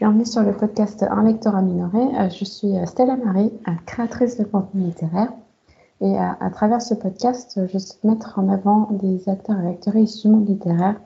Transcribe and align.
Bienvenue 0.00 0.24
sur 0.24 0.42
le 0.42 0.56
podcast 0.56 1.02
Un 1.02 1.24
lectorat 1.24 1.60
minoré. 1.60 1.98
Euh, 1.98 2.30
je 2.30 2.46
suis 2.46 2.74
euh, 2.74 2.86
Stella 2.86 3.16
Marie, 3.16 3.52
euh, 3.68 3.72
créatrice 3.84 4.38
de 4.38 4.44
contenu 4.44 4.84
littéraire. 4.84 5.30
Et 6.00 6.16
à, 6.16 6.50
travers 6.50 6.80
ce 6.80 6.94
podcast, 6.94 7.60
je 7.70 7.76
souhaite 7.76 8.02
mettre 8.02 8.38
en 8.38 8.48
avant 8.48 8.88
des 8.92 9.28
acteurs 9.28 9.60
et 9.60 9.68
actrices 9.68 10.22
du 10.22 10.28
monde 10.28 10.48
littéraire 10.48 10.98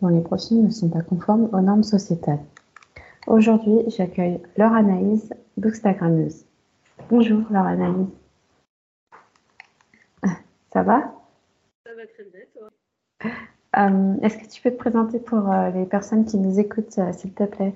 dont 0.00 0.08
les 0.08 0.22
profils 0.22 0.64
ne 0.64 0.70
sont 0.70 0.88
pas 0.88 1.02
conformes 1.02 1.50
aux 1.52 1.60
normes 1.60 1.82
sociétales. 1.82 2.38
Aujourd'hui, 3.26 3.82
j'accueille 3.88 4.40
Laure 4.56 4.72
Anaïs, 4.72 5.28
bookstagrammeuse. 5.58 6.46
Bonjour 7.10 7.42
Laure 7.50 7.66
Anaïs. 7.66 8.06
Ça 10.72 10.82
va? 10.82 11.12
Ça 11.84 11.94
va 11.94 12.06
très 12.06 12.24
bien, 12.32 12.44
toi? 12.54 12.70
Est-ce 14.22 14.38
que 14.38 14.50
tu 14.50 14.62
peux 14.62 14.70
te 14.70 14.78
présenter 14.78 15.18
pour 15.18 15.46
les 15.74 15.84
personnes 15.84 16.24
qui 16.24 16.38
nous 16.38 16.58
écoutent, 16.58 16.98
s'il 17.12 17.34
te 17.34 17.44
plaît? 17.44 17.74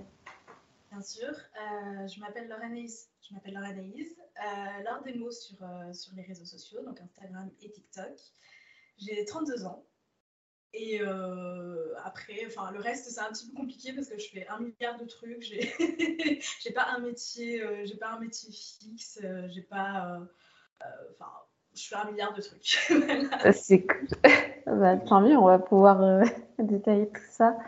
Bien 1.03 1.09
sûr. 1.09 1.31
Euh, 1.31 2.07
je 2.07 2.21
m'appelle 2.21 2.47
Lauranaïs. 2.47 3.11
Je 3.29 3.35
m'appelle 3.35 3.55
Lauranaïs. 3.55 4.07
Euh, 4.39 4.83
l'art 4.85 5.03
des 5.03 5.15
mots 5.15 5.33
sur, 5.33 5.57
euh, 5.61 5.93
sur 5.93 6.15
les 6.15 6.23
réseaux 6.23 6.45
sociaux, 6.45 6.81
donc 6.85 7.01
Instagram 7.01 7.51
et 7.61 7.73
TikTok. 7.73 8.13
J'ai 8.99 9.25
32 9.25 9.65
ans. 9.65 9.85
Et 10.75 11.01
après, 12.05 12.47
enfin, 12.47 12.71
le 12.71 12.81
reste, 12.81 13.11
c'est 13.11 13.21
un 13.21 13.31
petit 13.31 13.47
peu 13.49 13.57
compliqué 13.57 13.93
parce 13.93 14.09
que 14.09 14.19
je 14.19 14.29
fais 14.29 14.47
un 14.47 14.61
milliard 14.61 14.97
de 14.99 15.05
trucs. 15.05 15.43
J'ai, 15.43 16.73
pas 16.75 16.87
un 16.97 17.01
métier, 17.01 17.61
pas 18.01 18.13
un 18.13 18.21
métier 18.21 18.51
fixe. 18.51 19.21
j'ai 19.49 19.63
pas, 19.63 20.19
enfin, 21.11 21.31
je 21.75 21.89
fais 21.89 21.97
un 21.97 22.11
milliard 22.11 22.33
de 22.33 22.41
trucs. 22.41 22.79
C'est 23.53 23.87
cool. 23.87 24.09
bah, 24.67 24.97
tant 24.97 25.21
mieux, 25.21 25.37
on 25.37 25.47
va 25.47 25.59
pouvoir 25.59 26.25
détailler 26.59 27.09
tout 27.09 27.21
ça. 27.29 27.59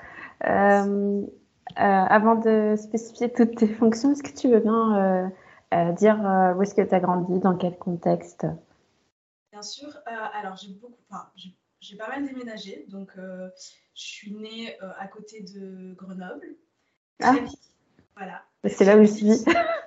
Euh, 1.72 1.82
avant 1.82 2.36
de 2.36 2.76
spécifier 2.76 3.32
toutes 3.32 3.56
tes 3.56 3.66
fonctions, 3.66 4.12
est-ce 4.12 4.22
que 4.22 4.36
tu 4.36 4.48
veux 4.48 4.60
bien 4.60 4.96
euh, 4.96 5.28
euh, 5.74 5.92
dire 5.92 6.16
où 6.56 6.62
est-ce 6.62 6.74
que 6.74 6.82
tu 6.82 6.94
as 6.94 7.00
grandi, 7.00 7.40
dans 7.40 7.56
quel 7.56 7.76
contexte? 7.76 8.46
Bien 9.50 9.62
sûr. 9.62 9.88
alors, 10.06 10.56
j'ai 10.56 10.68
beaucoup, 10.68 10.94
enfin, 11.10 11.28
j'ai 11.80 11.96
pas 11.96 12.08
mal 12.08 12.24
déménagé. 12.24 12.86
Donc, 12.88 13.12
je 13.16 13.50
suis 13.94 14.34
née 14.34 14.78
à 14.98 15.08
côté 15.08 15.42
de 15.42 15.94
Grenoble. 15.94 16.54
Ah. 17.22 17.34
Voilà. 18.16 18.44
C'est 18.66 18.84
là 18.84 18.96
où 18.96 19.04
je 19.04 19.12
vis. 19.12 19.44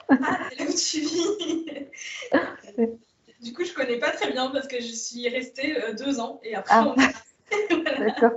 ah, 0.09 0.39
c'est 0.49 0.59
là 0.59 0.65
où 0.65 0.73
tu 0.73 0.99
vis. 2.77 2.99
du 3.41 3.53
coup, 3.53 3.63
je 3.63 3.73
connais 3.73 3.99
pas 3.99 4.11
très 4.11 4.31
bien 4.31 4.49
parce 4.49 4.67
que 4.67 4.79
je 4.79 4.93
suis 4.93 5.27
restée 5.29 5.77
deux 5.97 6.19
ans 6.19 6.39
et 6.43 6.55
après, 6.55 6.75
ah. 6.75 6.87
on 6.87 6.95
D'accord. 7.99 8.33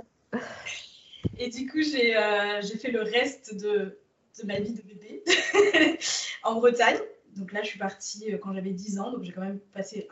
Et 1.41 1.49
du 1.49 1.67
coup, 1.67 1.79
euh, 1.79 2.61
j'ai 2.61 2.77
fait 2.77 2.91
le 2.91 3.01
reste 3.01 3.59
de, 3.59 3.97
ma 4.43 4.59
vie 4.59 4.73
de 4.73 4.81
bébé 4.83 5.23
en 6.43 6.53
Bretagne. 6.53 6.99
Donc 7.35 7.51
là, 7.51 7.63
je 7.63 7.69
suis 7.69 7.79
partie 7.79 8.31
euh, 8.31 8.37
quand 8.37 8.53
j'avais 8.53 8.69
10 8.69 8.99
ans, 8.99 9.11
donc 9.11 9.23
j'ai 9.23 9.31
quand 9.31 9.41
même 9.41 9.57
passé 9.73 10.07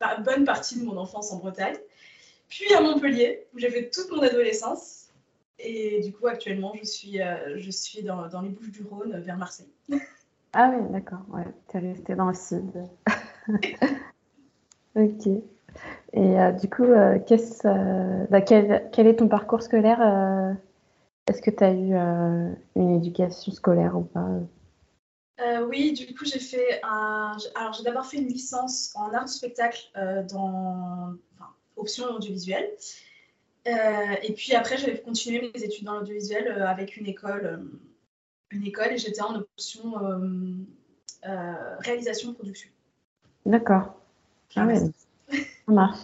une 0.00 0.24
bonne 0.24 0.46
partie 0.46 0.80
de 0.80 0.84
mon 0.86 0.96
enfance 0.96 1.30
en 1.30 1.36
Bretagne. 1.36 1.76
Puis 2.48 2.72
à 2.72 2.80
Montpellier, 2.80 3.48
où 3.52 3.58
j'ai 3.58 3.68
fait 3.68 3.90
toute 3.90 4.10
mon 4.10 4.22
adolescence. 4.22 5.10
Et 5.58 6.00
du 6.00 6.14
coup, 6.14 6.26
actuellement, 6.26 6.72
je 6.74 6.86
suis, 6.86 7.20
euh, 7.20 7.60
dans, 8.02 8.40
les 8.40 8.48
Bouches 8.48 8.70
du 8.70 8.84
Rhône, 8.84 9.20
vers 9.20 9.36
Marseille. 9.36 9.68
ah 10.54 10.72
oui, 10.74 10.90
d'accord. 10.90 11.20
Ouais, 11.28 11.44
tu 11.70 11.76
es 11.76 11.80
restée 11.80 12.14
dans 12.14 12.28
le 12.28 12.34
sud. 12.34 12.72
ok. 14.96 15.28
Et 16.12 16.40
euh, 16.40 16.52
du 16.52 16.68
coup, 16.70 16.84
euh, 16.84 17.18
euh, 17.64 18.26
bah, 18.30 18.40
quel, 18.40 18.88
quel, 18.92 19.06
est 19.06 19.16
ton 19.16 19.28
parcours 19.28 19.62
scolaire 19.62 20.00
Est-ce 21.26 21.42
que 21.42 21.50
tu 21.50 21.64
as 21.64 21.72
eu 21.72 21.94
une 22.76 22.96
éducation 22.96 23.52
scolaire 23.52 23.96
ou 23.96 24.02
pas? 24.02 24.28
Oui, 25.68 25.92
du 25.92 26.14
coup, 26.14 26.24
j'ai 26.24 26.40
fait 26.40 26.80
un. 26.82 27.36
Alors, 27.54 27.72
j'ai 27.74 27.84
d'abord 27.84 28.06
fait 28.06 28.16
une 28.16 28.28
licence 28.28 28.92
en 28.96 29.12
art 29.12 29.26
du 29.26 29.32
spectacle 29.32 29.90
dans 30.30 31.14
enfin, 31.34 31.50
option 31.76 32.06
audiovisuelle. 32.06 32.70
et 33.66 34.32
puis 34.32 34.54
après, 34.54 34.78
j'avais 34.78 35.00
continué 35.00 35.52
mes 35.54 35.62
études 35.62 35.84
dans 35.84 35.98
l'audiovisuel 35.98 36.50
avec 36.62 36.96
une 36.96 37.06
école, 37.06 37.68
une 38.50 38.64
école 38.64 38.92
et 38.92 38.98
j'étais 38.98 39.22
en 39.22 39.36
option 39.36 39.92
réalisation-production. 41.22 42.70
D'accord. 43.44 43.94
Ah 44.56 44.66
ouais. 44.66 44.80
Ça 45.68 45.74
marche. 45.74 45.98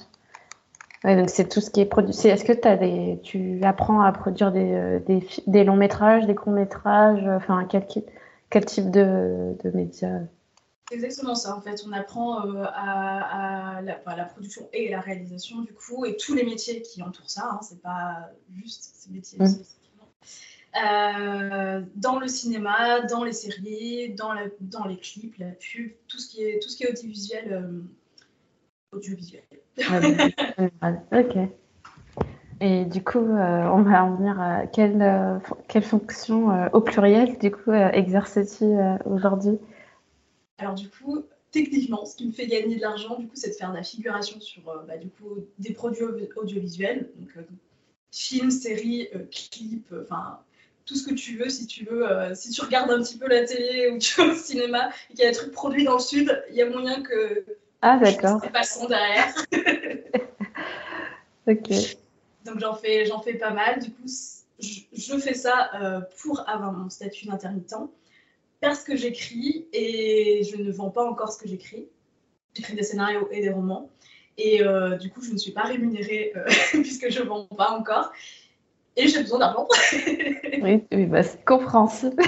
donc 1.05 1.31
c'est 1.31 1.49
tout 1.49 1.61
ce 1.61 1.71
qui 1.71 1.81
est 1.81 1.87
produit. 1.87 2.13
Est-ce 2.13 2.45
que 2.45 2.69
as 2.69 2.77
des, 2.77 3.19
tu 3.23 3.63
apprends 3.65 4.03
à 4.03 4.13
produire 4.13 4.53
des, 4.53 4.73
euh, 4.73 4.99
des, 5.01 5.27
des 5.47 5.65
longs 5.65 5.77
métrages, 5.77 6.27
des 6.27 6.35
courts 6.35 6.53
métrages 6.53 7.27
Enfin, 7.27 7.67
quel, 7.69 7.87
quel 8.51 8.65
type 8.67 8.91
de, 8.91 9.57
de 9.65 9.71
médias 9.71 10.21
C'est 10.91 10.97
exactement 10.97 11.35
ça. 11.35 11.57
En 11.57 11.63
fait, 11.63 11.83
on 11.89 11.93
apprend 11.93 12.47
euh, 12.47 12.65
à, 12.75 13.81
la, 13.83 14.17
la, 14.17 14.25
production 14.27 14.69
et 14.75 14.91
la 14.91 15.01
réalisation 15.01 15.63
du 15.63 15.73
coup, 15.73 16.05
et 16.05 16.17
tous 16.17 16.35
les 16.35 16.45
métiers 16.45 16.83
qui 16.83 17.03
entourent 17.03 17.31
ça. 17.31 17.49
Hein, 17.53 17.61
c'est 17.63 17.81
pas 17.81 18.31
juste 18.55 18.91
ces 18.95 19.11
métiers. 19.11 19.39
Mmh. 19.39 19.47
Euh, 20.77 21.83
dans 21.95 22.19
le 22.19 22.29
cinéma, 22.29 23.01
dans 23.03 23.25
les 23.25 23.33
séries, 23.33 24.13
dans, 24.13 24.35
la, 24.35 24.43
dans 24.61 24.85
les 24.85 24.99
clips, 24.99 25.39
la 25.39 25.53
pub, 25.53 25.93
tout 26.09 26.19
ce 26.19 26.29
qui 26.29 26.43
est, 26.43 26.61
tout 26.61 26.69
ce 26.69 26.77
qui 26.77 26.85
est 26.85 26.91
audiovisuel 26.91 27.81
audiovisuel. 28.95 29.43
ok. 31.13 31.49
Et 32.61 32.85
du 32.85 33.03
coup, 33.03 33.19
euh, 33.19 33.69
on 33.73 33.83
va 33.83 34.05
en 34.05 34.15
venir 34.15 34.41
à 34.41 34.67
quelle, 34.67 35.03
euh, 35.03 35.39
quelle 35.69 35.83
fonction 35.83 36.51
euh, 36.51 36.69
au 36.73 36.81
pluriel, 36.81 37.37
du 37.39 37.51
coup, 37.51 37.73
exerces-tu 37.73 38.65
aujourd'hui? 39.05 39.59
Alors, 40.59 40.75
du 40.75 40.89
coup, 40.89 41.25
techniquement, 41.51 42.05
ce 42.05 42.17
qui 42.17 42.27
me 42.27 42.33
fait 42.33 42.47
gagner 42.47 42.77
de 42.77 42.81
l'argent, 42.81 43.19
du 43.19 43.27
coup, 43.27 43.35
c'est 43.35 43.51
de 43.51 43.55
faire 43.55 43.71
de 43.71 43.77
la 43.77 43.83
figuration 43.83 44.41
sur 44.41 44.63
bah, 44.87 44.97
du 44.97 45.09
coup, 45.09 45.41
des 45.59 45.73
produits 45.73 46.05
audiovisuels, 46.37 47.11
donc 47.19 47.45
films, 48.13 48.51
séries, 48.51 49.09
clips, 49.31 49.93
enfin 50.03 50.39
tout 50.87 50.95
ce 50.95 51.07
que 51.09 51.15
tu 51.15 51.39
veux, 51.39 51.49
si 51.49 51.67
tu 51.67 51.85
veux, 51.87 52.07
si 52.35 52.51
tu 52.51 52.61
regardes 52.61 52.91
un 52.91 53.03
petit 53.03 53.17
peu 53.17 53.27
la 53.27 53.45
télé 53.45 53.91
ou 53.91 53.99
tu 53.99 54.21
vas 54.21 54.33
au 54.33 54.35
cinéma 54.35 54.91
et 55.11 55.15
qu'il 55.15 55.25
y 55.25 55.27
a 55.27 55.31
des 55.31 55.37
trucs 55.37 55.53
produits 55.53 55.85
dans 55.85 55.95
le 55.95 56.01
sud, 56.01 56.45
il 56.51 56.57
y 56.57 56.63
a 56.63 56.69
moyen 56.69 57.03
que 57.03 57.45
ah, 57.87 57.99
d'accord. 57.99 58.41
pas 58.51 58.63
son 58.63 58.87
derrière. 58.87 59.35
ok. 61.47 61.69
Donc, 62.47 62.59
j'en 62.59 62.75
fais, 62.75 63.05
j'en 63.05 63.21
fais 63.21 63.35
pas 63.35 63.51
mal. 63.51 63.79
Du 63.79 63.91
coup, 63.91 64.07
je, 64.59 65.19
fais 65.19 65.35
ça 65.35 65.71
euh, 65.75 66.01
pour 66.23 66.49
avoir 66.49 66.73
mon 66.73 66.89
statut 66.89 67.27
d'intermittent 67.27 67.75
parce 68.63 68.85
que 68.85 68.97
j'écris 68.97 69.67
et 69.75 70.43
je 70.45 70.57
ne 70.63 70.73
vends 70.73 70.89
pas 70.89 71.05
encore 71.05 71.31
ce 71.31 71.39
que 71.39 71.47
j'écris. 71.47 71.87
J'écris 72.55 72.75
des 72.75 72.85
scénarios 72.85 73.29
et 73.31 73.43
des 73.43 73.51
romans. 73.51 73.91
Et 74.39 74.63
euh, 74.63 74.97
du 74.97 75.11
coup, 75.11 75.23
je 75.23 75.33
ne 75.33 75.37
suis 75.37 75.53
pas 75.53 75.65
rémunérée 75.65 76.33
euh, 76.37 76.47
puisque 76.71 77.11
je 77.11 77.21
ne 77.21 77.27
vends 77.27 77.45
pas 77.45 77.71
encore. 77.73 78.13
Et 78.97 79.09
j'ai 79.09 79.21
besoin 79.23 79.41
d'argent. 79.41 79.69
oui, 80.63 80.85
oui 80.93 81.07
bah, 81.07 81.23
c'est 81.23 81.45
compréhensible. 81.45 82.23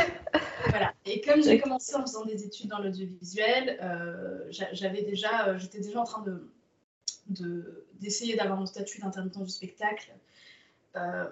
voilà. 0.68 0.92
Et 1.04 1.20
comme 1.20 1.42
j'ai 1.42 1.60
commencé 1.60 1.94
en 1.94 2.02
faisant 2.02 2.24
des 2.24 2.44
études 2.44 2.68
dans 2.68 2.80
l'audiovisuel, 2.80 3.78
euh, 3.82 4.44
j'avais 4.50 5.02
déjà, 5.02 5.48
euh, 5.48 5.58
j'étais 5.58 5.80
déjà 5.80 6.00
en 6.00 6.04
train 6.04 6.22
de 6.22 6.50
d'essayer 7.98 8.36
d'avoir 8.36 8.56
mon 8.56 8.66
statut 8.66 9.00
d'intermittent 9.00 9.42
du 9.42 9.50
spectacle 9.50 10.14
euh, 10.94 11.24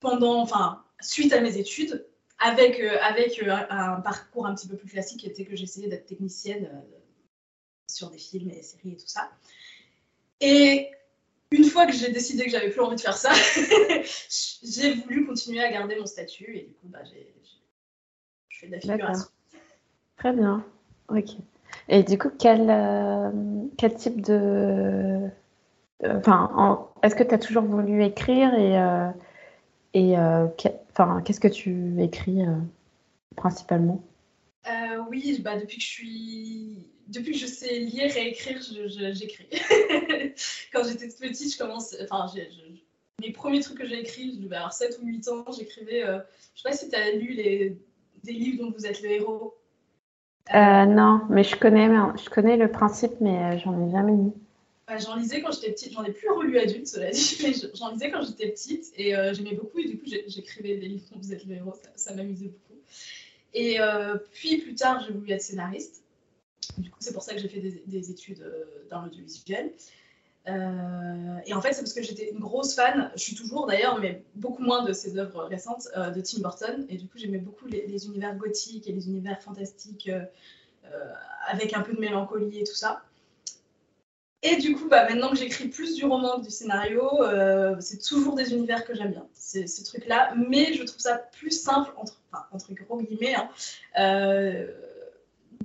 pendant, 0.00 0.42
enfin, 0.42 0.84
suite 1.00 1.32
à 1.32 1.40
mes 1.40 1.56
études, 1.56 2.06
avec, 2.38 2.78
avec 2.78 3.42
un, 3.42 4.02
parcours 4.02 4.44
un 4.44 4.54
petit 4.54 4.68
peu 4.68 4.76
plus 4.76 4.90
classique 4.90 5.20
qui 5.20 5.26
était 5.26 5.46
que 5.46 5.56
j'essayais 5.56 5.88
d'être 5.88 6.04
technicienne 6.04 6.84
sur 7.90 8.10
des 8.10 8.18
films 8.18 8.50
et 8.50 8.56
des 8.56 8.62
séries 8.62 8.92
et 8.92 8.96
tout 8.98 9.06
ça. 9.06 9.30
Et 10.40 10.90
une 11.50 11.64
fois 11.64 11.86
que 11.86 11.92
j'ai 11.92 12.10
décidé 12.10 12.44
que 12.44 12.50
j'avais 12.50 12.70
plus 12.70 12.80
envie 12.80 12.96
de 12.96 13.00
faire 13.00 13.16
ça, 13.16 13.32
j'ai 14.62 14.94
voulu 14.94 15.26
continuer 15.26 15.62
à 15.62 15.70
garder 15.70 15.96
mon 15.98 16.06
statut 16.06 16.56
et 16.56 16.62
du 16.62 16.74
coup, 16.74 16.88
bah, 16.88 17.00
j'ai, 17.04 17.34
je 18.48 18.58
fais 18.58 18.66
de 18.66 18.72
la 18.72 18.80
figuration. 18.80 19.28
Très 20.16 20.32
bien. 20.32 20.64
Ok. 21.08 21.30
Et 21.88 22.02
du 22.02 22.18
coup, 22.18 22.30
quel, 22.38 22.68
euh, 22.68 23.30
quel 23.76 23.94
type 23.94 24.20
de. 24.20 25.28
Enfin, 26.04 26.88
est-ce 27.02 27.14
que 27.14 27.24
tu 27.24 27.34
as 27.34 27.38
toujours 27.38 27.64
voulu 27.64 28.04
écrire 28.04 28.54
et, 28.54 28.78
euh, 28.78 29.10
et 29.94 30.18
euh, 30.18 30.46
qu'est-ce 30.56 31.40
que 31.40 31.48
tu 31.48 32.00
écris 32.00 32.42
principalement? 33.36 34.02
Oui, 35.08 35.40
bah, 35.40 35.58
depuis 35.58 35.78
que 35.78 35.82
je 35.82 35.88
suis 35.88 36.90
depuis 37.08 37.32
que 37.32 37.38
je 37.38 37.46
sais 37.46 37.78
lire 37.78 38.14
et 38.16 38.28
écrire, 38.28 38.60
j'écris. 38.60 39.48
Quand 40.72 40.84
j'étais 40.84 41.08
petite, 41.08 41.52
je 41.52 41.58
commence. 41.58 41.96
Enfin, 42.02 42.26
mes 43.20 43.32
premiers 43.32 43.60
trucs 43.60 43.78
que 43.78 43.86
j'ai 43.86 44.00
écrits, 44.00 44.34
je 44.36 44.42
devais 44.42 44.56
avoir 44.56 44.72
7 44.72 44.98
ou 45.02 45.06
8 45.06 45.28
ans, 45.28 45.44
j'écrivais. 45.56 46.04
Euh, 46.04 46.18
je 46.54 46.62
sais 46.62 46.68
pas 46.68 46.76
si 46.76 46.88
tu 46.88 46.94
as 46.94 47.12
lu 47.12 47.32
les, 47.32 47.78
des 48.24 48.32
livres 48.32 48.64
dont 48.64 48.72
vous 48.76 48.86
êtes 48.86 49.02
le 49.02 49.10
héros. 49.10 49.54
Euh, 50.54 50.86
non, 50.86 51.22
mais 51.28 51.44
je 51.44 51.56
connais, 51.56 51.88
je 51.88 52.30
connais 52.30 52.56
le 52.56 52.70
principe, 52.70 53.12
mais 53.20 53.36
euh, 53.36 53.58
j'en 53.58 53.86
ai 53.86 53.90
jamais 53.90 54.12
lu. 54.12 54.30
bah, 54.86 54.98
J'en 54.98 55.16
lisais 55.16 55.42
quand 55.42 55.52
j'étais 55.52 55.72
petite. 55.72 55.92
J'en 55.92 56.04
ai 56.04 56.12
plus 56.12 56.30
relu 56.30 56.58
adulte, 56.58 56.86
cela 56.86 57.10
dit, 57.10 57.38
mais 57.42 57.52
j'en 57.74 57.90
lisais 57.92 58.10
quand 58.10 58.22
j'étais 58.22 58.48
petite 58.48 58.92
et 58.96 59.14
euh, 59.14 59.34
j'aimais 59.34 59.54
beaucoup. 59.54 59.78
Et 59.78 59.88
du 59.88 59.98
coup, 59.98 60.06
j'écrivais 60.26 60.76
des 60.76 60.88
livres, 60.88 61.04
on 61.14 61.18
faisait 61.18 61.40
le 61.46 61.54
héros, 61.54 61.74
ça, 61.96 62.14
m'amusait 62.14 62.46
beaucoup. 62.46 62.67
Et 63.54 63.80
euh, 63.80 64.16
puis 64.32 64.58
plus 64.58 64.74
tard, 64.74 65.04
j'ai 65.06 65.12
voulu 65.12 65.30
être 65.32 65.42
scénariste. 65.42 66.02
Du 66.76 66.90
coup, 66.90 66.98
c'est 67.00 67.12
pour 67.12 67.22
ça 67.22 67.34
que 67.34 67.40
j'ai 67.40 67.48
fait 67.48 67.60
des, 67.60 67.82
des 67.86 68.10
études 68.10 68.44
dans 68.90 69.02
l'audiovisuel. 69.02 69.72
Euh, 70.48 71.38
et 71.46 71.52
en 71.52 71.60
fait, 71.60 71.72
c'est 71.72 71.82
parce 71.82 71.92
que 71.92 72.02
j'étais 72.02 72.30
une 72.30 72.38
grosse 72.38 72.74
fan, 72.74 73.10
je 73.14 73.20
suis 73.20 73.34
toujours 73.34 73.66
d'ailleurs, 73.66 73.98
mais 74.00 74.22
beaucoup 74.34 74.62
moins 74.62 74.84
de 74.84 74.92
ses 74.92 75.18
œuvres 75.18 75.44
récentes, 75.44 75.88
euh, 75.96 76.10
de 76.10 76.20
Tim 76.20 76.40
Burton. 76.40 76.86
Et 76.88 76.96
du 76.96 77.06
coup, 77.06 77.18
j'aimais 77.18 77.38
beaucoup 77.38 77.66
les, 77.66 78.06
univers 78.06 78.34
gothiques 78.36 78.88
et 78.88 78.92
les 78.92 79.08
univers 79.08 79.40
fantastiques 79.42 80.08
euh, 80.08 80.24
avec 81.46 81.74
un 81.74 81.82
peu 81.82 81.92
de 81.92 82.00
mélancolie 82.00 82.60
et 82.60 82.64
tout 82.64 82.74
ça. 82.74 83.02
Et 84.42 84.56
du 84.56 84.76
coup, 84.76 84.88
bah, 84.88 85.08
maintenant 85.08 85.30
que 85.30 85.36
j'écris 85.36 85.68
plus 85.68 85.94
du 85.94 86.04
roman 86.04 86.38
que 86.38 86.44
du 86.44 86.50
scénario, 86.50 87.10
c'est 87.80 88.00
toujours 88.00 88.34
des 88.36 88.52
univers 88.52 88.84
que 88.84 88.94
j'aime 88.94 89.10
bien, 89.10 89.26
ces, 89.34 89.66
ces 89.66 89.82
trucs-là. 89.82 90.32
Mais 90.36 90.74
je 90.74 90.84
trouve 90.84 91.00
ça 91.00 91.18
plus 91.18 91.50
simple, 91.50 91.90
entre, 91.96 92.22
entre 92.52 92.72
gros 92.74 93.02
guillemets, 93.02 93.34
hein, 93.34 93.48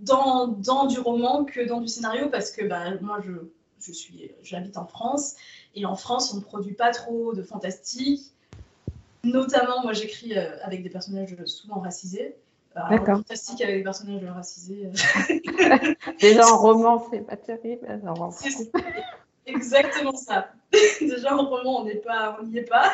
dans, 0.02 0.48
dans, 0.48 0.88
du 0.88 1.00
roman 1.00 1.46
que 1.46 1.62
dans 1.62 1.82
du 1.82 1.88
scénario, 1.88 2.30
parce 2.30 2.50
que 2.50 2.66
bah, 2.66 2.96
moi, 3.00 3.22
je 3.24 3.32
je 3.92 4.28
j'habite 4.42 4.78
en 4.78 4.86
France 4.86 5.36
et 5.76 5.86
en 5.86 5.96
France, 5.96 6.34
on 6.34 6.38
ne 6.38 6.42
produit 6.42 6.74
pas 6.74 6.92
trop 6.92 7.34
de 7.34 7.44
fantastique. 7.44 8.22
Notamment, 9.24 9.82
moi, 9.84 9.94
j'écris 9.94 10.38
euh, 10.38 10.58
avec 10.64 10.84
des 10.84 10.90
personnages 10.90 11.36
souvent 11.46 11.80
racisés. 11.80 12.36
Euh, 12.76 12.80
D'accord. 12.90 13.18
Fantastique 13.18 13.62
avec 13.62 13.78
des 13.78 13.84
personnages 13.84 14.24
racisés. 14.26 14.88
Euh. 14.88 15.94
Déjà 16.22 16.48
en 16.48 16.58
roman, 16.58 17.08
c'est 17.12 17.22
pas 17.22 17.38
terrible. 17.38 18.02
C'est 18.32 18.72
exactement 19.46 20.16
ça. 20.16 20.50
Déjà 21.00 21.36
en 21.36 21.46
roman, 21.46 21.82
on 21.82 21.86
n'y 21.86 21.92
est 22.58 22.70
pas. 22.70 22.92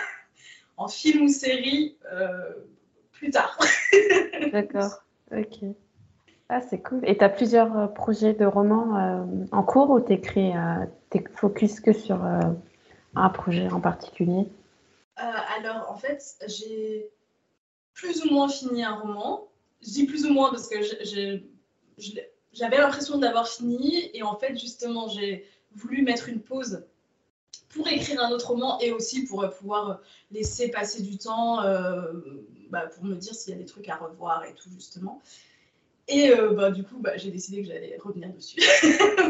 En 0.78 0.88
film 0.88 1.26
ou 1.26 1.28
série, 1.28 1.98
plus 3.12 3.32
tard. 3.32 3.58
D'accord. 4.52 5.04
Ok. 5.32 5.64
Ah, 6.50 6.62
c'est 6.62 6.82
cool. 6.82 7.02
Et 7.08 7.16
tu 7.16 7.24
as 7.24 7.30
plusieurs 7.30 7.78
euh, 7.78 7.88
projets 7.88 8.34
de 8.34 8.46
romans 8.46 8.98
euh, 8.98 9.46
en 9.52 9.62
cours 9.62 9.92
ou 9.92 10.02
tu 10.02 10.14
écris, 10.14 10.52
euh, 10.58 10.86
focus 11.36 11.80
que 11.80 11.94
sur 11.94 12.24
un 13.16 13.30
projet 13.30 13.70
en 13.72 13.80
particulier? 13.80 14.48
Alors, 15.16 15.92
en 15.92 15.96
fait, 15.96 16.24
j'ai 16.48 17.10
plus 17.94 18.26
ou 18.26 18.34
moins 18.34 18.48
fini 18.48 18.84
un 18.84 18.96
roman. 18.96 19.49
Je 19.82 19.90
dis 19.90 20.06
plus 20.06 20.26
ou 20.26 20.34
moins 20.34 20.50
parce 20.50 20.68
que 20.68 20.78
j'avais 22.54 22.78
l'impression 22.78 23.18
d'avoir 23.18 23.48
fini 23.48 24.10
et 24.14 24.24
en 24.24 24.36
fait, 24.36 24.58
justement, 24.58 25.08
j'ai 25.08 25.46
voulu 25.74 26.02
mettre 26.02 26.30
une 26.30 26.42
pause 26.42 26.86
pour 27.70 27.88
écrire 27.88 28.24
un 28.24 28.32
autre 28.32 28.50
roman 28.50 28.80
et 28.80 28.92
aussi 28.92 29.26
pour 29.26 29.48
pouvoir 29.52 30.02
laisser 30.32 30.70
passer 30.70 31.02
du 31.04 31.18
temps 31.18 31.62
bah, 32.70 32.88
pour 32.88 33.04
me 33.04 33.16
dire 33.16 33.34
s'il 33.34 33.54
y 33.54 33.56
a 33.56 33.60
des 33.60 33.66
trucs 33.66 33.88
à 33.90 33.96
revoir 33.96 34.44
et 34.46 34.54
tout, 34.54 34.70
justement. 34.72 35.22
Et 36.10 36.32
euh, 36.32 36.54
bah, 36.54 36.72
du 36.72 36.84
coup, 36.84 36.98
bah, 36.98 37.18
j'ai 37.18 37.30
décidé 37.30 37.62
que 37.62 37.68
j'allais 37.68 37.96
revenir 38.02 38.34
dessus 38.34 38.60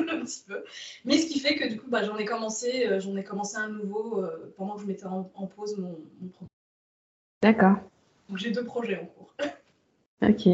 un 0.09 0.23
petit 0.23 0.43
peu. 0.47 0.63
Mais 1.03 1.17
ce 1.17 1.27
qui 1.27 1.39
fait 1.39 1.55
que 1.55 1.67
du 1.67 1.77
coup, 1.79 1.87
j'en 1.91 2.17
ai 2.17 2.25
commencé, 2.25 2.87
euh, 2.87 3.01
j'en 3.01 3.17
ai 3.17 3.23
commencé 3.23 3.57
un 3.57 3.67
nouveau 3.67 4.23
euh, 4.23 4.53
pendant 4.55 4.75
que 4.75 4.81
je 4.81 4.87
mettais 4.87 5.05
en, 5.05 5.23
pause 5.23 5.77
mon, 5.77 5.99
mon 6.21 6.29
projet. 6.29 6.49
D'accord. 7.41 7.75
Donc 8.29 8.37
j'ai 8.37 8.51
deux 8.51 8.63
projets 8.63 8.97
en 8.97 9.05
cours. 9.05 9.35
ok. 10.21 10.47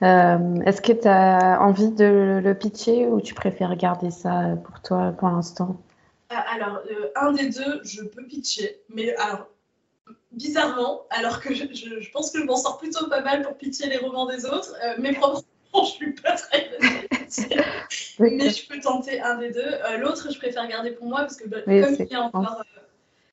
Est-ce 0.00 0.80
que 0.80 0.92
tu 0.92 1.06
as 1.06 1.58
envie 1.60 1.90
de 1.90 2.40
le 2.42 2.54
pitcher 2.54 3.06
ou 3.06 3.20
tu 3.20 3.34
préfères 3.34 3.76
garder 3.76 4.10
ça 4.10 4.56
pour 4.64 4.80
toi 4.82 5.12
pour 5.12 5.28
l'instant? 5.28 5.76
Ah, 6.30 6.44
Alors, 6.54 6.82
un 7.14 7.32
des 7.32 7.50
deux, 7.50 7.80
je 7.84 8.02
peux 8.02 8.24
pitcher. 8.26 8.80
Mais 8.88 9.14
alors, 9.16 9.46
bizarrement, 10.32 11.02
alors 11.10 11.40
que 11.40 11.54
je, 11.54 11.64
je, 11.72 12.10
pense 12.10 12.30
que 12.30 12.38
je 12.38 12.44
m'en 12.44 12.56
sors 12.56 12.78
plutôt 12.78 13.08
pas 13.08 13.20
mal 13.20 13.42
pour 13.42 13.56
pitcher 13.56 13.88
les 13.88 13.98
romans 13.98 14.26
des 14.26 14.46
autres, 14.46 14.74
euh, 14.84 14.94
mes 14.98 15.12
propres 15.12 15.42
romans, 15.72 15.86
je 15.86 15.92
suis 15.92 16.12
pas 16.12 16.36
très 16.36 16.70
Mais 18.18 18.50
je 18.50 18.68
peux 18.68 18.80
tenter 18.80 19.20
un 19.20 19.38
des 19.38 19.50
deux. 19.50 19.60
Euh, 19.60 19.98
l'autre, 19.98 20.32
je 20.32 20.38
préfère 20.38 20.66
garder 20.68 20.92
pour 20.92 21.06
moi 21.06 21.20
parce 21.20 21.36
que 21.36 21.48
bah, 21.48 21.58
comme 21.64 21.96
il 21.98 22.12
est 22.12 22.16
encore, 22.16 22.60
euh, 22.60 22.80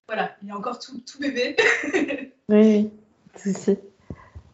voilà, 0.08 0.36
il 0.44 0.50
est 0.50 0.54
encore 0.54 0.80
tout, 0.80 1.02
tout 1.10 1.20
bébé. 1.20 1.56
oui, 2.50 2.92
c'est 3.36 3.82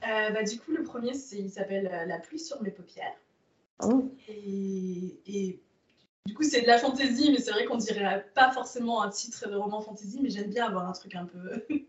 ça. 0.05 0.31
bah, 0.31 0.43
du 0.43 0.59
coup, 0.59 0.71
le 0.71 0.83
premier, 0.83 1.11
il 1.33 1.49
s'appelle 1.49 2.05
La 2.07 2.19
pluie 2.19 2.39
sur 2.39 2.61
mes 2.61 2.71
paupières. 2.71 3.15
Oh. 3.83 4.09
Et, 4.27 5.19
et, 5.25 5.59
du 6.25 6.33
coup, 6.33 6.43
c'est 6.43 6.61
de 6.61 6.67
la 6.67 6.77
fantaisie, 6.77 7.31
mais 7.31 7.39
c'est 7.39 7.51
vrai 7.51 7.65
qu'on 7.65 7.77
dirait 7.77 8.25
pas 8.33 8.51
forcément 8.51 9.03
un 9.03 9.09
titre 9.09 9.49
de 9.49 9.55
roman 9.55 9.81
fantaisie, 9.81 10.19
mais 10.21 10.29
j'aime 10.29 10.49
bien 10.49 10.65
avoir 10.65 10.89
un 10.89 10.93
truc 10.93 11.15
un 11.15 11.25
peu 11.25 11.65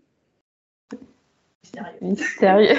Sérieux. 2.39 2.79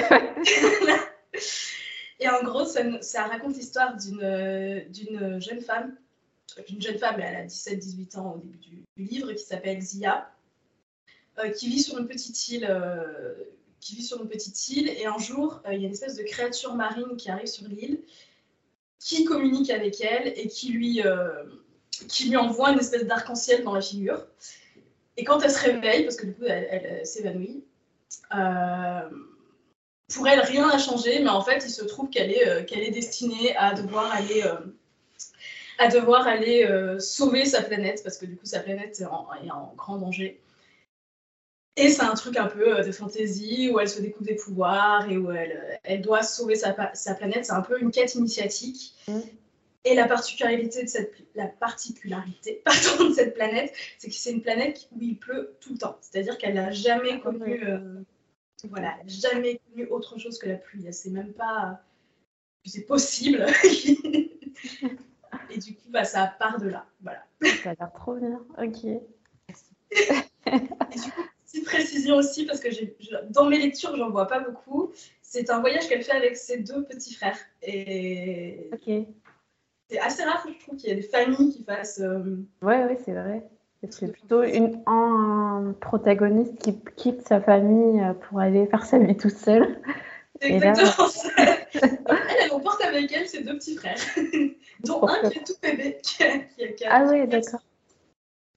et 2.20 2.28
en 2.28 2.42
gros, 2.42 2.64
ça, 2.64 3.24
raconte 3.24 3.56
l'histoire 3.56 3.96
d'une 3.96 5.40
jeune 5.40 5.60
femme, 5.60 5.96
une 6.68 6.80
jeune 6.80 6.98
femme, 6.98 7.20
elle 7.20 7.36
a 7.36 7.46
17-18 7.46 8.18
ans 8.18 8.34
au 8.34 8.38
début 8.38 8.58
du, 8.58 8.84
livre, 8.96 9.32
qui 9.32 9.44
s'appelle 9.44 9.80
Zia, 9.80 10.30
euh, 11.38 11.50
qui 11.50 11.68
vit 11.68 11.80
sur 11.80 11.98
une 11.98 12.08
petite 12.08 12.48
île. 12.48 12.66
Euh, 12.68 13.34
qui 13.80 13.96
vit 13.96 14.02
sur 14.02 14.20
une 14.20 14.28
petite 14.28 14.68
île 14.68 14.88
et 14.88 15.06
un 15.06 15.18
jour, 15.18 15.60
euh, 15.66 15.74
il 15.74 15.80
y 15.80 15.84
a 15.84 15.86
une 15.86 15.94
espèce 15.94 16.16
de 16.16 16.22
créature 16.22 16.74
marine 16.74 17.16
qui 17.16 17.30
arrive 17.30 17.46
sur 17.46 17.66
l'île, 17.68 18.00
qui 18.98 19.24
communique 19.24 19.70
avec 19.70 20.00
elle 20.00 20.32
et 20.36 20.48
qui 20.48 20.70
lui, 20.70 21.00
qui 22.08 22.28
lui 22.28 22.36
envoie 22.36 22.72
une 22.72 22.80
espèce 22.80 23.04
d'arc-en-ciel 23.04 23.62
dans 23.62 23.72
la 23.72 23.80
figure. 23.80 24.26
Et 25.16 25.24
quand 25.24 25.40
elle 25.40 25.52
se 25.52 25.60
réveille, 25.60 26.02
parce 26.02 26.16
que 26.16 26.26
du 26.26 26.34
coup 26.34 26.44
elle 26.44 27.06
s'évanouit, 27.06 27.62
euh, 28.34 29.08
pour 30.14 30.26
elle, 30.26 30.40
rien 30.40 30.68
n'a 30.68 30.78
changé, 30.78 31.20
mais 31.20 31.28
en 31.28 31.42
fait, 31.42 31.64
il 31.64 31.70
se 31.70 31.84
trouve 31.84 32.08
qu'elle 32.08 32.32
est, 32.32 32.48
euh, 32.48 32.64
est 32.66 32.90
destinée 32.90 33.54
à 33.56 33.74
devoir 33.74 34.10
aller, 34.12 34.42
euh, 34.42 34.56
à 35.78 35.88
devoir 35.88 36.26
aller 36.26 36.66
sauver 36.98 37.44
sa 37.44 37.62
planète, 37.62 38.02
parce 38.02 38.16
que 38.16 38.26
du 38.26 38.36
coup, 38.36 38.46
sa 38.46 38.60
planète 38.60 39.00
est 39.00 39.04
en, 39.04 39.72
grand 39.76 39.98
danger. 39.98 40.40
Et 41.78 41.90
c'est 41.90 42.02
un 42.02 42.14
truc 42.14 42.36
un 42.36 42.48
peu 42.48 42.82
de 42.82 42.90
fantaisie 42.90 43.70
où 43.70 43.78
elle 43.78 43.88
se 43.88 44.00
découvre 44.00 44.26
des 44.26 44.34
pouvoirs 44.34 45.08
et 45.08 45.16
où 45.16 45.30
elle, 45.30 45.78
elle 45.84 46.02
doit 46.02 46.24
sauver 46.24 46.56
sa, 46.56 46.74
sa 46.92 47.14
planète. 47.14 47.46
C'est 47.46 47.52
un 47.52 47.62
peu 47.62 47.80
une 47.80 47.92
quête 47.92 48.16
initiatique. 48.16 48.96
Mm. 49.06 49.20
Et 49.84 49.94
la 49.94 50.08
particularité 50.08 50.82
de 50.82 50.88
cette, 50.88 51.14
la 51.36 51.46
particularité, 51.46 52.62
pardon, 52.64 53.10
de 53.10 53.14
cette 53.14 53.34
planète, 53.34 53.72
c'est 53.98 54.08
que 54.08 54.14
c'est 54.14 54.32
une 54.32 54.42
planète 54.42 54.88
où 54.90 54.98
il 55.00 55.16
pleut 55.18 55.56
tout 55.60 55.72
le 55.72 55.78
temps. 55.78 55.96
C'est-à-dire 56.00 56.36
qu'elle 56.36 56.54
n'a 56.54 56.72
jamais 56.72 57.12
ah, 57.14 57.20
connu, 57.20 57.64
euh, 57.64 58.00
voilà, 58.64 58.96
jamais 59.06 59.60
connu 59.70 59.86
autre 59.86 60.18
chose 60.18 60.36
que 60.38 60.48
la 60.48 60.56
pluie. 60.56 60.84
C'est 60.90 61.10
même 61.10 61.32
pas, 61.32 61.80
c'est 62.64 62.86
possible. 62.86 63.46
Et 65.50 65.58
du 65.58 65.76
coup, 65.76 65.90
bah, 65.90 66.04
ça 66.04 66.26
part 66.38 66.58
de 66.58 66.68
là. 66.68 66.86
Voilà. 67.00 67.24
Ça 67.62 67.70
a 67.70 67.74
l'air 67.74 67.92
trop 67.94 68.16
bien. 68.16 68.44
Ok. 68.58 68.84
Et 70.44 70.98
du 70.98 71.10
coup, 71.12 71.22
petite 71.60 71.64
précision 71.64 72.16
aussi, 72.16 72.44
parce 72.46 72.60
que 72.60 72.68
dans 73.30 73.46
mes 73.46 73.58
lectures, 73.58 73.96
j'en 73.96 74.10
vois 74.10 74.26
pas 74.26 74.40
beaucoup. 74.40 74.92
C'est 75.22 75.50
un 75.50 75.60
voyage 75.60 75.88
qu'elle 75.88 76.02
fait 76.02 76.12
avec 76.12 76.36
ses 76.36 76.58
deux 76.58 76.84
petits 76.84 77.14
frères. 77.14 77.38
Et 77.62 78.70
c'est 79.90 79.98
assez 80.00 80.22
rare, 80.22 80.44
je 80.46 80.64
trouve, 80.64 80.76
qu'il 80.76 80.90
y 80.90 80.92
ait 80.92 80.96
des 80.96 81.02
familles 81.02 81.54
qui 81.54 81.64
fassent. 81.64 82.00
Euh, 82.00 82.46
ouais, 82.62 82.84
ouais, 82.84 82.98
c'est 83.04 83.12
vrai. 83.12 83.42
C'est 83.90 84.10
plutôt 84.10 84.42
une, 84.42 84.82
un 84.86 85.74
protagoniste 85.80 86.58
qui 86.58 86.78
quitte 86.96 87.26
sa 87.26 87.40
famille 87.40 88.00
euh, 88.00 88.12
pour 88.12 88.40
aller 88.40 88.66
faire 88.66 88.84
sa 88.84 88.98
vie 88.98 89.16
tout 89.16 89.30
seul. 89.30 89.80
C'est 90.40 90.52
exactement 90.52 91.08
ça. 91.08 91.28
elle, 91.36 91.98
elle 92.44 92.52
emporte 92.52 92.82
avec 92.82 93.10
elle 93.12 93.28
ses 93.28 93.42
deux 93.42 93.54
petits 93.54 93.76
frères, 93.76 93.98
dont 94.84 95.06
un 95.06 95.30
qui 95.30 95.38
est 95.38 95.44
tout 95.44 95.54
bébé. 95.62 95.98
Qui 96.02 96.22
a, 96.24 96.38
qui 96.38 96.84
a, 96.84 96.88
ah 96.90 97.06
oui, 97.08 97.26
d'accord. 97.26 97.60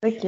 Ok. 0.03 0.25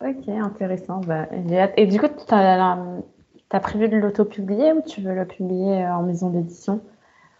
Ok, 0.00 0.28
intéressant. 0.28 1.00
Bah, 1.00 1.28
Et 1.76 1.86
du 1.86 2.00
coup, 2.00 2.08
tu 2.08 2.34
as, 2.34 3.60
prévu 3.60 3.88
de 3.88 3.96
l'auto-publier 3.96 4.72
ou 4.72 4.82
tu 4.82 5.02
veux 5.02 5.14
le 5.14 5.26
publier 5.26 5.84
euh, 5.84 5.94
en 5.94 6.02
maison 6.02 6.30
d'édition? 6.30 6.82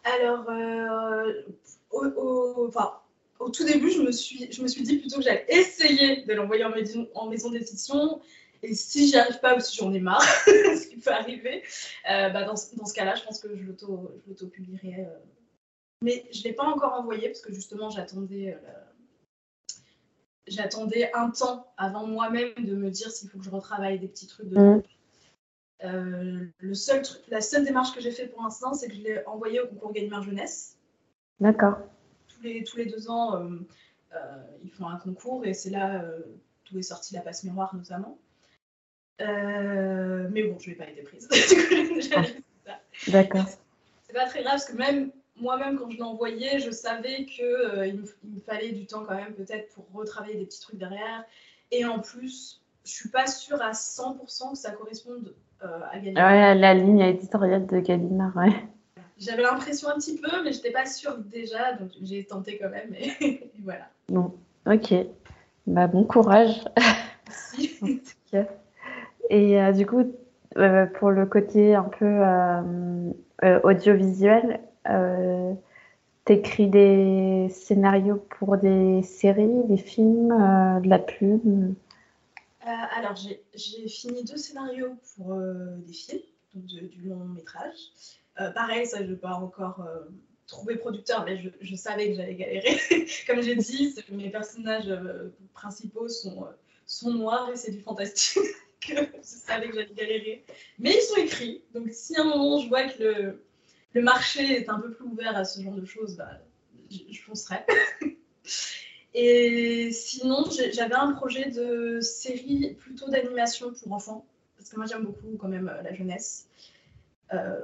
Alors, 0.05 0.45
euh, 0.51 1.43
au, 1.91 3.49
tout 3.49 3.65
début, 3.65 3.91
je 3.91 4.03
me, 4.03 4.13
suis, 4.13 4.47
dit 4.83 4.99
plutôt 4.99 5.17
que 5.17 5.23
j'allais 5.23 5.47
essayer 5.49 6.25
de 6.25 6.35
l'envoyer 6.35 6.65
en, 6.65 7.29
maison, 7.29 7.51
d'édition. 7.51 8.21
Et 8.63 8.75
si 8.75 9.09
j'y 9.09 9.17
arrive 9.17 9.41
pas 9.41 9.57
ou 9.57 9.61
si 9.61 9.79
j'en 9.79 9.91
ai 9.95 10.01
marre, 10.01 10.23
ce 10.47 10.87
qui 10.87 10.97
peut 10.97 11.13
arriver, 11.13 11.63
euh, 12.11 12.29
bah 12.29 12.45
dans, 12.45 12.57
ce 12.57 12.93
cas-là, 12.93 13.15
je 13.15 13.25
pense 13.25 13.41
que 13.41 13.57
je 13.57 13.65
l'auto-publierai. 13.65 15.07
Mais 16.03 16.27
je 16.31 16.41
ne 16.41 16.45
l'ai 16.45 16.53
pas 16.53 16.65
encore 16.65 16.93
envoyé 16.93 17.29
parce 17.29 17.41
que 17.41 17.55
justement, 17.55 17.89
j'attendais 17.89 18.55
j'attendais 20.51 21.11
un 21.15 21.31
temps 21.31 21.73
avant 21.77 22.07
moi-même 22.07 22.53
de 22.59 22.75
me 22.75 22.91
dire 22.91 23.11
s'il 23.11 23.29
faut 23.29 23.39
que 23.39 23.45
je 23.45 23.51
retravaille 23.51 23.99
des 23.99 24.09
petits 24.09 24.27
trucs 24.27 24.49
de 24.49 24.59
mmh. 24.59 24.83
le 26.59 26.75
seul 26.75 27.03
truc, 27.03 27.23
la 27.29 27.41
seule 27.41 27.65
démarche 27.65 27.95
que 27.95 28.01
j'ai 28.01 28.11
fait 28.11 28.27
pour 28.27 28.43
l'instant, 28.43 28.75
c'est 28.75 28.89
que 28.89 28.95
je 28.95 29.01
l'ai 29.01 29.27
envoyé 29.27 29.61
au 29.61 29.67
concours 29.67 29.93
Gallimard 29.93 30.23
Jeunesse. 30.23 30.77
D'accord. 31.39 31.79
Tous 32.29 32.43
les, 32.43 32.65
tous 32.65 32.77
les 32.77 32.87
deux 32.87 33.09
ans, 33.11 33.37
euh, 33.37 34.19
ils 34.63 34.71
font 34.71 34.87
un 34.87 34.99
concours 34.99 35.47
et 35.47 35.55
c'est 35.55 35.71
là 35.71 36.05
d'où 36.71 36.79
est 36.79 36.83
sortie 36.83 37.15
la 37.15 37.23
passe 37.23 37.45
miroir 37.45 37.75
notamment. 37.75 38.19
mais 39.19 40.43
bon, 40.43 40.59
je 40.59 40.71
n'ai 40.71 40.77
pas 40.77 40.89
été 40.89 41.03
prise. 41.03 41.29
D'accord. 43.09 43.47
C'est 44.07 44.13
pas 44.13 44.27
très 44.27 44.43
grave 44.43 44.55
parce 44.55 44.65
que 44.67 44.77
même 44.77 45.13
moi-même, 45.41 45.79
quand 45.79 45.91
je 45.91 46.03
envoyé, 46.03 46.59
je 46.61 46.71
savais 46.71 47.25
qu'il 47.25 48.05
il 48.25 48.35
me 48.35 48.41
fallait 48.41 48.73
du 48.73 48.87
temps 48.87 49.05
quand 49.05 49.15
même 49.15 49.35
peut-être 49.35 49.69
pour 49.75 49.87
retravailler 49.93 50.37
des 50.37 50.47
petits 50.47 50.61
trucs 50.61 50.79
derrière. 50.79 51.25
Et 51.71 51.85
en 51.85 52.01
plus, 52.01 52.61
je 52.85 52.91
suis 52.91 53.09
pas 53.09 53.27
sûre 53.27 53.61
à 53.63 53.73
100% 53.73 54.53
que 54.53 54.59
ça 54.59 54.73
corresponde 54.73 55.35
euh, 55.63 55.81
à 55.91 55.99
Gallimard. 55.99 56.33
Ouais, 56.33 56.55
la 56.55 56.75
ligne 56.75 57.01
éditoriale 57.01 57.67
de 57.67 57.81
Gallimard, 57.81 58.37
ouais. 58.37 58.53
J'avais 59.19 59.43
l'impression 59.43 59.89
un 59.91 59.97
petit 59.97 60.19
peu, 60.19 60.43
mais 60.43 60.53
je 60.53 60.57
n'étais 60.57 60.73
pas 60.73 60.87
sûre 60.87 61.19
déjà, 61.19 61.75
donc 61.75 61.91
j'ai 62.03 62.25
tenté 62.25 62.59
quand 62.59 62.71
même. 62.71 62.95
Et, 62.95 63.51
voilà. 63.63 63.87
Bon, 64.09 64.35
ok. 64.67 64.95
Bah, 65.67 65.87
bon 65.87 66.05
courage. 66.05 66.65
Merci. 67.59 67.79
Et 69.29 69.61
euh, 69.61 69.73
du 69.73 69.87
coup, 69.87 70.11
euh, 70.57 70.87
pour 70.87 71.11
le 71.11 71.27
côté 71.27 71.75
un 71.75 71.85
peu 71.85 72.23
audiovisuel, 73.63 74.61
t'écris 76.25 76.69
des 76.69 77.49
scénarios 77.51 78.25
pour 78.39 78.57
des 78.57 79.03
séries, 79.03 79.65
des 79.65 79.77
films, 79.77 80.29
de 80.83 80.89
la 80.89 80.99
pub 80.99 81.75
euh, 82.67 82.69
alors, 82.95 83.15
j'ai 83.17 83.89
fini 83.89 84.23
deux 84.25 84.37
scénarios 84.37 84.97
pour 85.17 85.33
euh, 85.33 85.77
des 85.87 85.93
films, 85.93 86.21
donc 86.55 86.65
du 86.67 87.09
long 87.09 87.25
métrage. 87.25 87.79
Euh, 88.39 88.51
pareil, 88.51 88.87
ça, 88.87 88.99
je 88.99 89.11
n'ai 89.11 89.17
pas 89.17 89.33
encore 89.33 89.87
trouvé 90.47 90.77
producteur, 90.77 91.25
mais 91.25 91.41
je, 91.61 91.75
savais 91.75 92.11
que 92.11 92.17
j'allais 92.17 92.35
galérer. 92.35 92.79
Comme 93.27 93.41
j'ai 93.41 93.57
dit, 93.57 93.95
mes 94.11 94.31
personnages 94.31 94.93
principaux 95.55 96.09
sont, 96.09 96.47
sont 96.87 97.13
noirs 97.13 97.51
et 97.51 97.57
c'est 97.57 97.71
du 97.71 97.81
fantastique. 97.81 98.43
je 98.89 98.95
savais 99.23 99.69
que 99.69 99.75
j'allais 99.77 99.95
galérer. 99.95 100.45
Mais 100.79 100.95
ils 100.95 101.03
sont 101.03 101.17
écrits, 101.17 101.63
donc 101.73 101.89
si 101.93 102.17
à 102.17 102.23
un 102.23 102.25
moment 102.25 102.59
je 102.59 102.69
vois 102.69 102.85
que 102.85 103.03
le, 103.03 103.45
le 103.93 104.03
marché 104.03 104.61
est 104.61 104.69
un 104.69 104.79
peu 104.79 104.91
plus 104.93 105.05
ouvert 105.05 105.37
à 105.37 105.45
ce 105.45 105.61
genre 105.61 105.75
de 105.75 105.85
choses, 105.85 106.17
bah, 106.17 106.39
je, 106.91 107.21
foncerai. 107.21 107.65
Et 109.15 109.91
sinon, 109.93 110.45
j'avais 110.73 110.95
un 110.95 111.13
projet 111.13 111.51
de 111.51 112.01
série 112.01 112.75
plutôt 112.75 113.09
d'animation 113.09 113.73
pour 113.73 113.93
enfants, 113.93 114.25
parce 114.57 114.71
que 114.71 114.77
moi 114.77 114.87
j'aime 114.87 115.05
beaucoup 115.05 115.37
quand 115.37 115.49
même 115.49 115.69
euh, 115.69 115.83
la 115.83 115.93
jeunesse. 115.93 116.49
Euh, 117.33 117.61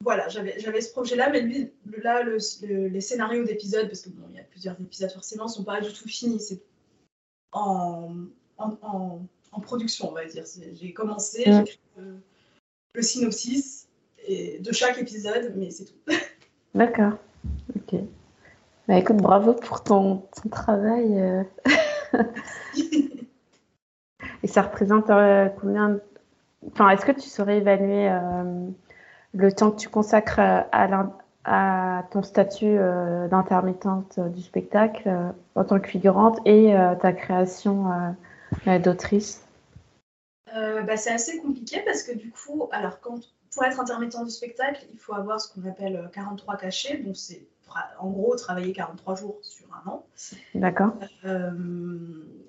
voilà, 0.00 0.28
j'avais 0.28 0.80
ce 0.80 0.92
projet-là, 0.92 1.30
mais 1.30 1.40
lui, 1.40 1.72
là, 2.02 2.22
les 2.22 3.00
scénarios 3.00 3.44
d'épisodes, 3.44 3.88
parce 3.88 4.02
qu'il 4.02 4.14
bon, 4.14 4.28
y 4.32 4.38
a 4.38 4.44
plusieurs 4.44 4.80
épisodes 4.80 5.10
forcément, 5.10 5.48
sont 5.48 5.64
pas 5.64 5.80
du 5.80 5.92
tout 5.92 6.06
finis. 6.06 6.38
C'est 6.38 6.62
en, 7.50 8.14
en, 8.58 9.26
en, 9.50 9.60
production, 9.60 10.10
on 10.10 10.12
va 10.12 10.26
dire. 10.26 10.44
J'ai 10.74 10.92
commencé, 10.92 11.42
j'ai 11.44 11.60
écrit 11.60 11.80
le, 11.96 12.20
le 12.94 13.02
synopsis 13.02 13.85
et 14.26 14.58
de 14.58 14.72
chaque 14.72 14.98
épisode, 14.98 15.52
mais 15.56 15.70
c'est 15.70 15.84
tout. 15.84 15.94
D'accord. 16.74 17.12
Ok. 17.74 18.00
Bah, 18.88 18.98
écoute, 18.98 19.16
bravo 19.16 19.54
pour 19.54 19.82
ton, 19.82 20.22
travail. 20.50 21.20
Euh. 21.20 21.42
Et 24.42 24.48
ça 24.48 24.62
représente 24.62 25.10
euh, 25.10 25.48
combien 25.60 25.98
Enfin, 26.72 26.90
est-ce 26.90 27.04
que 27.04 27.12
tu 27.12 27.28
saurais 27.28 27.58
évaluer 27.58 28.08
euh, 28.08 28.68
le 29.34 29.52
temps 29.52 29.70
que 29.70 29.78
tu 29.78 29.88
consacres 29.88 30.40
à, 30.40 30.66
à 31.44 32.02
ton 32.10 32.22
statut 32.22 32.76
d'intermittente 33.30 34.18
du 34.18 34.42
spectacle 34.42 35.08
en 35.54 35.64
tant 35.64 35.78
que 35.78 35.88
figurante 35.88 36.40
et 36.44 36.74
ta 37.00 37.12
création 37.12 37.84
d'autrice? 38.82 39.44
Bah, 40.52 40.96
C'est 40.96 41.12
assez 41.12 41.38
compliqué 41.38 41.82
parce 41.84 42.02
que 42.02 42.16
du 42.16 42.30
coup, 42.30 42.68
alors 42.72 43.00
quand, 43.00 43.20
pour 43.52 43.64
être 43.64 43.80
intermittent 43.80 44.22
du 44.24 44.30
spectacle, 44.30 44.86
il 44.92 44.98
faut 44.98 45.14
avoir 45.14 45.40
ce 45.40 45.52
qu'on 45.52 45.66
appelle 45.68 46.10
43 46.12 46.56
cachets. 46.56 46.98
Donc, 46.98 47.16
c'est 47.16 47.46
en 47.98 48.10
gros 48.10 48.36
travailler 48.36 48.72
43 48.72 49.14
jours 49.16 49.38
sur 49.42 49.66
un 49.74 49.90
an. 49.90 50.06
D'accord. 50.54 50.94
Euh, 51.24 51.50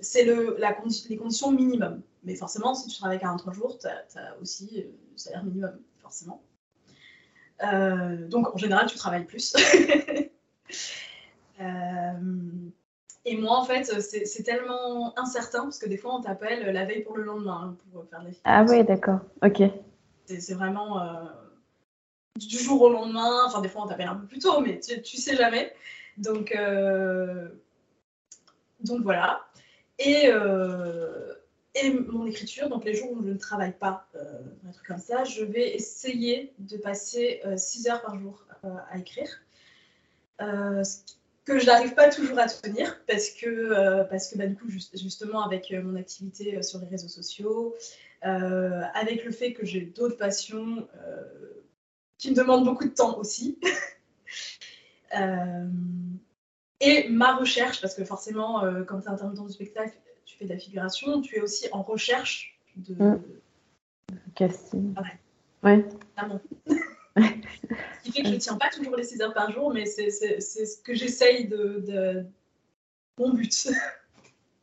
c'est 0.01 0.25
le, 0.25 0.55
la 0.59 0.75
les 1.09 1.17
conditions 1.17 1.51
minimum. 1.51 2.01
Mais 2.23 2.35
forcément, 2.35 2.73
si 2.75 2.87
tu 2.87 2.97
travailles 2.97 3.19
43 3.19 3.53
jours, 3.53 3.77
tu 3.79 3.87
as, 3.87 4.35
aussi 4.41 4.69
le 4.75 5.17
salaire 5.17 5.43
minimum, 5.43 5.77
forcément. 6.01 6.41
Euh, 7.63 8.27
donc 8.27 8.53
en 8.53 8.57
général, 8.57 8.87
tu 8.87 8.97
travailles 8.97 9.25
plus. 9.25 9.55
Euh, 11.59 12.69
et 13.25 13.35
moi, 13.35 13.57
en 13.57 13.65
fait, 13.65 13.85
c'est 13.99 14.43
tellement 14.43 15.17
incertain 15.17 15.63
parce 15.63 15.79
que 15.79 15.89
des 15.89 15.97
fois, 15.97 16.13
on 16.13 16.21
t'appelle 16.21 16.71
la 16.71 16.85
veille 16.85 17.01
pour 17.01 17.17
le 17.17 17.23
lendemain 17.23 17.71
hein, 17.71 17.77
pour 17.91 18.05
faire 18.07 18.21
des 18.21 18.37
Ah 18.43 18.63
oui, 18.69 18.83
d'accord. 18.83 19.21
Ok. 19.43 19.63
C'est 20.27 20.53
vraiment 20.53 20.99
du 22.37 22.57
jour 22.57 22.81
au 22.81 22.89
lendemain. 22.89 23.43
Enfin, 23.45 23.61
des 23.61 23.69
fois, 23.69 23.83
on 23.83 23.87
t'appelle 23.87 24.07
un 24.07 24.15
peu 24.15 24.27
plus 24.27 24.39
tôt, 24.39 24.61
mais 24.61 24.79
tu, 24.79 25.17
sais 25.17 25.35
jamais. 25.35 25.73
Donc, 26.17 26.53
euh, 26.55 27.49
donc 28.81 29.01
voilà. 29.01 29.47
Et, 29.99 30.27
euh, 30.27 31.33
et 31.75 31.91
mon 31.91 32.25
écriture, 32.25 32.69
donc 32.69 32.85
les 32.85 32.93
jours 32.93 33.11
où 33.11 33.23
je 33.23 33.29
ne 33.29 33.37
travaille 33.37 33.77
pas, 33.77 34.07
euh, 34.15 34.41
un 34.67 34.71
truc 34.71 34.87
comme 34.87 34.99
ça, 34.99 35.23
je 35.23 35.43
vais 35.43 35.75
essayer 35.75 36.53
de 36.59 36.77
passer 36.77 37.41
6 37.55 37.87
heures 37.89 38.01
par 38.01 38.19
jour 38.19 38.45
à 38.63 38.97
écrire. 38.97 39.29
que 40.39 41.59
je 41.59 41.65
n'arrive 41.65 41.93
pas 41.93 42.09
toujours 42.09 42.37
à 42.39 42.47
tenir 42.47 42.99
parce 43.07 43.29
que, 43.29 44.03
parce 44.09 44.29
que 44.29 44.37
bah, 44.37 44.47
du 44.47 44.55
coup, 44.55 44.69
justement, 44.69 45.45
avec 45.45 45.71
mon 45.71 45.95
activité 45.95 46.61
sur 46.61 46.79
les 46.79 46.87
réseaux 46.87 47.07
sociaux, 47.07 47.75
avec 48.21 49.23
le 49.23 49.31
fait 49.31 49.53
que 49.53 49.65
j'ai 49.65 49.81
d'autres 49.81 50.17
passions, 50.17 50.87
qui 52.17 52.31
me 52.31 52.35
demande 52.35 52.65
beaucoup 52.65 52.85
de 52.85 52.93
temps 52.93 53.17
aussi. 53.17 53.59
Euh, 55.17 55.69
et 56.81 57.07
ma 57.07 57.35
recherche, 57.35 57.79
parce 57.79 57.95
que 57.95 58.03
forcément, 58.03 58.63
euh, 58.63 58.83
quand 58.83 58.99
tu 58.99 59.07
es 59.07 59.09
intermittent 59.09 59.47
du 59.47 59.53
spectacle, 59.53 59.97
tu 60.25 60.37
fais 60.37 60.43
de 60.43 60.49
la 60.49 60.59
figuration, 60.59 61.21
tu 61.21 61.37
es 61.37 61.39
aussi 61.39 61.67
en 61.71 61.81
recherche 61.81 62.59
de. 62.75 62.93
Mm. 62.93 63.23
Casting. 64.35 64.93
ouais. 65.63 65.85
ce 67.17 68.03
qui 68.03 68.11
fait 68.11 68.21
que 68.21 68.27
je 68.27 68.33
ne 68.33 68.39
tiens 68.39 68.57
pas 68.57 68.69
toujours 68.69 68.97
les 68.97 69.05
6 69.05 69.21
heures 69.21 69.33
par 69.33 69.49
jour, 69.51 69.73
mais 69.73 69.85
c'est 69.85 70.09
ce 70.11 70.81
que 70.81 70.93
j'essaye 70.93 71.47
de, 71.47 71.83
de, 71.87 72.25
Mon 73.17 73.33
but. 73.33 73.69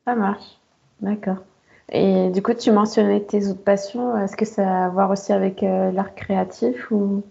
Ça 0.04 0.14
marche. 0.14 0.58
D'accord. 1.00 1.44
Et 1.90 2.30
du 2.30 2.42
coup, 2.42 2.54
tu 2.54 2.70
mentionnais 2.70 3.20
tes 3.20 3.48
autres 3.48 3.62
passions. 3.62 4.16
Est-ce 4.18 4.36
que 4.36 4.44
ça 4.44 4.62
a 4.62 4.86
à 4.86 4.88
voir 4.88 5.10
aussi 5.10 5.32
avec 5.32 5.62
euh, 5.62 5.90
l'art 5.90 6.14
créatif 6.14 6.90
ou? 6.90 7.22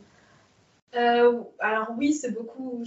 Euh, 0.96 1.42
alors 1.60 1.88
oui, 1.98 2.14
c'est 2.14 2.32
beaucoup. 2.32 2.84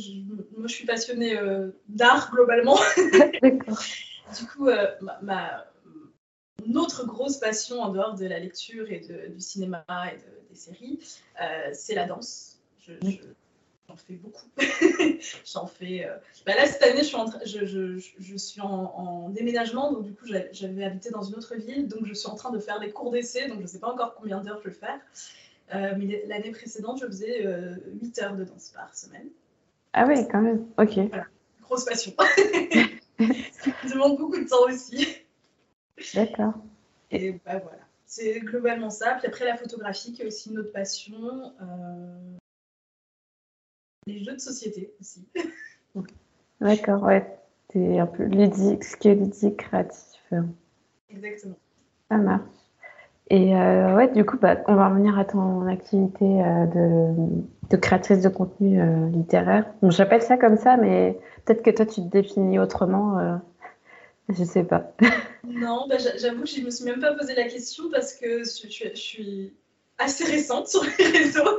moi, 0.57 0.69
je 0.69 0.73
suis 0.73 0.87
passionnée 0.87 1.37
euh, 1.37 1.71
d'art 1.89 2.31
globalement. 2.33 2.79
du 3.43 4.47
coup, 4.55 4.69
euh, 4.69 4.87
ma, 5.23 5.67
autre 6.75 7.05
grosse 7.07 7.39
passion 7.39 7.81
en 7.81 7.89
dehors 7.89 8.15
de 8.15 8.27
la 8.27 8.39
lecture 8.39 8.91
et 8.91 9.01
du 9.01 9.41
cinéma 9.41 9.85
et 10.13 10.19
des 10.51 10.55
séries, 10.55 11.01
c'est 11.73 11.95
la 11.95 12.07
danse. 12.07 12.61
J'en 13.89 13.97
fais 13.97 14.15
beaucoup. 14.15 14.47
j'en 15.45 15.67
fais. 15.67 16.09
Bah 16.45 16.55
là, 16.55 16.67
cette 16.67 16.83
année, 16.83 16.99
je 16.99 17.05
suis 17.05 17.17
en, 17.17 17.27
je, 17.45 17.99
je, 18.19 18.37
suis 18.37 18.61
en, 18.61 19.29
déménagement, 19.31 19.93
donc 19.93 20.05
du 20.05 20.15
coup, 20.15 20.27
j'avais 20.53 20.85
habité 20.85 21.11
dans 21.11 21.23
une 21.23 21.35
autre 21.37 21.55
ville, 21.57 21.89
donc 21.89 22.07
je 22.07 22.15
suis 22.15 22.29
en 22.29 22.35
train 22.35 22.51
de 22.51 22.59
faire 22.59 22.81
des 22.81 22.91
cours 22.91 23.11
d'essai, 23.11 23.49
donc 23.49 23.59
je 23.59 23.63
ne 23.63 23.69
sais 23.69 23.79
pas 23.79 23.93
encore 23.93 24.15
combien 24.15 24.41
d'heures 24.41 24.61
je 24.65 24.69
vais 24.69 24.75
faire. 24.75 25.01
Euh, 25.75 25.95
mais 25.99 26.25
l'année 26.27 26.53
précédente, 26.53 27.01
je 27.01 27.07
faisais 27.07 27.43
8 27.43 27.47
euh, 27.47 28.23
heures 28.23 28.37
de 28.37 28.45
danse 28.45 28.71
par 28.75 28.95
semaine. 28.95 29.29
Ah 29.93 30.07
oui, 30.07 30.27
quand 30.31 30.41
même. 30.41 30.67
Ok. 30.79 30.99
Voilà. 31.09 31.27
Grosse 31.63 31.85
passion. 31.85 32.13
Ça 33.19 33.89
demande 33.93 34.19
beaucoup 34.19 34.39
de 34.39 34.49
temps 34.49 34.65
aussi. 34.69 35.09
D'accord. 36.15 36.55
Et 37.11 37.33
bah 37.33 37.59
voilà. 37.59 37.83
C'est 38.05 38.41
globalement 38.41 38.91
ça. 38.91 39.15
Puis 39.15 39.27
après, 39.27 39.45
la 39.45 39.57
photographie, 39.57 40.13
qui 40.13 40.23
est 40.23 40.27
aussi 40.27 40.51
une 40.51 40.59
autre 40.59 40.73
passion. 40.73 41.53
Euh, 44.09 44.13
les 44.13 44.25
jeux 44.25 44.35
de 44.35 44.41
société 44.41 44.93
aussi. 45.01 45.27
D'accord, 46.61 47.03
ouais. 47.03 47.27
C'est 47.73 47.99
un 47.99 48.07
peu 48.07 48.25
ludique, 48.25 48.85
ce 48.85 48.97
qui 48.97 49.09
est 49.09 49.15
ludique, 49.15 49.57
créatif. 49.57 50.33
Exactement. 51.11 51.57
Ça 52.11 52.17
marche. 52.17 52.43
Et 53.29 53.57
euh, 53.57 53.97
ouais, 53.97 54.13
du 54.13 54.25
coup, 54.25 54.37
bah, 54.37 54.59
on 54.69 54.75
va 54.77 54.89
revenir 54.89 55.19
à 55.19 55.25
ton 55.25 55.67
activité 55.67 56.25
euh, 56.25 56.67
de, 56.67 57.15
de, 57.71 57.77
créatrice 57.77 58.21
de 58.21 58.29
contenu 58.29 58.81
euh, 58.81 59.09
littéraire. 59.09 59.67
Bon, 59.83 59.91
J'appelle 59.91 60.23
ça 60.23 60.37
comme 60.37 60.57
ça, 60.57 60.77
mais 60.77 61.19
peut-être 61.45 61.63
que 61.63 61.71
toi, 61.71 61.87
tu 61.87 62.03
te 62.03 62.09
définis 62.09 62.61
autrement. 62.61 63.19
Euh, 63.19 63.37
je 64.29 64.45
sais 64.45 64.63
pas. 64.63 64.93
non, 65.45 65.87
bah, 65.89 65.97
j'avoue 65.99 66.43
que 66.43 66.49
je 66.49 66.61
me 66.61 66.71
suis 66.71 66.85
même 66.85 67.01
pas 67.01 67.15
posé 67.15 67.35
la 67.35 67.49
question 67.49 67.91
parce 67.91 68.13
que 68.13 68.45
je, 68.45 68.69
je, 68.69 68.95
suis 68.95 69.55
assez 69.99 70.25
récente 70.25 70.69
sur 70.69 70.85
les 70.85 71.07
réseaux. 71.07 71.59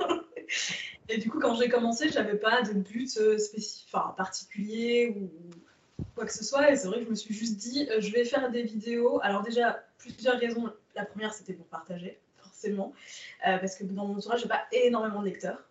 Et 1.10 1.18
du 1.18 1.30
coup, 1.30 1.40
quand 1.40 1.56
j'ai 1.56 1.70
commencé, 1.70 2.10
j'avais 2.10 2.38
pas 2.38 2.62
de 2.62 2.74
but 2.74 3.10
spécifique, 3.40 3.88
enfin, 3.92 4.14
particulier 4.18 5.16
ou 5.16 5.30
quoi 6.16 6.26
que 6.26 6.34
ce 6.34 6.44
soit. 6.44 6.72
Et 6.72 6.76
c'est 6.76 6.88
vrai 6.88 7.00
que 7.00 7.06
je 7.06 7.10
me 7.10 7.16
suis 7.16 7.34
juste 7.34 7.58
dit, 7.58 7.88
je 8.00 8.12
vais 8.12 8.26
faire 8.26 8.52
des 8.52 8.64
vidéos. 8.64 9.20
Alors 9.24 9.44
déjà, 9.44 9.84
plusieurs 9.98 10.38
raisons. 10.40 10.72
La 10.96 11.06
première, 11.06 11.34
c'était 11.34 11.54
pour 11.54 11.66
partager, 11.68 12.20
forcément, 12.38 12.94
parce 13.44 13.76
que 13.76 13.84
dans 13.84 14.06
mon 14.06 14.18
entourage, 14.18 14.42
j'ai 14.42 14.48
pas 14.48 14.66
énormément 14.72 15.22
de 15.22 15.28
lecteurs 15.28 15.68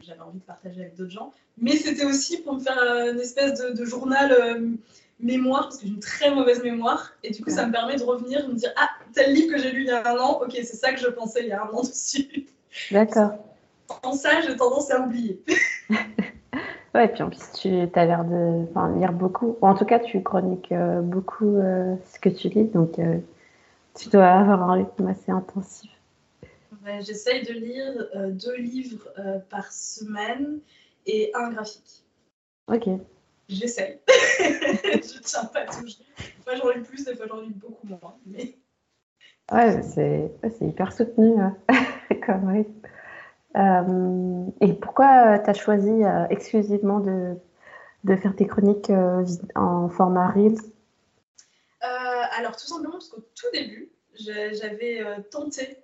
j'avais 0.00 0.20
envie 0.20 0.38
de 0.38 0.44
partager 0.44 0.80
avec 0.82 0.96
d'autres 0.96 1.10
gens. 1.10 1.32
Mais 1.58 1.76
c'était 1.76 2.04
aussi 2.04 2.38
pour 2.38 2.54
me 2.54 2.60
faire 2.60 2.78
euh, 2.78 3.12
une 3.12 3.20
espèce 3.20 3.58
de, 3.58 3.84
journal 3.84 4.32
euh, 4.32 4.70
mémoire, 5.20 5.64
parce 5.64 5.78
que 5.78 5.86
j'ai 5.86 5.92
une 5.92 6.00
très 6.00 6.30
mauvaise 6.34 6.62
mémoire. 6.62 7.12
Et 7.22 7.30
du 7.30 7.42
coup, 7.42 7.50
ça 7.50 7.66
me 7.66 7.72
permet 7.72 7.96
de 7.96 8.04
revenir, 8.04 8.46
de 8.46 8.52
me 8.52 8.56
dire 8.56 8.72
Ah, 8.76 8.88
tel 9.12 9.34
livre 9.34 9.54
que 9.54 9.60
j'ai 9.60 9.72
lu 9.72 9.82
il 9.82 9.88
y 9.88 9.90
a 9.90 10.06
un 10.08 10.18
an, 10.18 10.40
ok, 10.42 10.52
c'est 10.52 10.76
ça 10.76 10.92
que 10.92 11.00
je 11.00 11.08
pensais 11.08 11.42
il 11.42 11.48
y 11.48 11.52
a 11.52 11.62
un 11.62 11.68
an 11.68 11.82
dessus. 11.82 12.46
D'accord. 12.90 13.32
En 14.02 14.12
ça, 14.12 14.40
j'ai 14.42 14.56
tendance 14.56 14.90
à 14.90 15.00
oublier. 15.00 15.42
ouais, 16.94 17.04
et 17.04 17.08
puis 17.08 17.22
en 17.22 17.30
plus, 17.30 17.52
tu 17.54 17.68
as 17.68 18.04
l'air 18.04 18.24
de 18.24 18.98
lire 18.98 19.12
beaucoup. 19.12 19.56
en 19.62 19.74
tout 19.74 19.84
cas, 19.84 19.98
tu 19.98 20.22
chroniques 20.22 20.72
euh, 20.72 21.00
beaucoup 21.00 21.56
ce 21.56 22.18
que 22.20 22.28
tu 22.28 22.48
lis, 22.48 22.64
donc 22.64 23.00
tu 23.94 24.08
dois 24.10 24.26
avoir 24.26 24.62
un 24.70 24.74
rythme 24.74 25.06
assez 25.06 25.32
intensif. 25.32 25.90
J'essaye 27.00 27.44
de 27.44 27.52
lire 27.52 28.08
euh, 28.14 28.30
deux 28.30 28.56
livres 28.56 29.08
euh, 29.18 29.38
par 29.50 29.70
semaine 29.72 30.60
et 31.06 31.30
un 31.34 31.50
graphique. 31.50 32.04
Ok. 32.66 32.88
J'essaye. 33.48 33.98
je 34.08 35.20
tiens 35.20 35.44
pas 35.46 35.66
toujours. 35.66 36.04
Des 36.18 36.42
fois 36.42 36.54
j'en 36.56 36.70
lis 36.70 36.82
plus, 36.82 37.04
des 37.04 37.14
fois 37.14 37.26
j'en 37.28 37.40
lis 37.40 37.54
beaucoup 37.54 37.86
moins. 37.86 38.16
Mais... 38.26 38.56
Ouais, 39.52 39.82
c'est 39.82 40.30
hyper 40.60 40.92
soutenu 40.92 41.40
hein, 41.40 41.56
comme 42.26 42.48
rythme. 42.48 42.88
Euh, 43.58 44.46
et 44.60 44.72
pourquoi 44.74 45.38
tu 45.38 45.50
as 45.50 45.54
choisi 45.54 46.02
exclusivement 46.30 47.00
de, 47.00 47.34
de, 48.04 48.16
faire 48.16 48.34
tes 48.36 48.46
chroniques 48.46 48.92
en 49.54 49.88
format 49.88 50.28
Reels? 50.28 50.60
Alors 51.80 52.54
tout 52.56 52.66
simplement 52.66 52.92
parce 52.92 53.08
qu'au 53.08 53.20
tout 53.20 53.46
début, 53.52 53.90
j'avais 54.14 55.04
tenté 55.30 55.78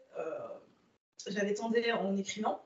j'avais 1.26 1.54
tenté 1.54 1.92
en 1.92 2.16
écrivant. 2.16 2.60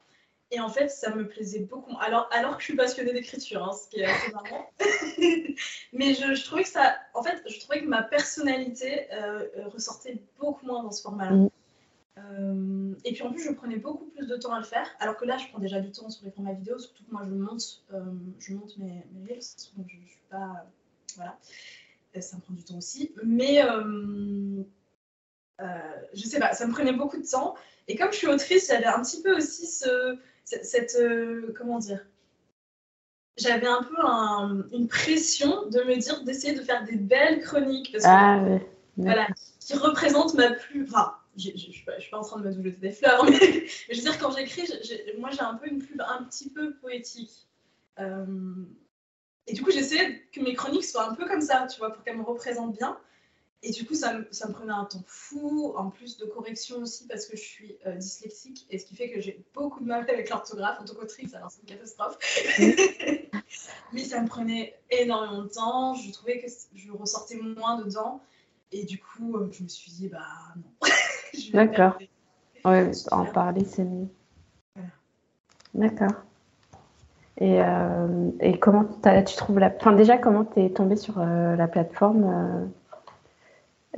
Et 0.50 0.60
en 0.60 0.70
fait, 0.70 0.88
ça 0.88 1.14
me 1.14 1.28
plaisait 1.28 1.60
beaucoup. 1.60 1.94
Alors, 2.00 2.26
alors 2.32 2.56
que 2.56 2.60
je 2.60 2.68
suis 2.68 2.76
passionnée 2.76 3.12
d'écriture, 3.12 3.62
hein, 3.62 3.72
ce 3.72 3.88
qui 3.90 4.00
est 4.00 4.06
assez 4.06 4.32
marrant. 4.32 4.70
Mais 5.92 6.14
je, 6.14 6.42
trouvais 6.44 6.62
que 6.62 6.70
ça. 6.70 6.96
En 7.12 7.22
fait, 7.22 7.42
je 7.46 7.60
trouvais 7.60 7.82
que 7.82 7.86
ma 7.86 8.02
personnalité 8.02 9.12
euh, 9.12 9.46
euh, 9.58 9.68
ressortait 9.68 10.22
beaucoup 10.38 10.64
moins 10.64 10.82
dans 10.82 10.90
ce 10.90 11.02
format-là. 11.02 11.48
Euh, 12.18 12.94
et 13.04 13.12
puis 13.12 13.22
en 13.22 13.30
plus, 13.30 13.42
je 13.42 13.52
prenais 13.52 13.76
beaucoup 13.76 14.06
plus 14.06 14.26
de 14.26 14.36
temps 14.36 14.52
à 14.52 14.58
le 14.58 14.64
faire. 14.64 14.88
Alors 15.00 15.16
que 15.16 15.24
là, 15.24 15.38
je 15.38 15.48
prends 15.48 15.58
déjà 15.58 15.80
du 15.80 15.90
temps 15.90 16.10
sur 16.10 16.24
les 16.24 16.30
formats 16.30 16.52
vidéo, 16.52 16.78
surtout 16.78 17.04
que 17.04 17.12
moi, 17.12 17.22
je 17.24 17.30
monte, 17.30 17.84
je 18.38 18.54
monte 18.54 18.76
mes, 18.78 19.04
mes 19.12 19.26
reels. 19.28 19.40
Donc, 19.76 19.86
je, 19.88 19.96
je 20.04 20.10
suis 20.10 20.20
pas. 20.30 20.66
voilà. 21.16 21.38
Ça 22.20 22.36
me 22.36 22.42
prend 22.42 22.54
du 22.54 22.64
temps 22.64 22.78
aussi. 22.78 23.12
Mais. 23.22 23.62
je 26.14 26.22
sais 26.22 26.38
pas, 26.40 26.52
ça 26.54 26.66
me 26.66 26.72
prenait 26.72 26.92
beaucoup 26.92 27.18
de 27.18 27.26
temps. 27.26 27.54
Et 27.88 27.96
comme 27.96 28.12
je 28.12 28.18
suis 28.18 28.26
autrice, 28.26 28.68
j'avais 28.68 28.86
un 28.86 29.02
petit 29.02 29.22
peu 29.22 29.34
aussi 29.36 29.66
ce, 29.66 30.18
cette, 30.44 30.96
euh, 31.00 31.52
comment 31.56 31.78
dire, 31.78 32.04
j'avais 33.36 33.66
un 33.66 33.82
peu 33.82 33.96
une 34.72 34.88
pression 34.88 35.66
de 35.68 35.80
me 35.82 35.96
dire 35.96 36.22
d'essayer 36.24 36.54
de 36.54 36.62
faire 36.62 36.84
des 36.84 36.96
belles 36.96 37.40
chroniques 37.40 37.92
parce 37.92 38.04
que, 38.04 38.10
ah, 38.10 38.58
voilà, 38.96 39.28
qui 39.60 39.74
représentent 39.74 40.34
ma 40.34 40.50
plus, 40.50 40.84
enfin, 40.84 41.14
je 41.38 41.52
ne 41.52 41.56
suis, 41.56 41.84
pas 41.84 42.18
en 42.18 42.22
train 42.22 42.40
de 42.40 42.48
me 42.48 42.52
jeter 42.52 42.80
des 42.80 42.92
fleurs, 42.92 43.24
mais, 43.30 43.66
je 43.90 43.96
veux 43.96 44.02
dire 44.02 44.18
quand 44.18 44.36
j'écris, 44.36 44.68
moi 45.18 45.30
j'ai 45.30 45.40
un 45.40 45.54
peu 45.54 45.68
une 45.68 45.78
plume 45.78 46.00
un 46.00 46.24
petit 46.24 46.50
peu 46.50 46.74
poétique. 46.76 47.46
Euh, 47.98 48.64
et 49.46 49.54
du 49.54 49.62
coup, 49.62 49.70
j'essaie 49.70 50.22
que 50.32 50.40
mes 50.40 50.54
chroniques 50.54 50.84
soient 50.84 51.08
un 51.08 51.14
peu 51.14 51.26
comme 51.26 51.40
ça, 51.40 51.66
tu 51.66 51.78
vois, 51.78 51.90
pour 51.90 52.04
qu'elles 52.04 52.18
me 52.18 52.22
représentent 52.22 52.76
bien. 52.76 52.98
Et 53.62 53.70
du 53.72 53.84
coup, 53.84 53.94
ça 53.94 54.14
me, 54.14 54.28
ça 54.30 54.46
me, 54.46 54.52
prenait 54.52 54.72
un 54.72 54.84
temps 54.84 55.02
fou, 55.06 55.72
en 55.76 55.90
plus 55.90 56.16
de 56.16 56.26
correction 56.26 56.76
aussi, 56.78 57.08
parce 57.08 57.26
que 57.26 57.36
je 57.36 57.42
suis 57.42 57.76
euh, 57.86 57.96
dyslexique, 57.96 58.66
et 58.70 58.78
ce 58.78 58.86
qui 58.86 58.94
fait 58.94 59.10
que 59.10 59.20
j'ai 59.20 59.44
beaucoup 59.52 59.80
de 59.80 59.86
mal 59.86 60.08
avec 60.08 60.30
l'orthographe 60.30 60.78
en 60.80 60.84
tant 60.84 60.94
qu'autrice, 60.94 61.34
alors 61.34 61.50
c'est 61.50 61.62
une 61.62 61.68
catastrophe. 61.68 62.18
Mais 63.92 64.04
ça 64.04 64.20
me 64.20 64.28
prenait 64.28 64.78
énormément 64.90 65.42
de 65.42 65.48
temps, 65.48 65.94
je 65.94 66.12
trouvais 66.12 66.38
que 66.40 66.46
je 66.74 66.92
ressortais 66.92 67.36
moins 67.36 67.80
dedans, 67.80 68.22
et 68.70 68.84
du 68.84 69.00
coup, 69.00 69.36
euh, 69.36 69.48
je 69.50 69.64
me 69.64 69.68
suis 69.68 69.90
dit, 69.90 70.08
bah 70.08 70.54
non. 70.56 70.88
D'accord. 71.52 71.98
Ouais, 72.64 72.90
en 73.10 73.24
parler, 73.24 73.64
c'est 73.64 73.84
mieux. 73.84 74.08
D'accord. 75.74 76.12
Et, 77.40 77.62
euh, 77.62 78.30
et 78.40 78.58
comment 78.58 78.84
tu 78.84 79.36
trouves 79.36 79.58
la. 79.58 79.72
Enfin, 79.78 79.92
déjà, 79.92 80.18
comment 80.18 80.44
tu 80.44 80.60
es 80.60 80.70
tombée 80.70 80.96
sur 80.96 81.20
la 81.20 81.68
plateforme 81.68 82.68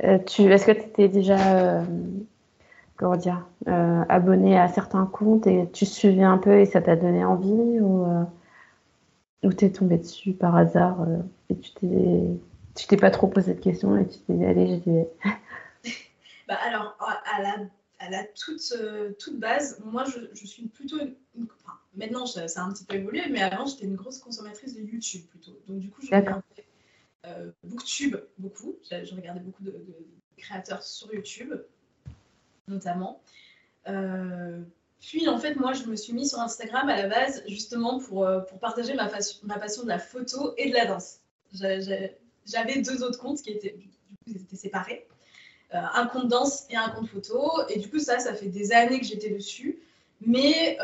euh, 0.03 0.17
est-ce 0.17 0.65
que 0.65 0.71
tu 0.71 0.79
étais 0.79 1.09
déjà 1.09 1.55
euh, 1.55 1.83
comment 2.97 3.17
dire, 3.17 3.45
euh, 3.67 4.03
abonné 4.09 4.57
à 4.57 4.67
certains 4.67 5.05
comptes 5.05 5.47
et 5.47 5.69
tu 5.71 5.85
suivais 5.85 6.23
un 6.23 6.37
peu 6.37 6.59
et 6.59 6.65
ça 6.65 6.81
t'a 6.81 6.95
donné 6.95 7.23
envie 7.23 7.79
ou, 7.79 8.05
ou 9.43 9.53
t'es 9.53 9.69
tombé 9.69 9.97
dessus 9.97 10.33
par 10.33 10.55
hasard 10.55 11.05
et 11.49 11.55
tu 11.55 11.71
t'es, 11.73 11.87
tu 12.75 12.87
t'es 12.87 12.97
pas 12.97 13.11
trop 13.11 13.27
posé 13.27 13.53
de 13.53 13.59
questions 13.59 13.97
et 13.97 14.07
tu 14.07 14.19
t'es 14.19 14.33
dit 14.33 14.45
allez 14.45 14.67
j'y 14.67 14.79
vais 14.79 15.09
bah 16.47 16.55
alors 16.55 16.95
à 16.99 17.41
la, 17.41 17.55
à 17.99 18.09
la 18.09 18.23
toute, 18.25 18.73
toute 19.19 19.39
base 19.39 19.81
moi 19.85 20.03
je, 20.05 20.19
je 20.33 20.45
suis 20.45 20.67
plutôt 20.67 20.97
maintenant 21.95 22.25
ça, 22.25 22.41
a 22.41 22.61
un 22.61 22.71
petit 22.71 22.85
peu 22.85 22.95
évolué 22.95 23.23
mais 23.29 23.41
avant 23.41 23.65
j'étais 23.65 23.85
une 23.85 23.95
grosse 23.95 24.19
consommatrice 24.19 24.75
de 24.75 24.81
YouTube 24.81 25.25
plutôt 25.29 25.59
donc 25.67 25.79
du 25.79 25.89
coup 25.89 26.01
je 26.01 26.07
regardais 26.07 26.41
euh, 27.25 27.51
Booktube, 27.63 28.15
beaucoup. 28.37 28.77
Je, 28.89 29.15
regardais 29.15 29.39
beaucoup 29.39 29.63
de, 29.63 29.73
créateurs 30.37 30.81
sur 30.81 31.13
YouTube, 31.13 31.53
notamment. 32.67 33.21
Euh, 33.87 34.59
puis, 34.99 35.27
en 35.27 35.37
fait, 35.37 35.55
moi, 35.55 35.73
je 35.73 35.85
me 35.85 35.95
suis 35.95 36.13
mis 36.13 36.27
sur 36.27 36.39
Instagram 36.39 36.89
à 36.89 36.95
la 36.95 37.07
base, 37.07 37.43
justement, 37.47 37.99
pour, 37.99 38.25
euh, 38.25 38.39
pour 38.39 38.59
partager 38.59 38.95
ma, 38.95 39.09
ma 39.43 39.59
passion 39.59 39.83
de 39.83 39.87
la 39.87 39.99
photo 39.99 40.53
et 40.57 40.69
de 40.69 40.73
la 40.73 40.85
danse. 40.85 41.19
J'avais 41.53 42.81
deux 42.81 43.03
autres 43.03 43.19
comptes 43.19 43.41
qui 43.41 43.51
étaient, 43.51 43.75
du 43.77 43.87
coup, 43.87 43.95
ils 44.25 44.37
étaient 44.37 44.55
séparés. 44.55 45.07
Un 45.71 46.05
compte 46.07 46.27
danse 46.27 46.65
et 46.69 46.75
un 46.75 46.89
compte 46.89 47.07
photo. 47.07 47.51
Et 47.69 47.79
du 47.79 47.89
coup, 47.89 47.99
ça, 47.99 48.19
ça 48.19 48.33
fait 48.33 48.47
des 48.47 48.71
années 48.73 48.99
que 48.99 49.05
j'étais 49.05 49.29
dessus. 49.29 49.79
Mais 50.25 50.77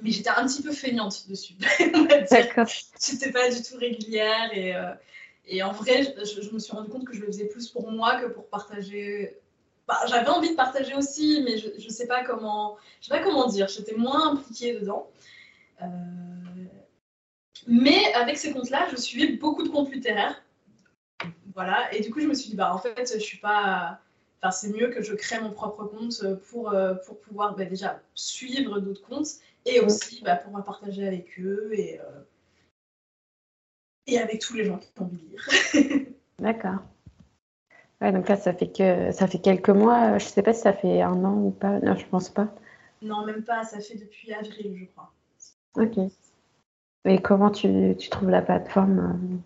mais 0.00 0.10
j'étais 0.10 0.30
un 0.30 0.46
petit 0.46 0.62
peu 0.62 0.72
feignante 0.72 1.28
dessus. 1.28 1.54
D'accord. 2.30 2.66
J'étais 3.00 3.32
pas 3.32 3.50
du 3.50 3.62
tout 3.62 3.76
régulière 3.78 4.50
et, 4.52 4.74
euh, 4.74 4.92
et 5.46 5.62
en 5.62 5.72
vrai, 5.72 6.04
je, 6.04 6.52
me 6.52 6.58
suis 6.58 6.72
rendu 6.72 6.88
compte 6.88 7.04
que 7.04 7.14
je 7.14 7.20
le 7.20 7.26
faisais 7.26 7.46
plus 7.46 7.68
pour 7.68 7.90
moi 7.90 8.20
que 8.20 8.26
pour 8.26 8.46
partager. 8.46 9.36
Bah, 9.88 9.98
J'avais 10.06 10.28
envie 10.28 10.50
de 10.50 10.54
partager 10.54 10.94
aussi, 10.94 11.42
mais 11.44 11.58
je, 11.58 11.68
je 11.78 11.88
sais 11.88 12.06
pas 12.06 12.22
comment, 12.22 12.76
je 13.00 13.08
sais 13.08 13.14
pas 13.14 13.24
comment 13.24 13.46
dire. 13.46 13.66
J'étais 13.68 13.94
moins 13.94 14.32
impliquée 14.32 14.78
dedans. 14.78 15.10
Euh, 15.82 15.86
mais 17.66 18.12
avec 18.14 18.36
ces 18.36 18.52
comptes-là, 18.52 18.86
je 18.90 18.96
suivais 18.96 19.32
beaucoup 19.32 19.64
de 19.64 19.68
comptes 19.68 19.92
littéraires. 19.92 20.40
Voilà, 21.58 21.92
et 21.92 22.00
du 22.02 22.12
coup, 22.12 22.20
je 22.20 22.28
me 22.28 22.34
suis 22.34 22.50
dit, 22.50 22.54
bah 22.54 22.72
en 22.72 22.78
fait, 22.78 23.12
je 23.12 23.18
suis 23.18 23.38
pas. 23.38 23.98
Enfin, 24.40 24.52
c'est 24.52 24.68
mieux 24.68 24.90
que 24.90 25.02
je 25.02 25.12
crée 25.12 25.40
mon 25.40 25.50
propre 25.50 25.86
compte 25.86 26.22
pour, 26.48 26.70
euh, 26.70 26.94
pour 27.04 27.18
pouvoir 27.18 27.56
bah, 27.56 27.64
déjà 27.64 28.00
suivre 28.14 28.78
d'autres 28.78 29.02
comptes 29.02 29.40
et 29.66 29.80
aussi 29.80 30.22
bah, 30.22 30.36
pouvoir 30.36 30.62
partager 30.62 31.04
avec 31.04 31.36
eux 31.40 31.70
et, 31.72 31.98
euh, 31.98 32.20
et 34.06 34.20
avec 34.20 34.40
tous 34.40 34.54
les 34.54 34.66
gens 34.66 34.78
qui 34.78 34.88
ont 35.00 35.06
envie 35.06 35.16
de 35.16 35.30
lire. 35.30 36.06
D'accord. 36.38 36.78
Ouais, 38.00 38.12
donc 38.12 38.28
là, 38.28 38.36
ça 38.36 38.54
fait 38.54 38.70
que 38.70 39.10
ça 39.10 39.26
fait 39.26 39.40
quelques 39.40 39.70
mois. 39.70 40.16
Je 40.18 40.26
sais 40.26 40.42
pas 40.44 40.52
si 40.52 40.60
ça 40.60 40.72
fait 40.72 41.02
un 41.02 41.24
an 41.24 41.34
ou 41.42 41.50
pas. 41.50 41.80
Non, 41.80 41.96
je 41.96 42.06
pense 42.06 42.28
pas. 42.28 42.54
Non, 43.02 43.26
même 43.26 43.42
pas. 43.42 43.64
Ça 43.64 43.80
fait 43.80 43.96
depuis 43.96 44.32
avril, 44.32 44.76
je 44.78 44.84
crois. 44.84 45.12
Ok. 45.74 45.98
Et 47.04 47.20
comment 47.20 47.50
tu, 47.50 47.96
tu 47.98 48.10
trouves 48.10 48.30
la 48.30 48.42
plateforme 48.42 49.40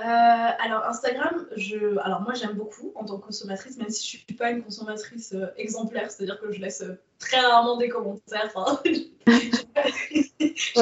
alors 0.00 0.86
Instagram, 0.86 1.46
je, 1.54 1.98
alors 1.98 2.22
moi 2.22 2.32
j'aime 2.32 2.54
beaucoup 2.54 2.92
en 2.94 3.04
tant 3.04 3.18
que 3.18 3.26
consommatrice, 3.26 3.76
même 3.76 3.90
si 3.90 4.04
je 4.04 4.08
suis 4.24 4.34
pas 4.34 4.50
une 4.50 4.62
consommatrice 4.62 5.34
euh, 5.34 5.48
exemplaire, 5.58 6.10
c'est-à-dire 6.10 6.40
que 6.40 6.50
je 6.50 6.62
laisse 6.62 6.80
euh, 6.80 6.94
très 7.18 7.40
rarement 7.40 7.76
des 7.76 7.90
commentaires. 7.90 8.50
Enfin, 8.54 8.80
ouais, 8.86 9.10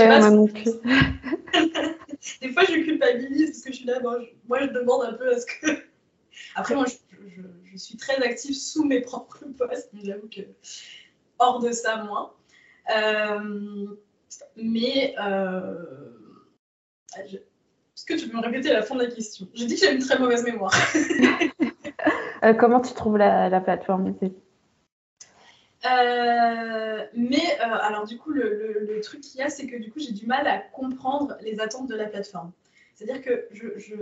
moi 0.06 0.30
non 0.30 0.46
plus. 0.46 0.62
des 2.40 2.52
fois 2.52 2.62
je 2.64 2.84
culpabilise 2.84 3.50
parce 3.50 3.62
que 3.62 3.72
je 3.72 3.78
suis 3.78 3.84
là, 3.84 3.98
moi 4.00 4.20
je, 4.60 4.66
demande 4.66 5.02
un 5.02 5.14
peu 5.14 5.34
à 5.34 5.40
ce 5.40 5.46
que. 5.46 5.82
Après 6.54 6.76
moi 6.76 6.84
je, 6.86 6.94
je, 7.72 7.76
suis 7.76 7.96
très 7.96 8.22
active 8.22 8.54
sous 8.54 8.84
mes 8.84 9.00
propres 9.00 9.44
posts, 9.58 9.90
mais 9.92 10.02
j'avoue 10.04 10.28
que 10.28 10.42
hors 11.40 11.58
de 11.58 11.72
ça 11.72 12.04
moins. 12.04 12.32
mais 14.54 15.16
est-ce 18.00 18.06
que 18.06 18.18
tu 18.18 18.30
peux 18.30 18.38
me 18.38 18.42
répéter 18.42 18.72
la 18.72 18.82
fin 18.82 18.94
de 18.94 19.02
la 19.02 19.10
question? 19.10 19.46
J'ai 19.52 19.66
dit 19.66 19.74
que 19.74 19.80
j'avais 19.80 19.96
une 19.96 20.02
très 20.02 20.18
mauvaise 20.18 20.44
mémoire. 20.44 20.72
Euh, 22.42 22.54
comment 22.54 22.80
tu 22.80 22.94
trouves 22.94 23.18
la, 23.18 23.60
plateforme 23.60 24.14
Euh, 24.22 24.30
mais 27.14 27.60
euh, 27.60 27.76
alors 27.82 28.06
du 28.06 28.16
coup, 28.16 28.30
le, 28.30 28.98
truc 29.02 29.20
qu'il 29.20 29.40
y 29.40 29.42
a, 29.42 29.50
c'est 29.50 29.66
que 29.66 29.76
du 29.76 29.92
coup, 29.92 29.98
j'ai 29.98 30.12
du 30.12 30.24
mal 30.24 30.46
à 30.46 30.56
comprendre 30.56 31.36
les 31.42 31.60
attentes 31.60 31.86
de 31.86 31.94
la 31.94 32.06
plateforme. 32.06 32.50
C'est-à-dire 32.94 33.20
que 33.20 33.46
je, 33.52 33.94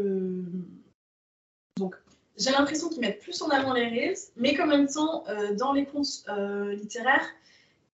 donc 1.78 1.96
j'ai 2.36 2.52
l'impression 2.52 2.88
qu'ils 2.88 3.00
mettent 3.00 3.18
plus 3.18 3.42
en 3.42 3.48
avant 3.48 3.72
les 3.72 3.88
reels, 3.88 4.18
mais 4.36 4.54
qu'en 4.54 4.68
même 4.68 4.86
temps, 4.86 5.24
euh, 5.26 5.56
dans 5.56 5.72
les 5.72 5.84
comptes 5.84 6.24
littéraires, 6.70 7.28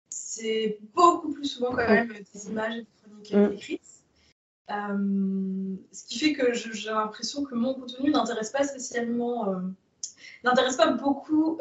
c'est 0.10 0.80
beaucoup 0.96 1.32
plus 1.34 1.46
souvent 1.46 1.70
quand 1.70 1.88
même 1.88 2.12
des 2.34 2.50
images 2.50 2.78
et 2.78 2.82
des 2.82 2.88
chroniques 3.04 3.34
mm. 3.34 3.54
écrites. 3.54 4.01
Ce 4.72 6.06
qui 6.06 6.20
fait 6.20 6.34
que 6.34 6.54
j'ai 6.54 6.90
l'impression 6.90 7.44
que 7.44 7.56
mon 7.56 7.74
contenu 7.74 8.10
n'intéresse 8.12 8.52
pas 8.52 8.64
spécialement, 8.64 9.62
n'intéresse 10.44 10.78
pas 10.78 10.92
beaucoup 10.92 11.58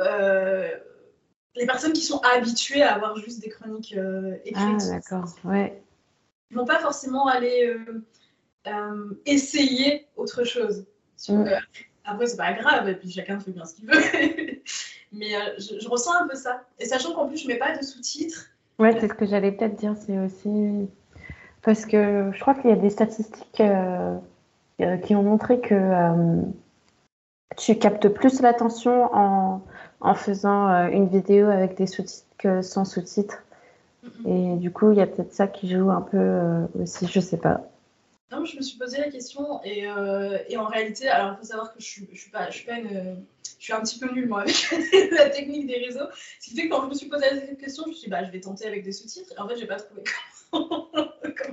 les 1.57 1.66
personnes 1.66 1.92
qui 1.92 2.03
sont 2.03 2.20
habituées 2.35 2.83
à 2.83 2.94
avoir 2.94 3.16
juste 3.16 3.40
des 3.40 3.49
chroniques 3.49 3.94
euh, 3.96 4.37
écrites. 4.44 4.83
Ah, 4.83 4.90
d'accord, 4.90 5.29
ouais. 5.44 5.83
Ils 6.51 6.57
vont 6.57 6.64
pas 6.64 6.79
forcément 6.79 7.27
aller 7.27 7.66
euh, 7.66 8.05
euh, 8.66 9.14
essayer 9.27 10.07
autre 10.16 10.44
chose. 10.44 10.87
Mm. 11.29 11.44
après, 12.05 12.27
c'est 12.27 12.37
pas 12.37 12.53
grave, 12.55 12.88
et 12.88 12.94
puis 12.94 13.11
chacun 13.11 13.38
fait 13.38 13.53
bien 13.53 13.64
ce 13.64 13.75
qu'il 13.75 13.87
veut. 13.87 13.92
Mais 15.12 15.33
je, 15.59 15.88
ressens 15.88 16.14
un 16.23 16.29
peu 16.29 16.37
ça. 16.37 16.64
Et 16.79 16.87
sachant 16.87 17.12
qu'en 17.14 17.27
plus, 17.27 17.38
je 17.38 17.49
mets 17.49 17.59
pas 17.59 17.77
de 17.77 17.85
sous-titres. 17.85 18.46
Ouais, 18.79 18.99
c'est 18.99 19.09
ce 19.09 19.14
que 19.14 19.27
j'allais 19.27 19.51
peut-être 19.51 19.75
dire. 19.75 19.94
C'est 20.07 20.18
aussi. 20.18 20.88
Parce 21.62 21.85
que 21.87 22.31
je 22.33 22.40
crois 22.40 22.55
qu'il 22.55 22.70
y 22.70 22.73
a 22.73 22.77
des 22.77 22.90
statistiques 22.90 23.53
qui 23.57 25.14
ont 25.14 25.23
montré 25.23 25.61
que 25.61 26.42
tu 27.57 27.77
captes 27.79 28.09
plus 28.09 28.40
l'attention 28.40 29.14
en 29.14 29.62
en 30.01 30.14
faisant 30.14 30.68
euh, 30.68 30.88
une 30.88 31.09
vidéo 31.09 31.49
avec 31.49 31.77
des 31.77 31.87
sous-titres 31.87 32.27
que 32.38 32.62
sans 32.62 32.85
sous-titres. 32.85 33.42
Et 34.27 34.57
du 34.57 34.70
coup, 34.70 34.92
il 34.92 34.99
y 34.99 35.03
a 35.03 35.07
peut-être 35.07 35.35
ça 35.35 35.46
qui 35.46 35.68
joue 35.68 35.90
un 35.90 36.01
peu 36.01 36.16
euh, 36.16 36.66
aussi, 36.81 37.07
je 37.07 37.20
sais 37.20 37.37
pas. 37.37 37.70
Non, 38.33 38.44
je 38.44 38.57
me 38.57 38.62
suis 38.62 38.79
posé 38.79 38.99
la 38.99 39.11
question 39.11 39.61
et, 39.64 39.87
euh, 39.87 40.38
et 40.49 40.57
en 40.57 40.66
réalité, 40.66 41.09
alors 41.09 41.35
il 41.35 41.38
faut 41.38 41.44
savoir 41.44 41.75
que 41.75 41.81
je 41.81 41.85
suis, 41.85 42.09
je 42.12 42.20
suis 42.20 42.31
pas, 42.31 42.49
je 42.49 42.57
suis 42.57 42.64
pas 42.64 42.79
une, 42.79 43.25
je 43.59 43.64
suis 43.64 43.73
un 43.73 43.81
petit 43.81 43.99
peu 43.99 44.11
nulle 44.14 44.29
moi 44.29 44.42
avec 44.42 44.70
la 45.11 45.29
technique 45.29 45.66
des 45.66 45.79
réseaux. 45.79 46.07
Ce 46.40 46.49
qui 46.49 46.57
fait 46.57 46.68
que 46.68 46.73
quand 46.73 46.85
je 46.85 46.88
me 46.88 46.94
suis 46.94 47.09
posé 47.09 47.27
cette 47.29 47.59
question, 47.59 47.83
je 47.85 47.88
me 47.90 47.94
suis 47.94 48.05
dit 48.05 48.11
bah 48.11 48.25
je 48.25 48.31
vais 48.31 48.40
tenter 48.40 48.66
avec 48.66 48.85
des 48.85 48.92
sous-titres. 48.92 49.35
Et 49.37 49.40
en 49.40 49.49
fait, 49.49 49.57
j'ai 49.57 49.66
pas 49.66 49.81
trouvé 49.81 50.03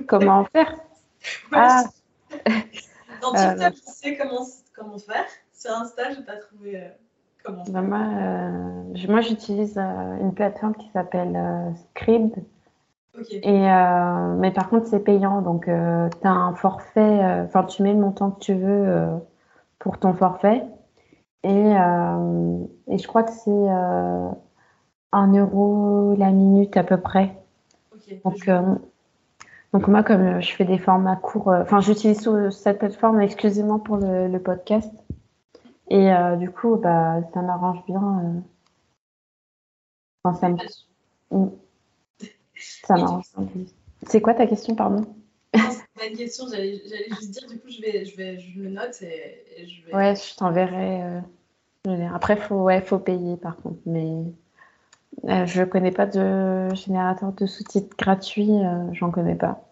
comment, 0.06 0.44
faire. 0.44 0.74
ah. 1.52 1.84
Dans 3.20 3.32
TikTok, 3.32 3.74
je 3.74 3.92
sais 3.92 4.16
comment 4.16 4.46
comment 4.76 4.98
faire. 4.98 5.26
Sur 5.52 5.72
Insta, 5.72 6.12
j'ai 6.12 6.22
pas 6.22 6.36
trouvé. 6.36 6.92
Bah, 7.46 7.80
euh, 7.80 8.94
moi, 9.08 9.20
j'utilise 9.20 9.78
euh, 9.78 10.20
une 10.20 10.34
plateforme 10.34 10.74
qui 10.74 10.88
s'appelle 10.90 11.34
euh, 11.36 11.70
Scribd. 11.90 12.44
Et, 13.30 13.62
mais 14.38 14.52
par 14.52 14.68
contre, 14.68 14.86
c'est 14.86 15.00
payant. 15.00 15.42
Donc, 15.42 15.64
tu 15.64 15.70
as 15.72 16.30
un 16.30 16.54
forfait. 16.54 17.18
Enfin, 17.44 17.64
tu 17.64 17.82
mets 17.82 17.92
le 17.92 17.98
montant 17.98 18.30
que 18.30 18.38
tu 18.38 18.54
veux 18.54 19.08
pour 19.80 19.98
ton 19.98 20.14
forfait. 20.14 20.62
Et, 21.42 21.72
et 21.72 22.98
je 22.98 23.08
crois 23.08 23.24
que 23.24 23.32
c'est 23.32 23.50
1 23.50 25.32
euro 25.34 26.14
la 26.16 26.30
minute 26.30 26.76
à 26.76 26.84
peu 26.84 27.00
près. 27.00 27.34
Donc, 28.24 28.48
donc, 29.74 29.86
moi, 29.86 30.02
comme 30.02 30.40
je 30.40 30.52
fais 30.54 30.64
des 30.64 30.78
formats 30.78 31.16
courts, 31.16 31.48
enfin, 31.48 31.80
j'utilise 31.80 32.26
cette 32.50 32.78
plateforme 32.78 33.20
exclusivement 33.20 33.78
pour 33.78 33.98
le 33.98 34.38
podcast. 34.38 34.90
Et 35.90 36.12
euh, 36.12 36.36
du 36.36 36.50
coup, 36.50 36.76
bah, 36.76 37.20
ça 37.32 37.42
m'arrange 37.42 37.84
bien. 37.86 38.42
Euh. 40.24 40.32
ça 40.34 40.48
mm. 41.30 41.50
ça 42.54 42.96
m'arrange 42.96 43.24
C'est 44.06 44.20
quoi 44.20 44.34
ta 44.34 44.46
question, 44.46 44.74
pardon? 44.74 45.06
C'est 45.54 45.86
pas 45.98 46.06
une 46.06 46.16
question, 46.16 46.44
j'allais 46.50 46.82
juste 47.10 47.30
dire, 47.30 47.48
du 47.48 47.58
coup, 47.58 47.70
je, 47.70 47.80
vais, 47.80 48.04
je, 48.04 48.16
vais, 48.16 48.38
je 48.38 48.60
le 48.60 48.68
note 48.68 49.00
et, 49.00 49.66
je 49.66 49.86
vais. 49.86 49.94
Ouais, 49.94 50.14
je 50.14 50.36
t'enverrai. 50.36 51.02
Euh, 51.86 52.08
après, 52.14 52.34
il 52.34 52.40
faut, 52.40 52.62
ouais, 52.62 52.82
faut 52.82 52.98
payer 52.98 53.36
par 53.38 53.56
contre. 53.56 53.78
Mais 53.86 54.24
je 55.24 55.64
connais 55.64 55.90
pas 55.90 56.06
de 56.06 56.74
générateur 56.74 57.32
de 57.32 57.46
sous-titres 57.46 57.96
gratuit, 57.96 58.50
j'en 58.92 59.10
connais 59.10 59.34
pas. 59.34 59.62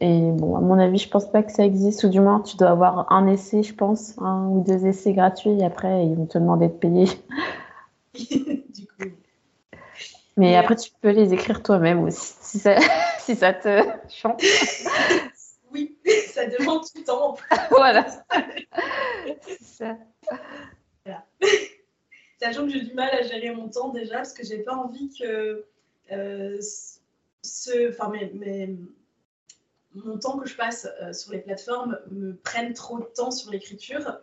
Et 0.00 0.30
bon, 0.32 0.56
à 0.56 0.60
mon 0.60 0.78
avis, 0.78 0.98
je 0.98 1.08
pense 1.08 1.28
pas 1.28 1.42
que 1.42 1.50
ça 1.50 1.64
existe, 1.64 2.04
ou 2.04 2.08
du 2.08 2.20
moins, 2.20 2.40
tu 2.40 2.56
dois 2.56 2.70
avoir 2.70 3.12
un 3.12 3.26
essai, 3.26 3.62
je 3.62 3.74
pense, 3.74 4.14
un 4.18 4.46
ou 4.46 4.62
deux 4.62 4.86
essais 4.86 5.12
gratuits, 5.12 5.58
et 5.60 5.64
après, 5.64 6.06
ils 6.06 6.14
vont 6.14 6.26
te 6.26 6.38
demander 6.38 6.68
de 6.68 6.72
payer. 6.72 7.06
du 8.14 8.86
coup. 8.86 9.08
Mais 10.36 10.56
après, 10.56 10.76
tu 10.76 10.90
peux 11.00 11.10
les 11.10 11.32
écrire 11.32 11.62
toi-même 11.62 12.04
aussi, 12.04 12.34
si 12.40 12.58
ça, 12.58 12.76
si 13.18 13.36
ça 13.36 13.52
te 13.52 13.82
chante. 14.08 14.42
Oui, 15.72 15.96
ça 16.32 16.46
demande 16.46 16.82
du 16.94 17.02
temps. 17.02 17.36
voilà. 17.70 18.06
C'est 19.40 19.62
ça. 19.62 19.96
Voilà. 21.04 21.24
Sachant 22.42 22.66
que 22.66 22.72
j'ai 22.72 22.80
du 22.80 22.92
mal 22.94 23.08
à 23.10 23.22
gérer 23.22 23.54
mon 23.54 23.68
temps 23.68 23.90
déjà, 23.90 24.16
parce 24.16 24.32
que 24.32 24.44
j'ai 24.44 24.58
pas 24.58 24.74
envie 24.74 25.14
que 25.16 25.64
euh, 26.10 26.60
ce, 27.42 27.90
enfin, 27.90 28.08
mes, 28.10 28.32
mes 28.32 28.76
mon 29.94 30.18
temps 30.18 30.38
que 30.38 30.48
je 30.48 30.56
passe 30.56 30.88
euh, 31.00 31.12
sur 31.12 31.30
les 31.30 31.38
plateformes 31.38 32.00
me 32.10 32.34
prenne 32.34 32.74
trop 32.74 32.98
de 32.98 33.04
temps 33.04 33.30
sur 33.30 33.52
l'écriture. 33.52 34.18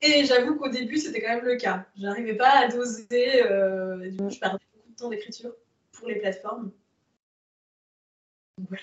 Et 0.00 0.24
j'avoue 0.24 0.56
qu'au 0.56 0.70
début, 0.70 0.96
c'était 0.96 1.20
quand 1.20 1.34
même 1.34 1.44
le 1.44 1.56
cas. 1.56 1.84
Je 1.98 2.04
n'arrivais 2.04 2.36
pas 2.36 2.60
à 2.60 2.68
doser. 2.68 3.42
Euh, 3.42 4.08
du 4.08 4.16
coup, 4.16 4.30
je 4.30 4.38
perdais 4.38 4.64
beaucoup 4.74 4.90
de 4.90 4.96
temps 4.96 5.10
d'écriture 5.10 5.54
pour 5.92 6.08
les 6.08 6.16
plateformes. 6.16 6.72
Donc, 8.56 8.68
voilà. 8.68 8.82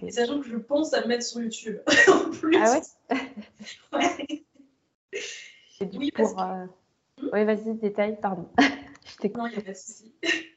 Et 0.00 0.10
sachant 0.10 0.40
que 0.40 0.48
je 0.48 0.56
pense 0.56 0.94
à 0.94 1.02
le 1.02 1.08
mettre 1.08 1.24
sur 1.24 1.42
YouTube 1.42 1.80
en 2.08 2.30
plus. 2.30 2.56
Ah 2.56 2.80
ouais, 3.12 3.32
ouais. 3.92 4.44
Oui, 5.94 6.10
pour, 6.10 6.40
euh, 6.40 6.64
hmm 7.20 7.28
Oui, 7.32 7.44
vas-y, 7.44 7.74
détail, 7.74 8.18
pardon. 8.20 8.48
je 8.58 9.28
non, 9.28 9.46
il 9.46 9.52
n'y 9.52 9.58
a 9.58 9.62
pas 9.62 9.72
de 9.72 9.76
souci. 9.76 10.14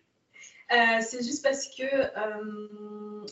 Euh, 0.71 1.01
c'est 1.01 1.21
juste 1.21 1.43
parce 1.43 1.67
que 1.67 1.83
euh, 1.83 3.25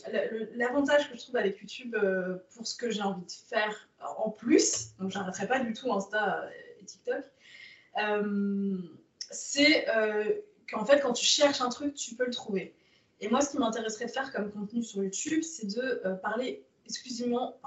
l'avantage 0.56 1.10
que 1.10 1.16
je 1.16 1.22
trouve 1.22 1.36
avec 1.36 1.58
YouTube 1.58 1.94
euh, 1.94 2.36
pour 2.54 2.66
ce 2.66 2.76
que 2.76 2.90
j'ai 2.90 3.00
envie 3.00 3.24
de 3.24 3.30
faire 3.30 3.88
en 4.18 4.28
plus, 4.28 4.94
donc 4.98 5.10
j'arrêterai 5.10 5.48
pas 5.48 5.60
du 5.60 5.72
tout 5.72 5.90
Insta 5.90 6.50
et 6.78 6.84
TikTok, 6.84 7.24
c'est 9.30 9.86
qu'en 10.70 10.84
fait 10.84 11.00
quand 11.00 11.14
tu 11.14 11.24
cherches 11.24 11.62
un 11.62 11.70
truc, 11.70 11.94
tu 11.94 12.14
peux 12.14 12.26
le 12.26 12.30
trouver. 12.30 12.74
Et 13.20 13.28
moi, 13.30 13.40
ce 13.40 13.52
qui 13.52 13.58
m'intéresserait 13.58 14.04
de 14.04 14.10
faire 14.10 14.30
comme 14.32 14.52
contenu 14.52 14.82
sur 14.82 15.02
YouTube, 15.02 15.42
c'est 15.42 15.66
de 15.66 16.02
parler 16.22 16.62
exclusivement, 16.84 17.58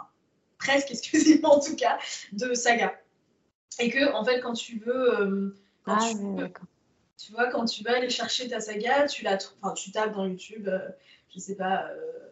presque 0.59 0.91
exclusivement 0.91 1.55
en 1.55 1.59
tout 1.59 1.75
cas, 1.75 1.97
de 2.31 2.53
saga. 2.53 2.93
Et 3.79 3.89
que 3.89 4.13
en 4.13 4.23
fait, 4.23 4.39
quand 4.39 4.53
tu 4.53 4.79
veux, 4.79 5.55
quand 5.83 5.97
ah, 5.99 6.09
tu 6.09 6.17
veux 6.17 6.51
tu 7.23 7.31
vois, 7.31 7.49
quand 7.49 7.65
tu 7.65 7.83
vas 7.83 7.95
aller 7.95 8.09
chercher 8.09 8.49
ta 8.49 8.59
saga, 8.59 9.07
tu, 9.07 9.23
la, 9.23 9.37
enfin, 9.61 9.73
tu 9.73 9.91
tapes 9.91 10.13
dans 10.13 10.25
YouTube, 10.25 10.67
euh, 10.67 10.89
je 11.29 11.39
sais 11.39 11.55
pas, 11.55 11.87
euh, 11.87 12.29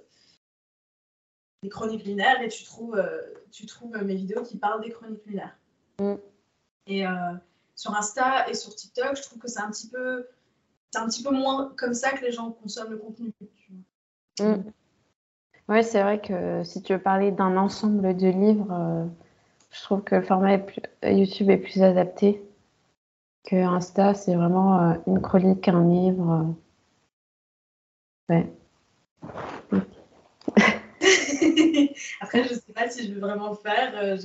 des 1.63 1.69
chroniques 1.69 2.05
lunaires 2.05 2.41
et 2.41 2.49
tu 2.49 2.65
trouves, 2.65 2.97
euh, 2.97 3.21
tu 3.51 3.65
trouves 3.65 3.95
mes 4.03 4.15
vidéos 4.15 4.43
qui 4.43 4.57
parlent 4.57 4.81
des 4.81 4.89
chroniques 4.89 5.25
lunaires. 5.25 5.57
Mm. 5.99 6.15
Et 6.87 7.03
sur 7.75 7.95
Insta 7.95 8.49
et 8.49 8.53
sur 8.53 8.75
TikTok, 8.75 9.15
je 9.15 9.21
trouve 9.21 9.39
que 9.39 9.47
c'est 9.47 9.61
un 9.61 9.69
petit 9.69 9.87
peu, 9.87 10.27
c'est 10.91 10.99
un 10.99 11.07
petit 11.07 11.23
peu 11.23 11.31
moins 11.31 11.73
comme 11.77 11.93
ça 11.93 12.11
que 12.11 12.25
les 12.25 12.31
gens 12.31 12.51
consomment 12.51 12.91
le 12.91 12.97
contenu. 12.97 13.31
Mm. 14.39 14.71
Oui, 15.69 15.83
c'est 15.83 16.01
vrai 16.01 16.19
que 16.19 16.63
si 16.63 16.81
tu 16.81 16.93
veux 16.93 17.01
parler 17.01 17.31
d'un 17.31 17.55
ensemble 17.55 18.17
de 18.17 18.27
livres, 18.27 19.07
je 19.71 19.81
trouve 19.83 20.03
que 20.03 20.15
le 20.15 20.21
format 20.21 20.57
YouTube 21.03 21.49
est 21.49 21.57
plus 21.57 21.81
adapté 21.81 22.43
que 23.45 23.55
Insta, 23.55 24.13
c'est 24.13 24.35
vraiment 24.35 24.79
euh, 24.79 24.93
une 25.07 25.21
chronique, 25.21 25.67
un 25.67 25.87
livre. 25.87 26.53
Euh, 28.29 28.33
ouais. 28.33 28.45
après, 32.21 32.43
je 32.43 32.53
sais 32.53 32.73
pas 32.73 32.89
si 32.89 33.07
je 33.07 33.13
veux 33.13 33.19
vraiment 33.19 33.49
le 33.49 33.55
faire. 33.55 33.93
Euh, 33.95 34.17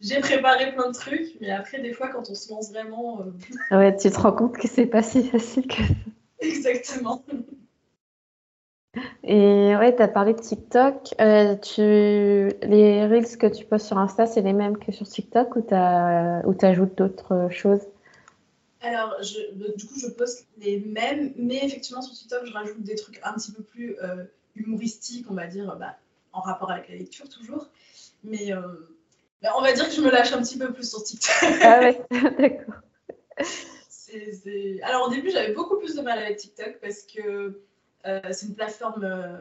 j'ai 0.00 0.20
préparé 0.20 0.72
plein 0.72 0.90
de 0.90 0.94
trucs, 0.94 1.36
mais 1.40 1.50
après, 1.50 1.80
des 1.80 1.92
fois, 1.92 2.08
quand 2.08 2.30
on 2.30 2.34
se 2.34 2.50
lance 2.50 2.70
vraiment. 2.70 3.24
Ouais, 3.70 3.96
tu 3.96 4.10
te 4.10 4.18
rends 4.18 4.32
compte 4.32 4.56
que 4.56 4.68
c'est 4.68 4.86
pas 4.86 5.02
si 5.02 5.28
facile 5.28 5.66
que 5.66 5.76
ça. 5.76 5.94
Exactement. 6.40 7.24
Et 9.32 9.74
ouais, 9.76 9.96
tu 9.96 10.02
as 10.02 10.08
parlé 10.08 10.34
de 10.34 10.40
TikTok. 10.40 11.04
tu... 11.62 11.80
Les 11.80 13.06
reels 13.06 13.38
que 13.38 13.46
tu 13.46 13.64
postes 13.64 13.86
sur 13.86 13.96
Insta, 13.96 14.26
c'est 14.26 14.42
les 14.42 14.52
mêmes 14.52 14.76
que 14.76 14.92
sur 14.92 15.08
TikTok 15.08 15.56
ou 15.56 15.62
tu 15.62 15.74
ajoutes 16.66 16.98
d'autres 16.98 17.48
choses? 17.50 17.80
Alors, 18.82 19.16
du 19.22 19.86
coup, 19.86 19.98
je 19.98 20.08
poste 20.08 20.46
les 20.58 20.80
mêmes, 20.80 21.32
mais 21.36 21.64
effectivement, 21.64 22.02
sur 22.02 22.12
TikTok, 22.12 22.44
je 22.44 22.52
rajoute 22.52 22.82
des 22.82 22.94
trucs 22.94 23.20
un 23.24 23.32
petit 23.32 23.52
peu 23.52 23.62
plus 23.62 23.96
euh, 24.02 24.24
humoristiques, 24.54 25.24
on 25.30 25.34
va 25.34 25.46
dire, 25.46 25.76
bah, 25.78 25.96
en 26.34 26.42
rapport 26.42 26.70
avec 26.70 26.90
la 26.90 26.96
lecture 26.96 27.26
toujours. 27.30 27.70
Mais 28.24 28.52
euh, 28.52 28.60
bah, 29.40 29.54
on 29.56 29.62
va 29.62 29.72
dire 29.72 29.88
que 29.88 29.94
je 29.94 30.02
me 30.02 30.10
lâche 30.10 30.34
un 30.34 30.42
petit 30.42 30.58
peu 30.58 30.74
plus 30.74 30.90
sur 30.90 31.02
TikTok. 31.02 31.32
Ah 31.62 31.80
ouais, 31.80 32.04
d'accord. 32.38 32.74
Alors 34.82 35.08
au 35.08 35.10
début, 35.10 35.30
j'avais 35.30 35.54
beaucoup 35.54 35.78
plus 35.78 35.94
de 35.94 36.02
mal 36.02 36.18
avec 36.18 36.36
TikTok 36.36 36.80
parce 36.82 37.04
que 37.04 37.22
euh, 37.22 37.62
c'est 38.04 38.46
une 38.46 38.54
plateforme 38.54 39.04
euh, 39.04 39.38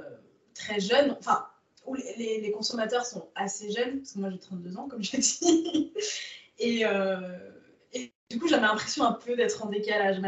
très 0.54 0.80
jeune, 0.80 1.15
enfin, 1.19 1.47
où 1.86 1.95
les, 1.95 2.41
les, 2.41 2.52
consommateurs 2.52 3.06
sont 3.06 3.30
assez 3.36 3.71
jeunes, 3.71 4.00
parce 4.00 4.13
que 4.13 4.19
moi 4.19 4.30
j'ai 4.30 4.39
32 4.39 4.78
ans, 4.78 4.88
comme 4.88 5.04
j'ai 5.04 5.17
dit. 5.17 5.93
Et, 6.63 6.86
euh, 6.86 7.17
et, 7.91 8.13
du 8.30 8.39
coup, 8.39 8.47
j'avais 8.47 8.67
l'impression 8.67 9.04
un 9.04 9.13
peu 9.13 9.36
d'être 9.36 9.65
en 9.65 9.69
décalage. 9.69 10.21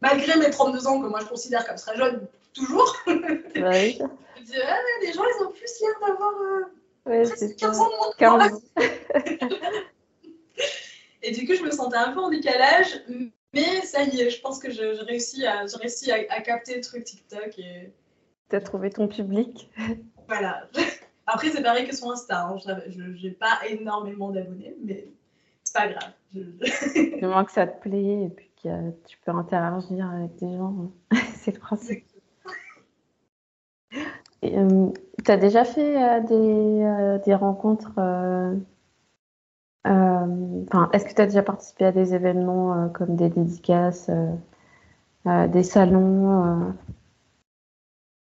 Malgré 0.00 0.38
mes 0.38 0.48
32 0.48 0.86
ans, 0.86 1.02
que 1.02 1.06
moi 1.06 1.20
je 1.20 1.26
considère 1.26 1.66
comme 1.66 1.76
très 1.76 1.98
jeune, 1.98 2.26
toujours. 2.54 2.96
Ouais. 3.06 3.98
je 4.38 4.42
disais, 4.42 4.62
ah, 4.66 4.78
les 5.02 5.12
gens, 5.12 5.22
ils 5.22 5.44
ont 5.44 5.50
plus 5.50 5.80
l'air 5.82 5.90
d'avoir 6.00 6.32
ouais, 7.04 7.24
15 7.58 7.78
ans 7.78 7.90
de 7.90 8.26
moins 8.26 8.60
Et 11.22 11.32
du 11.32 11.46
coup, 11.46 11.54
je 11.54 11.62
me 11.62 11.70
sentais 11.70 11.98
un 11.98 12.12
peu 12.12 12.20
en 12.20 12.30
décalage, 12.30 13.02
mais 13.52 13.82
ça 13.82 14.04
y 14.04 14.20
est, 14.20 14.30
je 14.30 14.40
pense 14.40 14.58
que 14.58 14.70
j'ai 14.70 14.90
réussi, 14.92 15.46
à, 15.46 15.64
réussi 15.80 16.10
à, 16.12 16.16
à, 16.30 16.40
capter 16.40 16.76
le 16.76 16.80
truc 16.80 17.04
TikTok. 17.04 17.58
Et... 17.58 17.92
Tu 18.48 18.56
as 18.56 18.60
trouvé 18.60 18.90
ton 18.90 19.08
public. 19.08 19.70
Voilà. 20.28 20.68
Après, 21.26 21.50
c'est 21.50 21.62
pareil 21.62 21.86
que 21.86 21.94
sur 21.94 22.10
Insta. 22.10 22.46
Hein. 22.46 22.56
Je 22.58 23.26
n'ai 23.26 23.32
pas 23.32 23.58
énormément 23.68 24.30
d'abonnés, 24.30 24.76
mais 24.84 25.06
c'est 25.62 25.74
pas 25.74 25.88
grave. 25.88 26.12
Du 27.18 27.26
moins 27.26 27.44
que 27.44 27.52
ça 27.52 27.66
te 27.66 27.80
plaît 27.82 28.24
et 28.24 28.28
puis 28.28 28.50
que 28.62 28.90
tu 29.06 29.18
peux 29.24 29.32
interagir 29.32 30.08
avec 30.10 30.36
des 30.36 30.56
gens. 30.56 30.92
c'est 31.34 31.54
le 31.54 31.60
principe. 31.60 32.04
Euh, 34.44 34.90
tu 35.24 35.30
as 35.30 35.36
déjà 35.36 35.64
fait 35.64 36.02
euh, 36.02 36.20
des, 36.20 36.82
euh, 36.82 37.18
des, 37.18 37.34
rencontres 37.34 37.92
euh, 39.86 40.64
est-ce 40.92 41.04
que 41.06 41.14
tu 41.14 41.20
as 41.20 41.26
déjà 41.26 41.42
participé 41.42 41.86
à 41.86 41.92
des 41.92 42.14
événements 42.14 42.74
euh, 42.74 42.88
comme 42.88 43.16
des 43.16 43.30
dédicaces, 43.30 44.10
euh, 45.26 45.48
des 45.48 45.62
salons 45.62 46.74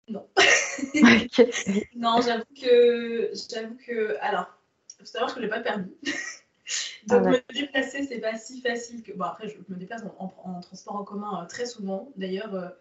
Non. 0.09 0.27
non, 1.97 2.21
j'avoue 2.21 2.45
que, 2.61 3.33
j'avoue 3.51 3.77
que, 3.87 4.17
alors, 4.21 4.47
faut 4.99 5.05
savoir 5.05 5.35
que 5.35 5.41
je 5.41 5.45
l'ai 5.45 5.51
pas 5.51 5.61
perdu. 5.61 5.91
Donc 7.09 7.23
ah 7.27 7.31
me 7.31 7.55
déplacer, 7.55 8.05
c'est 8.05 8.21
pas 8.21 8.37
si 8.37 8.61
facile 8.61 9.03
que. 9.03 9.13
Bon 9.13 9.25
après, 9.25 9.49
je 9.49 9.57
me 9.73 9.79
déplace 9.79 10.05
en, 10.19 10.61
transport 10.61 10.97
en 10.97 11.05
commun 11.05 11.45
très 11.49 11.67
souvent. 11.67 12.13
D'ailleurs, 12.17 12.75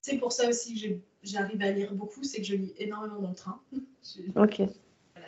c'est 0.00 0.18
pour 0.18 0.32
ça 0.32 0.48
aussi 0.48 0.80
que 0.80 0.96
j'arrive 1.22 1.62
à 1.62 1.70
lire 1.70 1.94
beaucoup, 1.94 2.24
c'est 2.24 2.38
que 2.38 2.46
je 2.46 2.56
lis 2.56 2.74
énormément 2.78 3.20
dans 3.20 3.28
le 3.28 3.34
train. 3.34 3.60
ok 4.36 4.62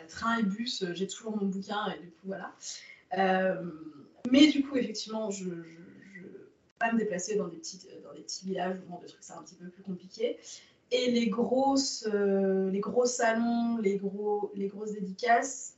train 0.05 0.37
et 0.37 0.43
bus, 0.43 0.83
euh, 0.83 0.93
j'ai 0.93 1.07
toujours 1.07 1.35
mon 1.35 1.45
bouquin 1.45 1.93
et 1.95 2.01
du 2.01 2.09
coup 2.09 2.27
voilà. 2.27 2.53
Euh, 3.17 3.61
mais 4.31 4.47
du 4.47 4.63
coup, 4.63 4.75
effectivement, 4.77 5.29
je, 5.29 5.45
ne 5.45 5.51
peux 5.53 6.49
pas 6.79 6.91
me 6.91 6.97
déplacer 6.97 7.35
dans 7.35 7.47
des 7.47 7.57
petits, 7.57 7.87
dans 8.03 8.13
des 8.13 8.21
petits 8.21 8.45
villages 8.45 8.77
ou 8.85 8.91
dans 8.91 8.99
des 8.99 9.07
trucs, 9.07 9.23
c'est 9.23 9.33
un 9.33 9.43
petit 9.43 9.55
peu 9.55 9.67
plus 9.67 9.83
compliqué. 9.83 10.37
Et 10.91 11.11
les 11.11 11.27
grosses, 11.27 12.07
euh, 12.11 12.69
les 12.69 12.79
gros 12.79 13.05
salons, 13.05 13.77
les, 13.77 13.97
gros, 13.97 14.51
les 14.55 14.67
grosses 14.67 14.93
dédicaces, 14.93 15.77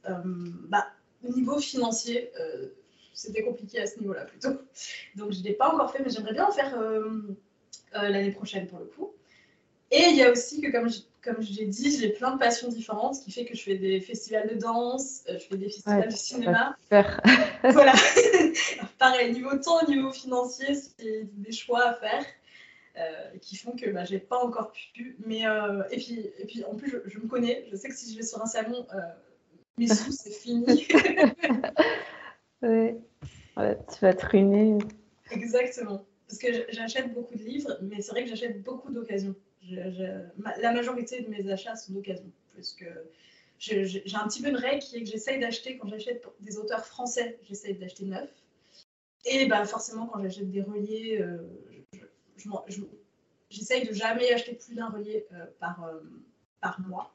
bah, 0.69 0.87
au 1.23 1.31
niveau 1.33 1.59
financier, 1.59 2.31
c'était 3.13 3.43
compliqué 3.43 3.79
à 3.79 3.87
ce 3.87 3.99
niveau-là 3.99 4.25
plutôt. 4.25 4.53
Donc 5.15 5.31
je 5.31 5.39
ne 5.39 5.43
l'ai 5.43 5.53
pas 5.53 5.73
encore 5.73 5.91
fait, 5.91 6.03
mais 6.03 6.09
j'aimerais 6.09 6.33
bien 6.33 6.45
en 6.45 6.51
faire 6.51 6.77
l'année 7.93 8.31
prochaine 8.31 8.67
pour 8.67 8.79
le 8.79 8.85
coup. 8.85 9.11
Et 9.91 10.03
il 10.09 10.17
y 10.17 10.23
a 10.23 10.31
aussi 10.31 10.61
que, 10.61 10.71
comme 10.71 10.89
je, 10.89 10.99
comme 11.27 11.41
j'ai 11.41 11.65
dit, 11.65 11.99
j'ai 11.99 12.09
plein 12.09 12.31
de 12.33 12.39
passions 12.39 12.69
différentes, 12.69 13.15
ce 13.15 13.23
qui 13.23 13.31
fait 13.31 13.43
que 13.43 13.55
je 13.55 13.61
fais 13.61 13.75
des 13.75 13.99
festivals 13.99 14.47
de 14.47 14.55
danse, 14.55 15.23
euh, 15.27 15.37
je 15.37 15.45
fais 15.45 15.57
des 15.57 15.65
festivals 15.65 16.07
de 16.07 16.15
cinéma. 16.15 16.77
voilà. 17.63 17.93
Pareil, 18.97 19.33
niveau 19.33 19.57
temps, 19.57 19.85
niveau 19.87 20.11
financier, 20.11 20.73
c'est 20.75 21.27
des 21.33 21.51
choix 21.51 21.83
à 21.83 21.93
faire 21.95 22.25
euh, 22.97 23.37
qui 23.41 23.57
font 23.57 23.71
que 23.71 23.89
bah, 23.89 24.05
j'ai 24.05 24.19
pas 24.19 24.37
encore 24.37 24.71
pu. 24.71 25.17
Mais 25.25 25.45
euh, 25.45 25.83
et 25.91 25.97
puis 25.97 26.31
et 26.39 26.45
puis 26.45 26.63
en 26.63 26.75
plus, 26.75 26.95
je, 27.05 27.19
me 27.19 27.27
connais, 27.27 27.65
je 27.69 27.75
sais 27.75 27.89
que 27.89 27.95
si 27.95 28.11
je 28.11 28.17
vais 28.17 28.23
sur 28.23 28.41
un 28.41 28.47
salon, 28.47 28.87
mes 29.77 29.87
sous 29.87 30.13
c'est 30.13 30.31
fini. 30.31 30.65
ouais. 32.61 32.97
tu 33.57 33.99
vas 34.01 34.13
te 34.13 34.25
ruiner. 34.27 34.77
Exactement. 35.31 36.05
Parce 36.25 36.39
que 36.39 36.47
j'achète 36.69 37.13
beaucoup 37.13 37.35
de 37.35 37.43
livres, 37.43 37.77
mais 37.81 38.01
c'est 38.01 38.11
vrai 38.11 38.23
que 38.23 38.29
j'achète 38.29 38.63
beaucoup 38.63 38.91
d'occasions 38.91 39.35
la 39.69 40.71
majorité 40.71 41.21
de 41.21 41.29
mes 41.29 41.51
achats 41.51 41.75
sont 41.75 41.93
d'occasion. 41.93 42.31
Parce 42.55 42.73
que 42.73 42.85
j'ai 43.59 44.03
un 44.13 44.27
petit 44.27 44.41
peu 44.41 44.49
une 44.49 44.55
règle 44.55 44.79
qui 44.81 44.97
est 44.97 45.03
que 45.03 45.09
j'essaye 45.09 45.39
d'acheter, 45.39 45.77
quand 45.77 45.87
j'achète 45.87 46.25
des 46.39 46.57
auteurs 46.57 46.85
français, 46.85 47.39
j'essaye 47.43 47.75
d'acheter 47.75 48.05
neuf. 48.05 48.29
Et 49.25 49.45
bah, 49.47 49.65
forcément, 49.65 50.07
quand 50.07 50.21
j'achète 50.21 50.49
des 50.51 50.61
reliés, 50.61 51.19
euh, 51.21 51.37
j'essaye 53.49 53.87
de 53.87 53.93
jamais 53.93 54.31
acheter 54.31 54.53
plus 54.53 54.75
d'un 54.75 54.89
relié 54.89 55.25
euh, 55.33 55.45
par, 55.59 55.83
euh, 55.83 55.99
par 56.61 56.79
mois. 56.81 57.13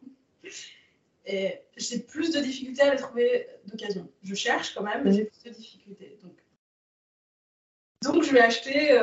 Et 1.24 1.54
j'ai 1.76 2.00
plus 2.00 2.32
de 2.32 2.40
difficultés 2.40 2.82
à 2.82 2.92
les 2.92 3.00
trouver 3.00 3.46
d'occasion. 3.66 4.08
Je 4.22 4.34
cherche 4.34 4.74
quand 4.74 4.82
même, 4.82 5.04
mais 5.04 5.12
j'ai 5.12 5.24
plus 5.24 5.44
de 5.44 5.50
difficultés. 5.50 6.18
Donc 8.02 8.24
je 8.24 8.32
vais 8.32 8.40
acheter 8.40 8.98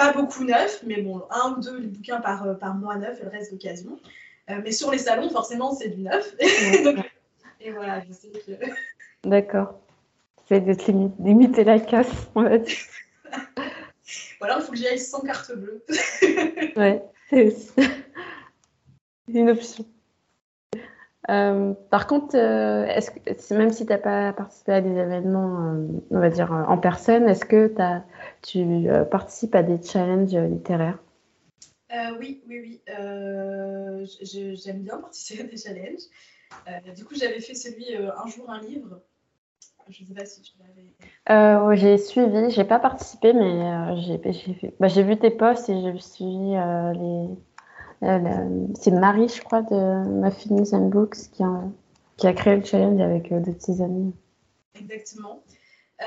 pas 0.00 0.12
beaucoup 0.14 0.44
neuf, 0.44 0.82
mais 0.86 1.02
bon, 1.02 1.22
un 1.30 1.52
ou 1.52 1.60
deux 1.60 1.80
bouquins 1.80 2.20
par, 2.20 2.46
euh, 2.46 2.54
par 2.54 2.74
mois 2.74 2.96
neuf 2.96 3.20
et 3.20 3.24
le 3.24 3.28
reste 3.28 3.52
d'occasion. 3.52 3.98
Euh, 4.48 4.60
mais 4.64 4.72
sur 4.72 4.90
les 4.90 4.98
salons, 4.98 5.28
forcément, 5.28 5.74
c'est 5.74 5.90
du 5.90 6.00
neuf. 6.00 6.34
et 7.60 7.70
voilà, 7.70 8.02
je 8.08 8.12
sais 8.14 8.30
que. 8.30 8.52
D'accord. 9.28 9.78
C'est 10.48 10.60
de 10.60 10.74
limiter 11.22 11.64
la 11.64 11.78
casse, 11.78 12.28
on 12.34 12.42
va 12.42 12.56
dire. 12.56 12.78
voilà, 14.38 14.56
il 14.58 14.62
faut 14.62 14.72
que 14.72 14.78
j'y 14.78 14.88
aille 14.88 14.98
sans 14.98 15.20
carte 15.20 15.52
bleue. 15.54 15.84
ouais, 16.76 17.04
c'est 17.28 17.54
une 19.28 19.50
option. 19.50 19.84
Euh, 21.28 21.74
par 21.90 22.06
contre, 22.06 22.34
euh, 22.36 22.86
est-ce 22.86 23.10
que, 23.10 23.54
même 23.54 23.72
si 23.72 23.84
tu 23.84 23.92
n'as 23.92 23.98
pas 23.98 24.32
participé 24.32 24.72
à 24.72 24.80
des 24.80 24.96
événements, 24.96 25.74
euh, 25.74 25.86
on 26.10 26.18
va 26.18 26.30
dire 26.30 26.50
en 26.50 26.78
personne, 26.78 27.28
est-ce 27.28 27.44
que 27.44 27.74
as, 27.80 28.04
tu 28.42 28.88
participes 29.10 29.54
à 29.54 29.62
des 29.62 29.82
challenges 29.82 30.34
littéraires? 30.34 30.98
Oui, 32.18 32.42
oui, 32.48 32.60
oui. 32.60 32.80
J'aime 34.54 34.82
bien 34.82 34.96
participer 35.00 35.42
à 35.42 35.46
des 35.46 35.56
challenges. 35.56 36.94
du 36.94 37.04
coup, 37.04 37.14
j'avais 37.14 37.40
fait 37.40 37.54
celui 37.54 37.94
Un 37.96 38.26
jour 38.28 38.48
un 38.48 38.60
livre. 38.60 39.02
Je 39.88 40.02
ne 40.04 40.08
sais 40.08 40.14
pas 40.14 40.24
si 40.24 40.40
tu 40.40 40.52
l'avais. 40.58 41.76
j'ai 41.76 41.98
suivi, 41.98 42.50
j'ai 42.50 42.64
pas 42.64 42.78
participé, 42.78 43.32
mais 43.32 43.96
j'ai 44.00 44.72
bah, 44.78 44.86
vu 44.86 45.18
tes 45.18 45.30
posts 45.30 45.68
et 45.68 45.82
j'ai 45.82 45.98
suivi 45.98 46.52
les 46.94 47.28
c'est 48.00 48.90
Marie, 48.90 49.28
je 49.28 49.42
crois, 49.42 49.62
de 49.62 50.08
Muffins 50.08 50.76
and 50.76 50.88
Books 50.88 51.30
qui 51.32 51.42
a, 51.42 51.62
qui 52.16 52.26
a 52.26 52.32
créé 52.32 52.56
le 52.56 52.64
challenge 52.64 53.00
avec 53.00 53.30
euh, 53.32 53.40
deux 53.40 53.52
de 53.52 53.60
ses 53.60 53.82
amis. 53.82 54.14
Exactement. 54.74 55.42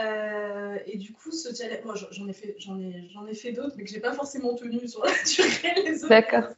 Euh, 0.01 0.77
et 0.87 0.97
du 0.97 1.13
coup, 1.13 1.31
ce 1.31 1.53
challenge, 1.53 1.83
moi 1.85 1.93
j'en 2.11 2.27
ai 2.27 2.33
fait, 2.33 2.55
j'en 2.57 2.79
ai, 2.79 3.09
j'en 3.13 3.27
ai 3.27 3.35
fait 3.35 3.51
d'autres, 3.51 3.75
mais 3.77 3.83
que 3.83 3.89
j'ai 3.89 3.99
pas 3.99 4.13
forcément 4.13 4.55
tenu 4.55 4.87
sur 4.87 5.03
la 5.03 5.11
durée 5.35 5.83
les 5.85 5.99
autres. 5.99 6.09
D'accord. 6.09 6.49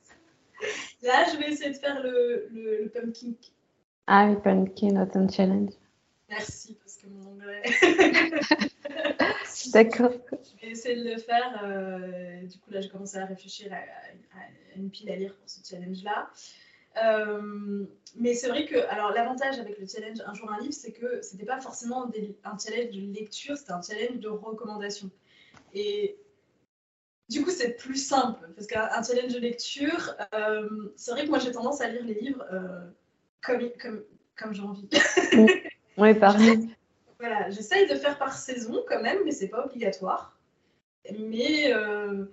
Là, 1.01 1.25
je 1.31 1.37
vais 1.37 1.51
essayer 1.51 1.71
de 1.71 1.77
faire 1.77 2.01
le, 2.01 2.47
le, 2.51 2.89
pumpkin. 2.89 3.33
Ah, 4.07 4.27
le 4.27 4.39
pumpkin 4.39 5.01
autumn 5.01 5.29
challenge. 5.29 5.71
Merci 6.29 6.77
parce 6.81 6.95
que 6.95 7.07
mon 7.07 7.31
anglais. 7.31 7.61
D'accord. 9.71 10.11
Je 10.31 10.65
vais 10.65 10.71
essayer 10.71 11.01
de 11.01 11.09
le 11.09 11.17
faire. 11.17 11.61
Euh, 11.63 12.43
du 12.43 12.57
coup, 12.59 12.71
là, 12.71 12.81
j'ai 12.81 12.89
commencé 12.89 13.17
à 13.17 13.25
réfléchir 13.25 13.71
à, 13.73 14.77
une 14.77 14.89
pile 14.89 15.09
à 15.09 15.15
lire 15.15 15.33
pour 15.35 15.49
ce 15.49 15.59
challenge-là. 15.67 16.29
Euh, 17.03 17.85
mais 18.17 18.33
c'est 18.33 18.47
vrai 18.47 18.65
que, 18.65 18.77
alors 18.89 19.11
l'avantage 19.11 19.59
avec 19.59 19.77
le 19.79 19.85
challenge 19.85 20.19
Un 20.25 20.33
jour 20.33 20.49
un 20.51 20.59
livre, 20.59 20.73
c'est 20.73 20.93
que 20.93 21.21
c'était 21.21 21.45
pas 21.45 21.59
forcément 21.59 22.09
un 22.43 22.57
challenge 22.57 22.91
de 22.91 23.13
lecture, 23.13 23.57
c'était 23.57 23.73
un 23.73 23.81
challenge 23.81 24.19
de 24.19 24.29
recommandation. 24.29 25.09
Et 25.73 26.17
du 27.29 27.43
coup, 27.43 27.51
c'est 27.51 27.71
plus 27.75 27.97
simple 27.97 28.47
parce 28.55 28.67
qu'un 28.67 29.03
challenge 29.03 29.33
de 29.33 29.39
lecture, 29.39 30.15
euh, 30.33 30.93
c'est 30.95 31.11
vrai 31.11 31.25
que 31.25 31.29
moi 31.29 31.39
j'ai 31.39 31.51
tendance 31.51 31.81
à 31.81 31.89
lire 31.89 32.05
les 32.05 32.13
livres 32.13 32.45
comme, 33.41 33.69
comme, 33.81 34.03
comme 34.37 34.53
j'ai 34.53 34.61
envie. 34.61 34.87
oui, 35.97 36.13
pareil. 36.13 36.74
Voilà, 37.19 37.49
j'essaye 37.49 37.87
de 37.87 37.95
faire 37.95 38.17
par 38.17 38.37
saison 38.37 38.83
quand 38.87 39.01
même, 39.01 39.19
mais 39.25 39.31
c'est 39.31 39.47
pas 39.47 39.65
obligatoire. 39.65 40.37
Mais 41.17 41.71
euh, 41.73 42.25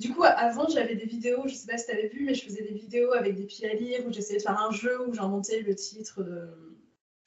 du 0.00 0.12
coup, 0.14 0.24
avant, 0.24 0.68
j'avais 0.68 0.94
des 0.94 1.06
vidéos, 1.06 1.42
je 1.46 1.54
sais 1.54 1.66
pas 1.66 1.78
si 1.78 1.86
tu 1.86 1.92
avais 1.92 2.08
vu, 2.08 2.24
mais 2.24 2.34
je 2.34 2.44
faisais 2.44 2.62
des 2.62 2.74
vidéos 2.74 3.12
avec 3.12 3.34
des 3.34 3.44
piles 3.44 3.66
à 3.66 3.74
lire 3.74 4.06
où 4.06 4.12
j'essayais 4.12 4.38
de 4.38 4.42
faire 4.42 4.60
un 4.60 4.70
jeu 4.72 5.06
où 5.06 5.12
j'inventais 5.12 5.60
le 5.60 5.74
titre 5.74 6.22
de. 6.22 6.48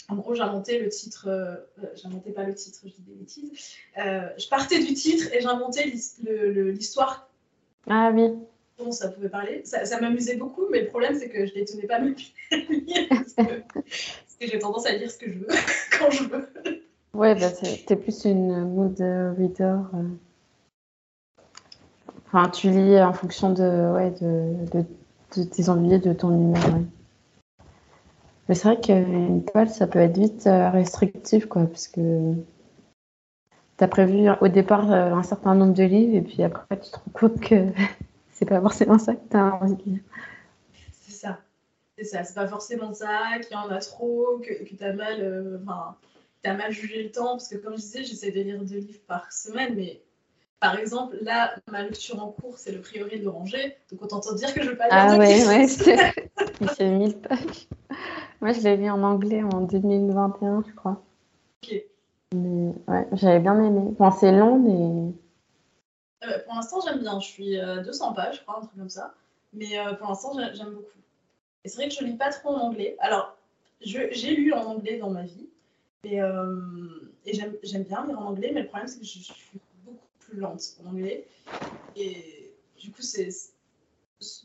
En 0.10 0.16
gros, 0.16 0.36
j'inventais 0.36 0.80
le 0.80 0.90
titre, 0.90 1.28
euh, 1.28 1.56
j'inventais 1.96 2.32
pas 2.32 2.44
le 2.44 2.54
titre, 2.54 2.80
je 2.84 2.90
dis 2.90 3.02
des 3.02 3.14
bêtises. 3.14 3.52
Euh, 3.98 4.28
je 4.38 4.48
partais 4.50 4.80
du 4.80 4.94
titre 4.94 5.34
et 5.34 5.42
j'inventais 5.42 5.86
l'histoire. 5.86 7.30
Ah 7.88 8.12
oui. 8.14 8.30
Bon, 8.78 8.92
ça 8.92 9.10
pouvait 9.10 9.30
parler. 9.30 9.62
Ça, 9.64 9.86
ça 9.86 10.02
m'amusait 10.02 10.36
beaucoup, 10.36 10.68
mais 10.70 10.82
le 10.82 10.88
problème, 10.88 11.18
c'est 11.18 11.30
que 11.30 11.46
je 11.46 11.54
ne 11.54 11.60
les 11.60 11.66
tenais 11.66 11.88
pas 11.88 12.00
mes 12.00 12.12
piles 12.16 12.34
à 12.52 12.56
lire. 12.58 13.08
Parce 13.10 13.34
que, 13.34 13.62
j'ai 14.48 14.60
tendance 14.60 14.86
à 14.86 14.94
lire 14.94 15.10
ce 15.10 15.18
que 15.18 15.32
je 15.32 15.40
veux 15.40 15.48
quand 16.00 16.10
je 16.12 16.24
veux. 16.24 16.50
Ouais, 17.14 17.36
bah, 17.36 17.50
t'es 17.86 17.96
plus 17.96 18.26
une 18.26 18.64
mood 18.66 18.96
reader. 19.00 19.80
euh. 19.94 20.04
Enfin, 22.28 22.50
tu 22.50 22.70
lis 22.70 22.98
en 23.02 23.12
fonction 23.12 23.52
de, 23.52 23.92
ouais, 23.94 24.12
de, 24.22 24.80
de, 24.80 24.86
de 25.38 25.44
tes 25.44 25.68
envies, 25.68 26.00
de 26.00 26.14
ton 26.14 26.32
humeur. 26.32 26.80
Mais 28.48 28.56
c'est 28.56 28.68
vrai 28.70 28.80
qu'une 28.80 29.44
toile, 29.46 29.70
ça 29.70 29.88
peut 29.88 30.00
être 30.00 30.18
vite 30.18 30.48
euh, 30.48 30.70
restrictif, 30.70 31.46
quoi, 31.48 31.66
parce 31.66 31.88
que 31.88 32.34
t'as 33.78 33.88
prévu 33.88 34.30
au 34.42 34.48
départ 34.48 34.92
euh, 34.92 35.14
un 35.14 35.24
certain 35.24 35.56
nombre 35.56 35.74
de 35.74 35.84
livres, 35.84 36.16
et 36.16 36.22
puis 36.22 36.42
après, 36.44 36.80
tu 36.80 36.90
te 36.92 36.96
rends 36.96 37.12
compte 37.14 37.40
que 37.42 37.68
c'est 38.32 38.46
pas 38.46 38.62
forcément 38.62 38.98
ça 38.98 39.14
que 39.16 39.28
t'as 39.30 39.52
envie 39.52 39.76
de 39.76 39.84
lire. 39.84 40.00
C'est 42.04 42.24
ça. 42.24 42.34
Pas 42.34 42.48
forcément 42.48 42.94
ça, 42.94 43.38
qu'il 43.42 43.52
y 43.52 43.56
en 43.56 43.70
a 43.70 43.80
trop, 43.80 44.40
que, 44.40 44.64
que 44.64 44.76
t'as 44.76 44.94
mal, 44.94 45.22
euh, 45.22 45.60
enfin, 45.64 45.96
mal 46.46 46.72
jugé 46.72 47.04
le 47.04 47.12
temps, 47.12 47.32
parce 47.34 47.48
que 47.48 47.58
comme 47.58 47.74
je 47.74 47.82
disais, 47.82 48.04
j'essaie 48.04 48.32
de 48.32 48.42
lire 48.42 48.64
deux 48.64 48.78
livres 48.78 49.02
par 49.08 49.32
semaine, 49.32 49.76
mais 49.76 50.02
par 50.60 50.78
exemple, 50.78 51.18
là, 51.22 51.54
ma 51.70 51.84
lecture 51.84 52.24
en 52.24 52.32
cours, 52.32 52.58
c'est 52.58 52.72
le 52.72 52.82
priori 52.82 53.20
de 53.20 53.26
l'oranger, 53.26 53.76
donc 53.92 54.02
autant 54.02 54.20
te 54.20 54.34
dire 54.36 54.54
que 54.54 54.62
je 54.64 54.70
vais 54.72 54.76
pas 54.76 54.86
lire 54.86 54.98
Ah 55.00 55.18
ouais, 55.18 55.46
ouais, 55.48 55.68
c'est- 55.68 55.98
il 56.62 56.70
fait 56.70 56.90
1000 56.90 57.18
pages. 57.20 57.68
Moi, 58.42 58.54
je 58.54 58.62
l'ai 58.62 58.78
lu 58.78 58.90
en 58.90 59.04
anglais 59.04 59.44
en 59.44 59.62
2021, 59.62 60.64
je 60.68 60.74
crois. 60.74 61.04
Ok. 61.64 61.84
Mais 62.34 62.74
ouais, 62.88 63.08
j'avais 63.14 63.40
bien 63.40 63.62
aimé. 63.64 63.94
Bon, 64.00 64.10
c'est 64.12 64.32
long, 64.32 64.58
mais 64.58 65.14
Euh, 66.24 66.40
pour 66.46 66.54
l'instant, 66.56 66.80
j'aime 66.86 67.00
bien. 67.00 67.20
Je 67.20 67.26
suis 67.28 67.60
à 67.60 67.78
200 67.78 68.14
pages, 68.14 68.38
je 68.38 68.42
crois, 68.44 68.58
un 68.58 68.62
truc 68.62 68.78
comme 68.78 68.90
ça. 68.90 69.14
Mais 69.54 69.78
euh, 69.78 69.94
pour 69.94 70.08
l'instant, 70.08 70.32
j'ai- 70.36 70.56
j'aime 70.56 70.72
beaucoup. 70.72 71.01
Et 71.64 71.70
c'est 71.70 71.76
vrai 71.78 71.90
que 71.90 71.96
je 71.96 72.04
lis 72.04 72.16
pas 72.18 72.32
trop 72.32 72.50
en 72.50 72.60
anglais. 72.60 72.96
Alors, 73.00 73.38
j'ai 73.82 74.36
lu 74.36 74.54
en 74.54 74.64
anglais 74.64 74.98
dans 74.98 75.10
ma 75.10 75.24
vie. 75.24 75.50
Et, 76.04 76.22
euh, 76.22 76.56
et 77.26 77.34
j'aime 77.34 77.56
j'aime 77.62 77.84
bien 77.84 78.06
lire 78.08 78.20
en 78.20 78.26
anglais, 78.26 78.52
mais 78.54 78.62
le 78.62 78.68
problème, 78.68 78.88
c'est 78.88 79.00
que 79.00 79.06
je, 79.06 79.20
je 79.20 79.34
suis 79.34 79.60
beaucoup 79.86 80.08
plus 80.20 80.40
lente 80.40 80.64
en 80.84 80.90
anglais. 80.90 81.28
Et 81.96 82.52
du 82.80 82.92
coup, 82.92 83.02
c'est. 83.02 83.30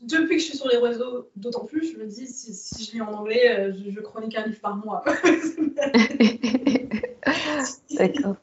Depuis 0.01 0.37
que 0.37 0.41
je 0.41 0.45
suis 0.47 0.57
sur 0.57 0.67
les 0.69 0.77
réseaux, 0.77 1.29
d'autant 1.35 1.65
plus, 1.65 1.93
je 1.93 1.99
me 1.99 2.05
dis, 2.07 2.25
si, 2.27 2.53
si 2.53 2.83
je 2.83 2.93
lis 2.93 3.01
en 3.01 3.13
anglais, 3.13 3.59
euh, 3.59 3.73
je, 3.73 3.91
je 3.91 3.99
chronique 3.99 4.35
un 4.35 4.47
livre 4.47 4.59
par 4.59 4.75
mois. 4.75 5.03
d'accord. 7.91 8.37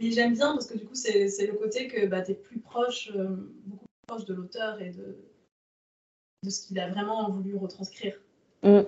Mais 0.00 0.10
j'aime 0.10 0.32
bien 0.32 0.52
parce 0.52 0.66
que 0.66 0.76
du 0.76 0.86
coup, 0.86 0.94
c'est 0.94 1.28
c'est 1.28 1.46
le 1.46 1.54
côté 1.54 1.86
que 1.86 2.06
bah, 2.06 2.22
tu 2.22 2.32
es 2.32 2.34
plus 2.34 2.58
proche, 2.58 3.10
euh, 3.14 3.28
beaucoup 3.66 3.84
plus 3.84 4.06
proche 4.06 4.24
de 4.24 4.34
l'auteur 4.34 4.80
et 4.80 4.90
de, 4.90 5.16
de 6.44 6.50
ce 6.50 6.66
qu'il 6.66 6.78
a 6.78 6.88
vraiment 6.88 7.30
voulu 7.30 7.56
retranscrire. 7.56 8.14
Mm. 8.62 8.80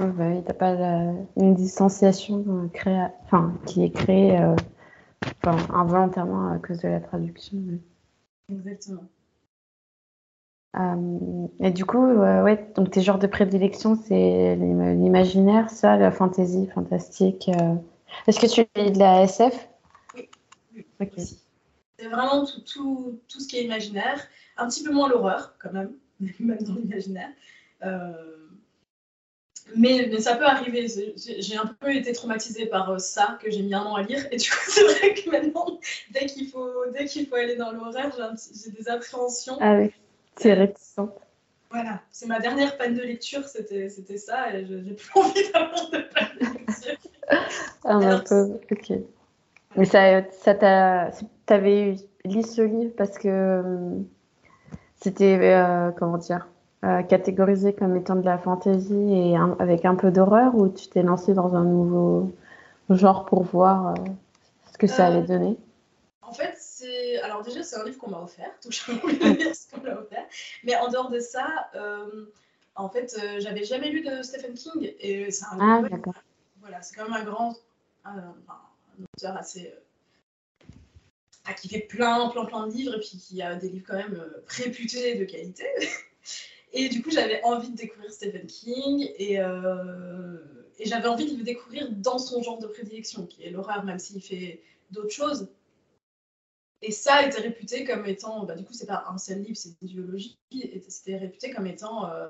Ouais, 0.00 0.12
bah 0.12 0.28
oui, 0.28 0.42
t'as 0.46 0.54
pas 0.54 0.74
la- 0.74 1.12
une 1.36 1.54
distanciation 1.54 2.44
euh, 2.48 2.68
créa... 2.68 3.12
enfin, 3.24 3.54
qui 3.66 3.82
est 3.84 3.90
créée 3.90 4.38
euh, 4.38 4.54
enfin, 5.44 5.56
involontairement 5.74 6.52
à 6.52 6.58
cause 6.58 6.78
de 6.78 6.88
la 6.88 7.00
traduction. 7.00 7.58
Exactement. 8.50 9.04
Euh, 10.78 11.46
et 11.60 11.70
du 11.70 11.84
coup, 11.84 12.04
euh, 12.04 12.42
ouais, 12.44 12.70
donc 12.76 12.90
tes 12.90 13.00
genres 13.00 13.18
de 13.18 13.26
prédilection, 13.26 13.96
c'est 13.96 14.54
l'im- 14.56 14.94
l'imaginaire, 14.94 15.70
ça, 15.70 15.96
la 15.96 16.12
fantasy, 16.12 16.68
fantastique. 16.72 17.50
Est-ce 18.26 18.38
que 18.38 18.46
tu 18.46 18.68
lis 18.76 18.92
de 18.92 18.98
la 18.98 19.22
SF? 19.22 19.68
Oui. 20.14 20.28
Oui. 21.00 21.08
C'est 21.98 22.08
vraiment 22.08 22.44
tout, 22.44 22.60
tout, 22.60 23.20
tout 23.28 23.40
ce 23.40 23.48
qui 23.48 23.56
est 23.56 23.64
imaginaire. 23.64 24.20
Un 24.56 24.68
petit 24.68 24.84
peu 24.84 24.92
moins 24.92 25.08
l'horreur, 25.08 25.56
quand 25.60 25.72
même, 25.72 25.90
même 26.40 26.58
dans 26.62 26.74
l'imaginaire. 26.74 27.30
Euh, 27.82 28.48
mais, 29.76 30.08
mais 30.10 30.20
ça 30.20 30.36
peut 30.36 30.46
arriver. 30.46 30.86
J'ai 31.16 31.56
un 31.56 31.66
peu 31.66 31.94
été 31.94 32.12
traumatisée 32.12 32.66
par 32.66 32.90
euh, 32.90 32.98
ça, 32.98 33.38
que 33.42 33.50
j'ai 33.50 33.62
mis 33.62 33.74
un 33.74 33.82
an 33.82 33.94
à 33.96 34.02
lire. 34.02 34.26
Et 34.32 34.36
du 34.36 34.48
coup, 34.48 34.56
c'est 34.68 34.84
vrai 34.84 35.14
que 35.14 35.30
maintenant, 35.30 35.78
dès 36.10 36.26
qu'il 36.26 36.48
faut, 36.48 36.86
dès 36.92 37.04
qu'il 37.04 37.26
faut 37.26 37.36
aller 37.36 37.56
dans 37.56 37.72
l'horreur, 37.72 38.10
j'ai 38.64 38.70
des 38.70 38.88
appréhensions. 38.88 39.58
Ah 39.60 39.76
oui, 39.76 39.90
c'est 40.36 40.54
réticent. 40.54 41.00
Voilà, 41.70 42.00
c'est 42.10 42.26
ma 42.26 42.40
dernière 42.40 42.78
panne 42.78 42.94
de 42.94 43.02
lecture, 43.02 43.44
c'était 43.44 43.90
ça, 44.16 44.54
et 44.54 44.64
j'ai 44.64 44.94
plus 44.94 45.10
envie 45.20 45.52
d'avoir 45.52 45.90
de 45.90 45.98
panne 45.98 46.38
de 46.40 46.58
lecture. 46.58 46.96
Ah, 47.84 47.92
un 47.92 48.00
Alors, 48.00 48.24
peu, 48.24 48.58
ok. 48.70 48.92
Mais 49.76 49.84
ça, 49.84 50.22
ça 50.32 50.54
t'a, 50.54 51.10
t'avais 51.44 51.96
lu 52.24 52.42
ce 52.42 52.62
livre 52.62 52.92
parce 52.96 53.18
que 53.18 53.28
euh, 53.28 54.00
c'était, 55.00 55.38
euh, 55.40 55.90
comment 55.92 56.18
dire, 56.18 56.48
euh, 56.84 57.02
catégorisé 57.02 57.72
comme 57.72 57.96
étant 57.96 58.16
de 58.16 58.24
la 58.24 58.38
fantasy 58.38 58.94
et 58.94 59.36
un- 59.36 59.56
avec 59.58 59.84
un 59.84 59.94
peu 59.94 60.10
d'horreur 60.10 60.54
ou 60.54 60.68
tu 60.68 60.88
t'es 60.88 61.02
lancé 61.02 61.34
dans 61.34 61.54
un 61.54 61.64
nouveau 61.64 62.32
genre 62.90 63.24
pour 63.26 63.42
voir 63.42 63.88
euh, 63.88 63.94
ce 64.72 64.78
que 64.78 64.86
ça 64.86 65.06
allait 65.06 65.22
donner? 65.22 65.56
En 66.22 66.32
fait, 66.32 66.54
c'est. 66.58 67.18
Alors, 67.22 67.42
déjà, 67.42 67.62
c'est 67.62 67.76
un 67.76 67.84
livre 67.84 67.98
qu'on 67.98 68.10
m'a 68.10 68.20
offert, 68.20 68.50
ce 68.62 69.70
qu'on 69.70 69.80
m'a 69.82 69.94
offert. 69.94 70.24
Mais 70.64 70.76
en 70.76 70.88
dehors 70.88 71.10
de 71.10 71.20
ça, 71.20 71.70
en 72.76 72.88
fait, 72.88 73.16
j'avais 73.38 73.64
jamais 73.64 73.90
lu 73.90 74.02
de 74.02 74.22
Stephen 74.22 74.54
King, 74.54 74.92
et 75.00 75.30
c'est 75.30 75.46
un 75.46 75.58
Ah. 75.60 75.82
Voilà, 76.60 76.82
c'est 76.82 76.94
quand 76.94 77.04
même 77.04 77.14
un 77.20 77.24
grand. 77.24 77.54
un 78.04 78.34
auteur 79.16 79.36
assez. 79.36 79.72
Qui 81.54 81.68
fait 81.68 81.80
plein, 81.80 82.28
plein, 82.28 82.44
plein 82.44 82.66
de 82.66 82.72
livres, 82.72 82.94
et 82.94 83.00
puis 83.00 83.18
qui 83.18 83.42
a 83.42 83.54
des 83.56 83.68
livres 83.68 83.86
quand 83.88 83.96
même 83.96 84.14
euh, 84.14 84.42
réputés 84.46 85.16
de 85.16 85.24
qualité. 85.24 85.64
Et 86.72 86.88
du 86.88 87.02
coup, 87.02 87.10
j'avais 87.10 87.42
envie 87.44 87.70
de 87.70 87.76
découvrir 87.76 88.12
Stephen 88.12 88.46
King 88.46 89.10
et, 89.16 89.40
euh, 89.40 90.36
et 90.78 90.86
j'avais 90.86 91.08
envie 91.08 91.24
de 91.24 91.38
le 91.38 91.42
découvrir 91.42 91.90
dans 91.90 92.18
son 92.18 92.42
genre 92.42 92.58
de 92.58 92.66
prédilection, 92.66 93.26
qui 93.26 93.42
est 93.42 93.50
l'horreur, 93.50 93.84
même 93.84 93.98
s'il 93.98 94.20
fait 94.20 94.62
d'autres 94.90 95.10
choses. 95.10 95.48
Et 96.82 96.92
ça 96.92 97.26
était 97.26 97.40
réputé 97.40 97.84
comme 97.84 98.06
étant, 98.06 98.44
bah, 98.44 98.54
du 98.54 98.64
coup, 98.64 98.74
c'est 98.74 98.86
pas 98.86 99.04
un 99.08 99.18
seul 99.18 99.40
livre, 99.40 99.56
c'est 99.56 99.74
une 99.80 99.88
duologie, 99.88 100.38
c'était 100.88 101.16
réputé 101.16 101.50
comme 101.50 101.66
étant 101.66 102.08
euh, 102.10 102.28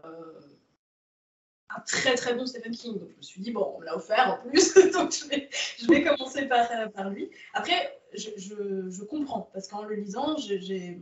un 1.76 1.80
très 1.80 2.14
très 2.14 2.34
bon 2.34 2.46
Stephen 2.46 2.72
King. 2.72 2.98
Donc 2.98 3.10
je 3.10 3.16
me 3.16 3.22
suis 3.22 3.40
dit, 3.40 3.50
bon, 3.50 3.74
on 3.76 3.80
me 3.80 3.84
l'a 3.84 3.96
offert 3.96 4.38
en 4.40 4.48
plus, 4.48 4.74
donc 4.92 5.12
je 5.12 5.28
vais, 5.28 5.48
je 5.78 5.86
vais 5.86 6.02
commencer 6.02 6.46
par, 6.46 6.70
euh, 6.72 6.88
par 6.88 7.10
lui. 7.10 7.30
Après, 7.54 8.00
je, 8.14 8.30
je, 8.36 8.88
je 8.90 9.02
comprends, 9.04 9.50
parce 9.52 9.68
qu'en 9.68 9.82
le 9.84 9.94
lisant, 9.94 10.36
j'ai. 10.36 10.60
j'ai- 10.60 10.98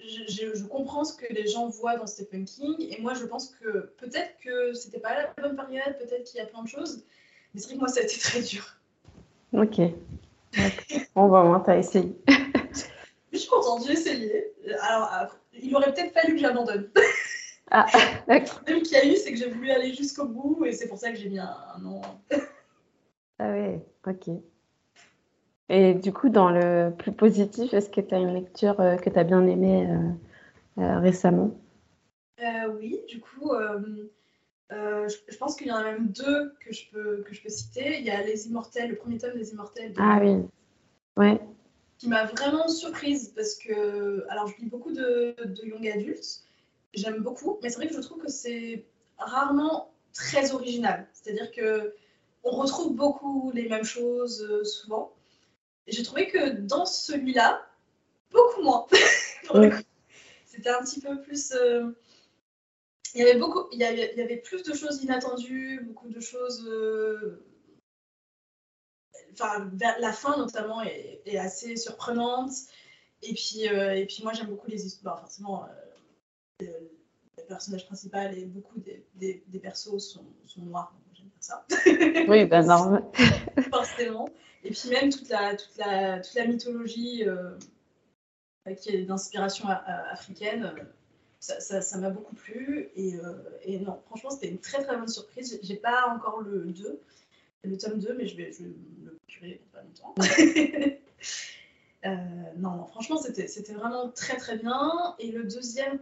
je, 0.00 0.64
comprends 0.64 1.04
ce 1.04 1.14
que 1.14 1.32
les 1.32 1.46
gens 1.46 1.68
voient 1.68 1.96
dans 1.96 2.08
Stephen 2.08 2.44
King 2.44 2.74
et 2.80 3.00
moi 3.00 3.14
je 3.14 3.24
pense 3.24 3.50
que 3.50 3.92
peut-être 3.98 4.36
que 4.42 4.72
c'était 4.72 4.98
pas 4.98 5.14
la 5.14 5.32
bonne 5.40 5.54
période, 5.54 5.96
peut-être 5.96 6.24
qu'il 6.24 6.38
y 6.38 6.40
a 6.40 6.46
plein 6.46 6.64
de 6.64 6.68
choses, 6.68 7.04
mais 7.54 7.60
c'est 7.60 7.66
vrai 7.68 7.74
que 7.76 7.80
moi 7.80 7.88
ça 7.88 8.00
a 8.00 8.02
été 8.02 8.18
très 8.18 8.42
dur. 8.42 8.64
Ok. 9.52 9.80
Bon, 11.14 11.28
bah, 11.28 11.42
au 11.42 11.46
moins, 11.46 11.60
t'as 11.60 11.78
essayé. 11.78 12.14
Je 13.32 13.38
suis 13.38 13.48
contente, 13.48 13.84
j'ai 13.86 13.92
essayé. 13.92 14.52
Alors 14.80 15.08
après, 15.12 15.38
il 15.62 15.74
aurait 15.76 15.92
peut-être 15.92 16.12
fallu 16.12 16.34
que 16.34 16.40
j'abandonne. 16.40 16.90
Ah, 17.74 17.86
Le 18.28 18.44
problème 18.44 18.82
qu'il 18.82 18.92
y 18.92 18.96
a 19.00 19.06
eu, 19.06 19.16
c'est 19.16 19.32
que 19.32 19.38
j'ai 19.38 19.48
voulu 19.48 19.70
aller 19.70 19.94
jusqu'au 19.94 20.26
bout 20.26 20.64
et 20.66 20.72
c'est 20.72 20.88
pour 20.88 20.98
ça 20.98 21.10
que 21.10 21.16
j'ai 21.16 21.30
mis 21.30 21.38
un, 21.38 21.56
un 21.76 21.84
an. 21.86 22.02
Ah 23.38 23.50
ouais, 23.50 23.80
ok. 24.06 24.28
Et 25.68 25.94
du 25.94 26.12
coup, 26.12 26.28
dans 26.28 26.50
le 26.50 26.92
plus 26.96 27.12
positif, 27.12 27.72
est-ce 27.72 27.88
que 27.88 28.00
tu 28.00 28.14
as 28.14 28.18
une 28.18 28.34
lecture 28.34 28.78
euh, 28.80 28.96
que 28.96 29.08
tu 29.08 29.18
as 29.18 29.24
bien 29.24 29.46
aimée 29.46 29.88
euh, 29.90 30.82
euh, 30.82 30.98
récemment? 31.00 31.50
Oui, 32.78 33.00
du 33.08 33.20
coup, 33.20 33.52
je, 34.70 35.16
je 35.28 35.36
pense 35.38 35.56
qu'il 35.56 35.68
y 35.68 35.72
en 35.72 35.76
a 35.76 35.84
même 35.84 36.08
deux 36.08 36.52
que 36.60 36.72
je 36.72 36.90
peux, 36.90 37.22
que 37.22 37.34
je 37.34 37.42
peux 37.42 37.48
citer. 37.48 37.98
Il 37.98 38.04
y 38.04 38.10
a 38.10 38.22
Les 38.22 38.46
Immortels, 38.48 38.90
le 38.90 38.96
premier 38.96 39.18
tome 39.18 39.34
des 39.34 39.52
Immortels 39.52 39.92
de 39.92 39.98
Ah 40.00 40.18
oui, 40.20 40.44
ouais. 41.16 41.40
qui 41.98 42.08
m'a 42.08 42.24
vraiment 42.26 42.68
surprise 42.68 43.32
parce 43.34 43.54
que, 43.54 44.24
alors 44.28 44.48
je 44.48 44.56
lis 44.58 44.68
beaucoup 44.68 44.92
de, 44.92 45.34
de 45.44 45.64
young 45.66 45.86
adultes, 45.88 46.44
j'aime 46.94 47.22
beaucoup, 47.22 47.58
mais 47.62 47.70
c'est 47.70 47.76
vrai 47.76 47.88
que 47.88 47.94
je 47.94 48.00
trouve 48.00 48.22
que 48.22 48.30
c'est 48.30 48.86
rarement 49.18 49.92
très 50.12 50.52
original. 50.52 51.08
C'est-à-dire 51.12 51.50
que 51.52 51.94
on 52.44 52.50
retrouve 52.50 52.94
beaucoup 52.94 53.50
les 53.52 53.68
mêmes 53.68 53.84
choses 53.84 54.42
euh, 54.42 54.64
souvent. 54.64 55.14
J'ai 55.86 56.02
trouvé 56.02 56.28
que 56.28 56.50
dans 56.50 56.86
celui-là, 56.86 57.66
beaucoup 58.30 58.62
moins. 58.62 58.86
C'était 60.46 60.70
un 60.70 60.82
petit 60.82 61.00
peu 61.00 61.20
plus. 61.22 61.52
euh, 61.52 61.90
Il 63.14 63.20
y 63.20 63.22
avait 63.22 63.38
beaucoup, 63.38 63.68
il 63.72 63.78
y 63.78 63.84
avait, 63.84 64.12
il 64.14 64.18
y 64.18 64.22
avait 64.22 64.36
plus 64.38 64.62
de 64.62 64.74
choses 64.74 65.02
inattendues, 65.02 65.80
beaucoup 65.84 66.08
de 66.08 66.20
choses. 66.20 66.66
euh, 66.68 67.44
Enfin, 69.32 69.70
la 69.98 70.12
fin 70.12 70.36
notamment 70.36 70.82
est, 70.82 71.22
est 71.24 71.38
assez 71.38 71.76
surprenante. 71.76 72.52
Et 73.22 73.32
puis, 73.34 73.62
et 73.64 74.04
puis 74.06 74.22
moi 74.22 74.32
j'aime 74.34 74.48
beaucoup 74.48 74.68
les 74.68 74.84
histoires. 74.84 75.20
forcément, 75.20 75.66
le, 76.66 76.90
le 77.38 77.44
personnage 77.44 77.86
principal 77.86 78.36
et 78.38 78.44
beaucoup 78.44 78.78
des, 78.80 79.04
des, 79.14 79.42
des 79.48 79.58
persos 79.58 79.98
sont, 79.98 80.24
sont 80.46 80.62
noirs. 80.62 80.94
J'aime 81.14 81.26
bien 81.26 81.40
ça. 81.40 81.66
Oui, 82.28 82.44
bah 82.46 82.62
normal. 82.62 83.04
forcément. 83.70 84.28
Et 84.64 84.70
puis 84.70 84.90
même 84.90 85.10
toute 85.10 85.28
la, 85.28 85.56
toute 85.56 85.76
la, 85.76 86.20
toute 86.20 86.34
la 86.34 86.46
mythologie 86.46 87.24
euh, 87.26 87.56
qui 88.80 88.90
est 88.90 89.02
d'inspiration 89.04 89.68
a- 89.68 90.10
africaine, 90.12 90.72
euh, 90.78 90.82
ça 91.40 91.98
m'a 91.98 92.10
beaucoup 92.10 92.36
plu. 92.36 92.90
Et, 92.94 93.16
euh, 93.16 93.32
et 93.64 93.78
non, 93.80 94.00
franchement, 94.06 94.30
c'était 94.30 94.48
une 94.48 94.60
très 94.60 94.82
très 94.84 94.96
bonne 94.96 95.08
surprise. 95.08 95.58
J'ai- 95.62 95.76
pas 95.76 96.06
encore 96.14 96.40
le 96.42 96.66
2, 96.66 97.00
le 97.64 97.76
tome 97.78 97.98
2, 97.98 98.14
mais 98.14 98.26
je 98.26 98.36
vais, 98.36 98.52
je 98.52 98.62
vais 98.62 98.70
le 99.04 99.18
procurer 99.26 99.60
pas 99.72 99.82
longtemps. 99.82 100.14
Euh, 102.04 102.08
non, 102.56 102.72
non, 102.72 102.86
franchement, 102.86 103.16
c'était 103.16 103.74
vraiment 103.74 104.10
très 104.10 104.36
très 104.36 104.58
bien. 104.58 105.14
Et 105.20 105.30
le 105.30 105.44
deuxième, 105.44 106.00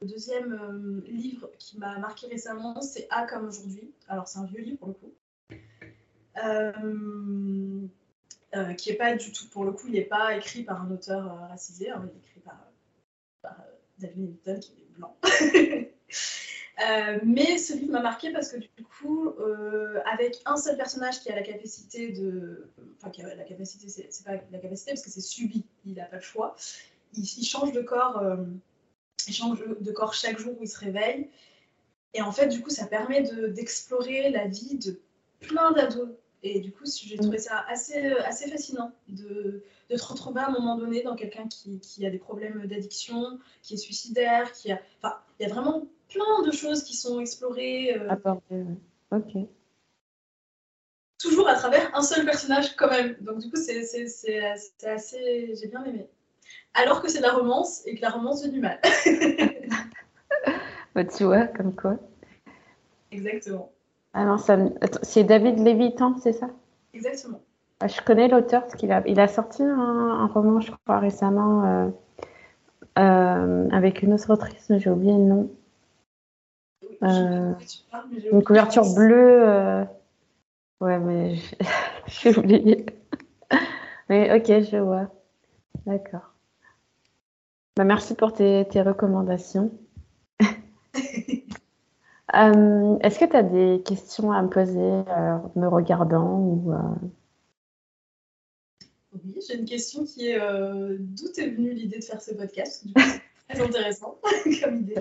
le 0.00 0.06
deuxième 0.06 0.52
euh, 0.52 1.02
livre 1.10 1.50
qui 1.58 1.78
m'a 1.78 1.98
marqué 1.98 2.26
récemment, 2.26 2.80
c'est 2.80 3.06
A 3.10 3.26
comme 3.26 3.46
aujourd'hui. 3.46 3.92
Alors, 4.08 4.28
c'est 4.28 4.38
un 4.38 4.44
vieux 4.44 4.62
livre 4.62 4.78
pour 4.78 4.88
le 4.88 4.94
coup. 4.94 5.12
Euh, 8.54 8.74
qui 8.74 8.90
est 8.90 8.96
pas 8.96 9.14
du 9.16 9.32
tout, 9.32 9.48
pour 9.48 9.64
le 9.64 9.72
coup, 9.72 9.86
il 9.88 9.94
n'est 9.94 10.02
pas 10.02 10.36
écrit 10.36 10.62
par 10.62 10.82
un 10.82 10.90
auteur 10.90 11.24
racisé, 11.48 11.88
hein, 11.90 12.02
il 12.04 12.10
est 12.10 12.18
écrit 12.18 12.40
par, 12.40 12.58
David 13.98 14.18
Newton 14.18 14.60
qui 14.60 14.72
est 14.72 14.96
blanc. 14.96 15.16
Euh, 16.80 17.18
mais 17.22 17.58
ce 17.58 17.74
livre 17.74 17.92
m'a 17.92 18.00
marqué 18.00 18.32
parce 18.32 18.50
que 18.50 18.56
du 18.56 18.84
coup, 18.98 19.28
euh, 19.28 20.00
avec 20.10 20.40
un 20.46 20.56
seul 20.56 20.76
personnage 20.76 21.20
qui 21.20 21.30
a 21.30 21.36
la 21.36 21.42
capacité 21.42 22.10
de. 22.12 22.66
Enfin, 22.96 23.10
qui 23.10 23.22
a 23.22 23.34
la 23.34 23.44
capacité, 23.44 23.88
c'est 23.88 24.24
pas 24.24 24.42
la 24.50 24.58
capacité 24.58 24.92
parce 24.92 25.02
que 25.02 25.10
c'est 25.10 25.20
subi, 25.20 25.64
il 25.84 25.94
n'a 25.94 26.06
pas 26.06 26.16
le 26.16 26.22
choix. 26.22 26.56
Il, 27.14 27.44
change 27.44 27.72
de 27.72 27.82
corps, 27.82 28.24
euh, 29.28 29.30
il 29.30 29.34
change 29.34 29.64
de 29.80 29.92
corps 29.92 30.14
chaque 30.14 30.38
jour 30.38 30.54
où 30.58 30.62
il 30.62 30.68
se 30.68 30.78
réveille. 30.78 31.28
Et 32.14 32.22
en 32.22 32.32
fait, 32.32 32.48
du 32.48 32.60
coup, 32.60 32.70
ça 32.70 32.86
permet 32.86 33.22
d'explorer 33.22 34.30
la 34.30 34.46
vie 34.46 34.78
de 34.78 35.00
plein 35.40 35.72
d'ados. 35.72 36.10
Et 36.42 36.60
du 36.60 36.72
coup, 36.72 36.84
j'ai 36.84 37.16
trouvé 37.16 37.38
ça 37.38 37.64
assez, 37.68 37.96
assez 37.96 38.50
fascinant 38.50 38.92
de, 39.08 39.62
de 39.90 39.96
te 39.96 40.04
retrouver 40.04 40.40
à 40.40 40.48
un 40.48 40.52
moment 40.52 40.76
donné 40.76 41.02
dans 41.02 41.14
quelqu'un 41.14 41.46
qui, 41.46 41.78
qui, 41.78 42.04
a 42.04 42.10
des 42.10 42.18
problèmes 42.18 42.66
d'addiction, 42.66 43.38
qui 43.62 43.74
est 43.74 43.78
suicidaire, 43.78 44.52
qui 44.52 44.72
a. 44.72 44.80
Enfin, 44.98 45.16
il 45.38 45.46
y 45.46 45.50
a 45.50 45.54
vraiment 45.54 45.86
plein 46.08 46.42
de 46.42 46.50
choses 46.50 46.82
qui 46.82 46.96
sont 46.96 47.20
explorées. 47.20 47.94
Euh, 47.94 48.64
ok. 49.12 49.48
Toujours 51.18 51.48
à 51.48 51.54
travers 51.54 51.94
un 51.96 52.02
seul 52.02 52.24
personnage 52.24 52.74
quand 52.74 52.90
même. 52.90 53.16
Donc 53.20 53.38
du 53.38 53.48
coup, 53.48 53.56
c'est 53.56 53.78
assez... 53.78 55.54
J'ai 55.54 55.68
bien 55.68 55.84
aimé. 55.84 56.08
Alors 56.74 57.02
que 57.02 57.10
c'est 57.10 57.18
de 57.18 57.24
la 57.24 57.32
romance 57.32 57.82
et 57.86 57.96
que 57.96 58.02
la 58.02 58.10
romance 58.10 58.42
fait 58.42 58.48
du 58.48 58.60
mal. 58.60 58.80
bah, 60.94 61.04
tu 61.04 61.24
vois, 61.24 61.46
comme 61.46 61.74
quoi. 61.74 61.96
Exactement. 63.10 63.70
Ah 64.14 64.36
ça... 64.38 64.58
c'est 65.02 65.24
David 65.24 65.58
Lévitan, 65.58 66.16
c'est 66.18 66.32
ça? 66.32 66.48
Exactement. 66.94 67.40
Ah, 67.80 67.88
je 67.88 68.00
connais 68.00 68.28
l'auteur 68.28 68.62
parce 68.62 68.74
qu'il 68.74 68.92
a, 68.92 69.02
il 69.06 69.18
a 69.18 69.28
sorti 69.28 69.62
un, 69.62 70.26
roman, 70.26 70.60
je 70.60 70.70
crois, 70.70 70.98
récemment 70.98 71.64
euh, 71.64 71.88
euh, 72.98 73.68
avec 73.70 74.02
une 74.02 74.14
autre 74.14 74.32
autrice, 74.32 74.70
j'ai 74.76 74.90
oublié 74.90 75.12
le 75.12 75.24
nom. 75.24 75.50
Euh, 77.02 77.52
une 78.30 78.44
couverture 78.44 78.94
bleue. 78.94 79.84
Ouais, 80.80 80.98
mais 80.98 81.36
j'ai 82.06 82.36
oublié. 82.36 82.86
mais 84.08 84.36
ok, 84.36 84.70
je 84.70 84.76
vois. 84.76 85.08
D'accord. 85.86 86.31
Bah, 87.76 87.84
merci 87.84 88.14
pour 88.14 88.32
tes, 88.32 88.66
tes 88.70 88.82
recommandations. 88.82 89.72
Euh, 92.34 92.98
est-ce 93.00 93.18
que 93.18 93.26
tu 93.26 93.36
as 93.36 93.42
des 93.42 93.82
questions 93.84 94.32
à 94.32 94.40
me 94.40 94.48
poser 94.48 94.80
me 94.80 95.66
regardant 95.66 96.38
ou, 96.38 96.72
Oui, 99.12 99.38
j'ai 99.46 99.58
une 99.58 99.66
question 99.66 100.06
qui 100.06 100.28
est 100.28 100.38
d'où 100.38 101.26
est 101.36 101.50
venue 101.50 101.74
l'idée 101.74 101.98
de 101.98 102.04
faire 102.04 102.22
ce 102.22 102.32
podcast? 102.32 102.86
C'est 102.96 103.54
très 103.54 103.62
intéressant 103.62 104.18
comme 104.62 104.76
idée. 104.76 104.94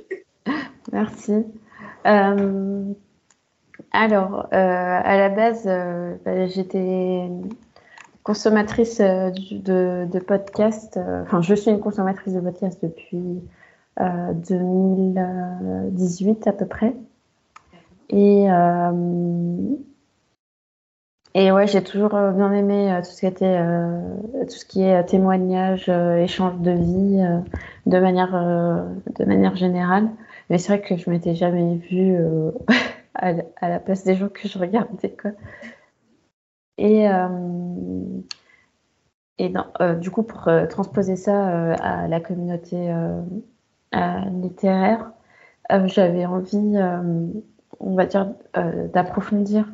Merci. 0.91 1.45
Euh, 2.05 2.93
alors, 3.91 4.45
euh, 4.45 4.47
à 4.53 5.17
la 5.17 5.29
base, 5.29 5.63
euh, 5.67 6.15
bah, 6.25 6.47
j'étais 6.47 7.29
consommatrice 8.23 8.99
de, 8.99 10.05
de 10.05 10.19
podcasts. 10.19 10.99
Enfin, 11.23 11.41
je 11.41 11.55
suis 11.55 11.71
une 11.71 11.79
consommatrice 11.79 12.33
de 12.33 12.39
podcasts 12.39 12.83
depuis 12.83 13.41
2018 13.99 16.47
à 16.47 16.53
peu 16.53 16.65
près. 16.65 16.95
Et, 18.09 18.45
et 21.33 21.51
ouais, 21.51 21.67
j'ai 21.67 21.83
toujours 21.83 22.09
bien 22.09 22.53
aimé 22.53 22.99
tout 23.03 23.11
ce 23.11 23.19
qui 23.19 23.25
était 23.25 23.61
tout 24.41 24.55
ce 24.55 24.65
qui 24.65 24.83
est 24.83 25.03
témoignage, 25.05 25.89
échange 25.89 26.59
de 26.59 26.71
vie 26.71 27.21
de 27.85 27.99
manière 27.99 28.31
de 28.31 29.25
manière 29.25 29.55
générale. 29.55 30.09
Mais 30.51 30.57
c'est 30.57 30.77
vrai 30.77 30.81
que 30.81 30.97
je 30.97 31.09
m'étais 31.09 31.33
jamais 31.33 31.77
vue 31.77 32.17
euh, 32.17 32.51
à, 33.15 33.69
la 33.69 33.79
place 33.79 34.03
des 34.03 34.15
gens 34.15 34.27
que 34.27 34.49
je 34.49 34.59
regardais. 34.59 35.09
Quoi. 35.09 35.31
Et, 36.81 37.07
euh, 37.07 37.27
et 39.37 39.53
euh, 39.79 39.95
du 39.95 40.09
coup, 40.09 40.23
pour 40.23 40.49
transposer 40.67 41.15
ça 41.15 41.73
à 41.75 42.07
la 42.07 42.19
communauté 42.19 42.91
littéraire, 43.93 45.11
j'avais 45.85 46.25
envie, 46.25 46.79
on 47.79 47.95
va 47.95 48.05
dire, 48.07 48.33
d'approfondir 48.93 49.67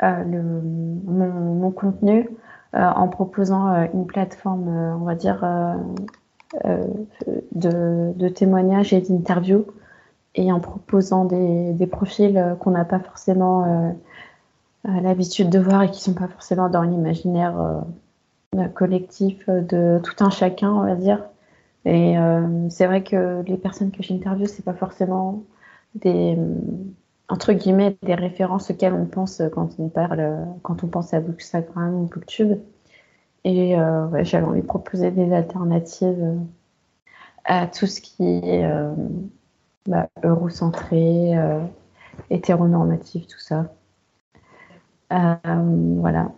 mon, 0.00 1.72
contenu 1.72 2.28
en 2.72 3.08
proposant 3.08 3.88
une 3.92 4.06
plateforme, 4.06 4.68
on 4.68 5.04
va 5.04 5.16
dire, 5.16 5.44
euh, 6.64 6.86
de, 7.52 8.28
témoignages 8.28 8.92
et 8.92 9.00
d'interviews 9.00 9.66
et 10.36 10.52
en 10.52 10.60
proposant 10.60 11.24
des, 11.24 11.86
profils 11.86 12.56
qu'on 12.60 12.70
n'a 12.70 12.84
pas 12.84 13.00
forcément 13.00 13.64
euh, 13.64 13.90
l'habitude 14.86 15.50
de 15.50 15.58
voir 15.58 15.82
et 15.82 15.90
qui 15.90 15.98
ne 15.98 16.14
sont 16.14 16.20
pas 16.20 16.28
forcément 16.28 16.68
dans 16.68 16.82
l'imaginaire 16.82 17.58
euh, 18.56 18.68
collectif 18.68 19.48
de 19.48 20.00
tout 20.02 20.24
un 20.24 20.30
chacun, 20.30 20.72
on 20.72 20.84
va 20.84 20.94
dire. 20.94 21.24
Et 21.84 22.16
c'est 22.68 22.86
vrai 22.86 23.04
que 23.04 23.44
les 23.46 23.56
personnes 23.56 23.92
que 23.92 24.02
j'interviewe, 24.02 24.48
c'est 24.48 24.64
pas 24.64 24.74
forcément 24.74 25.44
des 25.94 26.36
entre 27.28 27.52
guillemets 27.52 27.96
des 28.02 28.14
références 28.14 28.70
auxquelles 28.70 28.92
on 28.92 29.06
pense 29.06 29.40
quand 29.52 29.70
on 29.78 29.88
parle, 29.88 30.48
quand 30.62 30.82
on 30.82 30.88
pense 30.88 31.14
à 31.14 31.20
Bookstagram 31.20 31.94
ou 31.94 32.06
Booktube. 32.06 32.58
Et 33.46 33.78
euh, 33.78 34.08
de 34.08 34.60
proposer 34.60 35.12
des 35.12 35.32
alternatives 35.32 36.20
euh, 36.20 36.34
à 37.44 37.68
tout 37.68 37.86
ce 37.86 38.00
qui 38.00 38.24
est 38.24 38.64
euh, 38.64 38.92
bah, 39.86 40.08
eurocentré, 40.24 41.38
hétéronormatif, 42.28 43.28
tout 43.28 43.38
ça. 43.38 43.72
Voilà. 45.10 46.32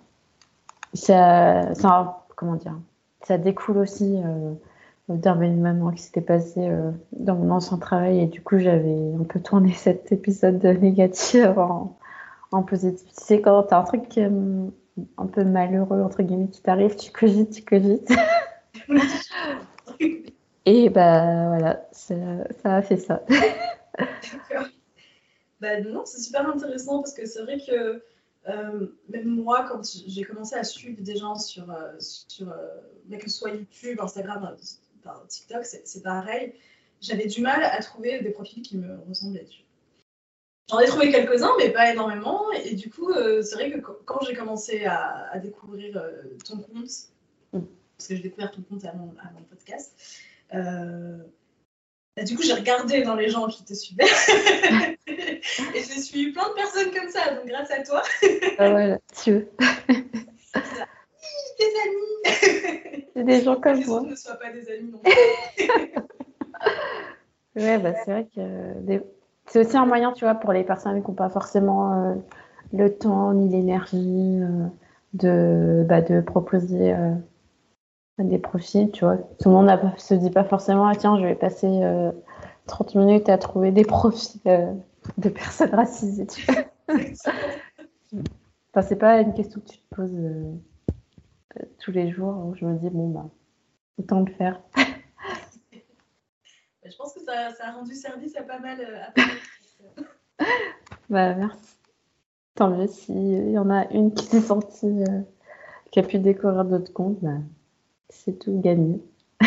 Ça, 0.94 1.74
ça, 1.74 2.24
comment 2.36 2.56
dire, 2.56 2.78
ça 3.22 3.38
découle 3.38 3.78
aussi 3.78 4.16
d'un 5.08 5.40
événement 5.40 5.90
qui 5.90 6.02
s'était 6.02 6.20
passé 6.20 6.70
dans 7.12 7.34
mon 7.34 7.50
ancien 7.50 7.78
travail 7.78 8.20
et 8.20 8.26
du 8.26 8.42
coup 8.42 8.58
j'avais 8.58 9.14
un 9.18 9.24
peu 9.24 9.40
tourné 9.40 9.72
cet 9.74 10.12
épisode 10.12 10.62
négatif 10.64 11.44
en, 11.56 11.98
en 12.52 12.62
positif. 12.62 13.08
Tu 13.08 13.24
sais, 13.24 13.40
quand 13.40 13.64
t'as 13.64 13.80
un 13.80 13.84
truc 13.84 14.18
un 15.16 15.26
peu 15.26 15.44
malheureux, 15.44 16.02
entre 16.02 16.22
guillemets, 16.22 16.48
qui 16.48 16.62
t'arrive, 16.62 16.96
tu 16.96 17.10
cogites, 17.12 17.50
tu 17.50 17.62
cogites. 17.62 18.10
Et 20.64 20.90
bah 20.90 21.48
voilà, 21.48 21.88
ça, 21.92 22.14
a 22.64 22.82
fait 22.82 22.98
ça. 22.98 23.22
D'accord. 23.28 24.68
Bah 25.60 25.80
non, 25.80 26.04
c'est 26.04 26.20
super 26.20 26.48
intéressant 26.48 27.00
parce 27.00 27.14
que 27.14 27.26
c'est 27.26 27.42
vrai 27.42 27.58
que 27.58 28.02
euh, 28.46 28.86
même 29.08 29.26
moi, 29.26 29.66
quand 29.68 29.82
j'ai 30.06 30.22
commencé 30.22 30.54
à 30.54 30.64
suivre 30.64 31.02
des 31.02 31.16
gens 31.16 31.36
sur, 31.36 31.70
euh, 31.70 31.92
sur 31.98 32.50
euh, 32.50 33.16
que 33.18 33.28
ce 33.28 33.38
soit 33.38 33.50
YouTube, 33.50 34.00
Instagram, 34.00 34.56
TikTok, 35.28 35.64
c'est 35.64 36.02
pareil, 36.02 36.54
j'avais 37.00 37.26
du 37.26 37.40
mal 37.40 37.62
à 37.62 37.80
trouver 37.82 38.20
des 38.20 38.30
profils 38.30 38.62
qui 38.62 38.76
me 38.76 38.98
ressemblaient. 39.08 39.46
J'en 40.70 40.80
ai 40.80 40.86
trouvé 40.86 41.10
quelques-uns, 41.10 41.52
mais 41.58 41.70
pas 41.70 41.90
énormément. 41.90 42.52
Et 42.52 42.74
du 42.74 42.90
coup, 42.90 43.12
c'est 43.14 43.54
vrai 43.54 43.70
que 43.70 43.78
quand 43.78 44.20
j'ai 44.26 44.34
commencé 44.34 44.84
à, 44.84 45.38
découvrir 45.38 46.02
ton 46.44 46.58
compte, 46.58 46.90
mm. 47.52 47.60
parce 47.96 48.08
que 48.08 48.16
j'ai 48.16 48.22
découvert 48.22 48.50
ton 48.50 48.62
compte 48.62 48.84
avant, 48.84 49.14
avant 49.22 49.38
le 49.38 49.46
podcast, 49.46 49.94
bah, 50.50 52.24
du 52.24 52.36
coup, 52.36 52.42
j'ai 52.42 52.52
regardé 52.52 53.02
dans 53.02 53.14
les 53.14 53.30
gens 53.30 53.46
qui 53.46 53.64
te 53.64 53.72
suivaient. 53.72 54.04
et 55.74 55.82
j'ai 55.82 56.00
suivi 56.00 56.32
plein 56.32 56.48
de 56.48 56.54
personnes 56.54 56.90
comme 56.92 57.10
ça, 57.10 57.34
donc 57.34 57.46
grâce 57.46 57.70
à 57.70 57.82
toi. 57.82 58.02
ah 58.58 58.70
voilà, 58.70 58.98
tu 59.22 59.32
veux. 59.32 59.50
des 61.58 61.72
amis 61.84 62.22
C'est 63.14 63.24
des 63.24 63.42
gens 63.42 63.56
comme 63.56 63.84
moi. 63.84 64.00
ne 64.02 64.14
soient 64.14 64.34
pas 64.34 64.52
des 64.52 64.70
amis 64.70 64.92
non 64.92 65.00
ouais, 67.56 67.78
bah, 67.78 67.94
c'est 68.04 68.10
vrai 68.10 68.28
que 68.34 68.80
des 68.80 69.00
c'est 69.48 69.66
aussi 69.66 69.76
un 69.76 69.86
moyen, 69.86 70.12
tu 70.12 70.24
vois, 70.24 70.34
pour 70.34 70.52
les 70.52 70.62
personnes 70.62 71.02
qui 71.02 71.08
n'ont 71.08 71.16
pas 71.16 71.30
forcément 71.30 71.92
euh, 71.92 72.14
le 72.72 72.94
temps 72.94 73.32
ni 73.32 73.48
l'énergie 73.48 74.38
euh, 74.40 74.66
de, 75.14 75.84
bah, 75.88 76.02
de 76.02 76.20
proposer 76.20 76.92
euh, 76.92 77.14
des 78.18 78.38
profils, 78.38 78.90
tu 78.90 79.04
vois. 79.04 79.16
Tout 79.16 79.48
le 79.48 79.52
monde 79.52 79.66
ne 79.66 79.98
se 79.98 80.14
dit 80.14 80.30
pas 80.30 80.44
forcément, 80.44 80.86
ah, 80.86 80.94
tiens, 80.94 81.18
je 81.18 81.24
vais 81.24 81.34
passer 81.34 81.80
30 82.66 82.94
minutes 82.96 83.28
à 83.28 83.38
trouver 83.38 83.70
des 83.70 83.84
profils 83.84 84.40
de 85.16 85.28
personnes 85.28 85.74
racisées. 85.74 86.26
Enfin, 88.70 88.82
c'est 88.82 88.96
pas 88.96 89.20
une 89.20 89.34
question 89.34 89.60
que 89.60 89.68
tu 89.68 89.78
te 89.78 89.94
poses 89.94 90.14
euh, 90.14 90.54
euh, 91.56 91.64
tous 91.78 91.90
les 91.90 92.10
jours 92.10 92.46
où 92.46 92.54
je 92.54 92.64
me 92.64 92.78
dis, 92.78 92.90
bon, 92.90 93.08
bah, 93.08 93.28
autant 93.98 94.20
le 94.20 94.32
faire. 94.32 94.60
je 96.84 96.96
pense 96.96 97.14
que 97.14 97.20
ça, 97.20 97.50
ça, 97.54 97.68
a 97.68 97.72
rendu 97.72 97.94
service 97.94 98.36
à 98.36 98.42
pas 98.42 98.58
mal. 98.58 98.80
À 98.80 99.10
pas 99.12 99.22
mal 99.26 99.36
bah, 101.10 101.34
merci. 101.34 101.76
Tant 102.54 102.70
mieux 102.70 102.88
s'il 102.88 103.50
y 103.50 103.58
en 103.58 103.70
a 103.70 103.88
une 103.92 104.12
qui 104.12 104.26
s'est 104.26 104.40
sentie, 104.40 105.04
qui 105.90 106.00
a 106.00 106.02
pu 106.02 106.18
découvrir 106.18 106.64
d'autres 106.64 106.92
comptes, 106.92 107.20
bah, 107.22 107.38
c'est 108.08 108.38
tout 108.38 108.60
gagné. 108.60 109.02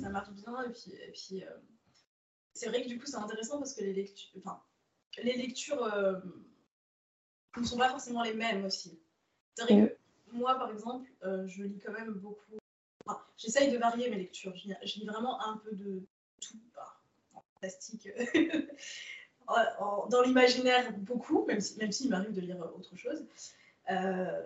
ça 0.00 0.08
marche 0.10 0.30
bien. 0.32 0.62
Et 0.64 0.70
puis, 0.72 0.92
et 0.92 1.10
puis 1.12 1.44
c'est 2.58 2.68
vrai 2.68 2.82
que 2.82 2.88
du 2.88 2.98
coup, 2.98 3.06
c'est 3.06 3.16
intéressant 3.16 3.58
parce 3.58 3.72
que 3.72 3.82
les 3.82 3.92
lectures, 3.92 4.30
enfin, 4.38 4.60
les 5.22 5.36
lectures 5.36 5.82
euh, 5.82 6.18
ne 7.56 7.64
sont 7.64 7.78
pas 7.78 7.88
forcément 7.88 8.22
les 8.24 8.34
mêmes 8.34 8.64
aussi. 8.64 8.98
C'est 9.54 9.62
vrai 9.62 9.88
que 9.88 9.96
moi, 10.36 10.56
par 10.56 10.70
exemple, 10.72 11.08
euh, 11.22 11.46
je 11.46 11.62
lis 11.62 11.78
quand 11.78 11.92
même 11.92 12.12
beaucoup. 12.14 12.58
Enfin, 13.06 13.20
J'essaye 13.36 13.70
de 13.70 13.78
varier 13.78 14.10
mes 14.10 14.16
lectures. 14.16 14.56
Je 14.56 14.66
lis, 14.68 15.06
vraiment 15.06 15.40
un 15.40 15.58
peu 15.58 15.70
de 15.72 16.02
tout. 16.40 16.58
En 17.34 17.42
fantastique. 17.54 18.08
dans 20.10 20.22
l'imaginaire, 20.22 20.92
beaucoup, 20.98 21.46
même 21.46 21.60
s'il 21.60 21.92
si, 21.92 22.08
même 22.08 22.18
m'arrive 22.18 22.34
de 22.34 22.40
lire 22.40 22.58
autre 22.76 22.96
chose. 22.96 23.24
Euh, 23.90 24.42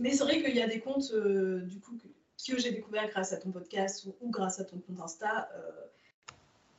mais 0.00 0.10
c'est 0.10 0.24
vrai 0.24 0.42
qu'il 0.42 0.54
y 0.54 0.62
a 0.62 0.66
des 0.66 0.80
contes, 0.80 1.14
du 1.14 1.78
coup, 1.78 1.96
que, 1.96 2.58
j'ai 2.58 2.72
découvert 2.72 3.08
grâce 3.08 3.32
à 3.32 3.36
ton 3.36 3.52
podcast 3.52 4.04
ou, 4.20 4.30
grâce 4.30 4.58
à 4.58 4.64
ton 4.64 4.78
compte 4.78 5.00
Insta 5.00 5.48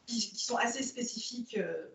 qui, 0.05 0.21
sont 0.21 0.57
assez 0.57 0.83
spécifiques 0.83 1.57
euh, 1.57 1.87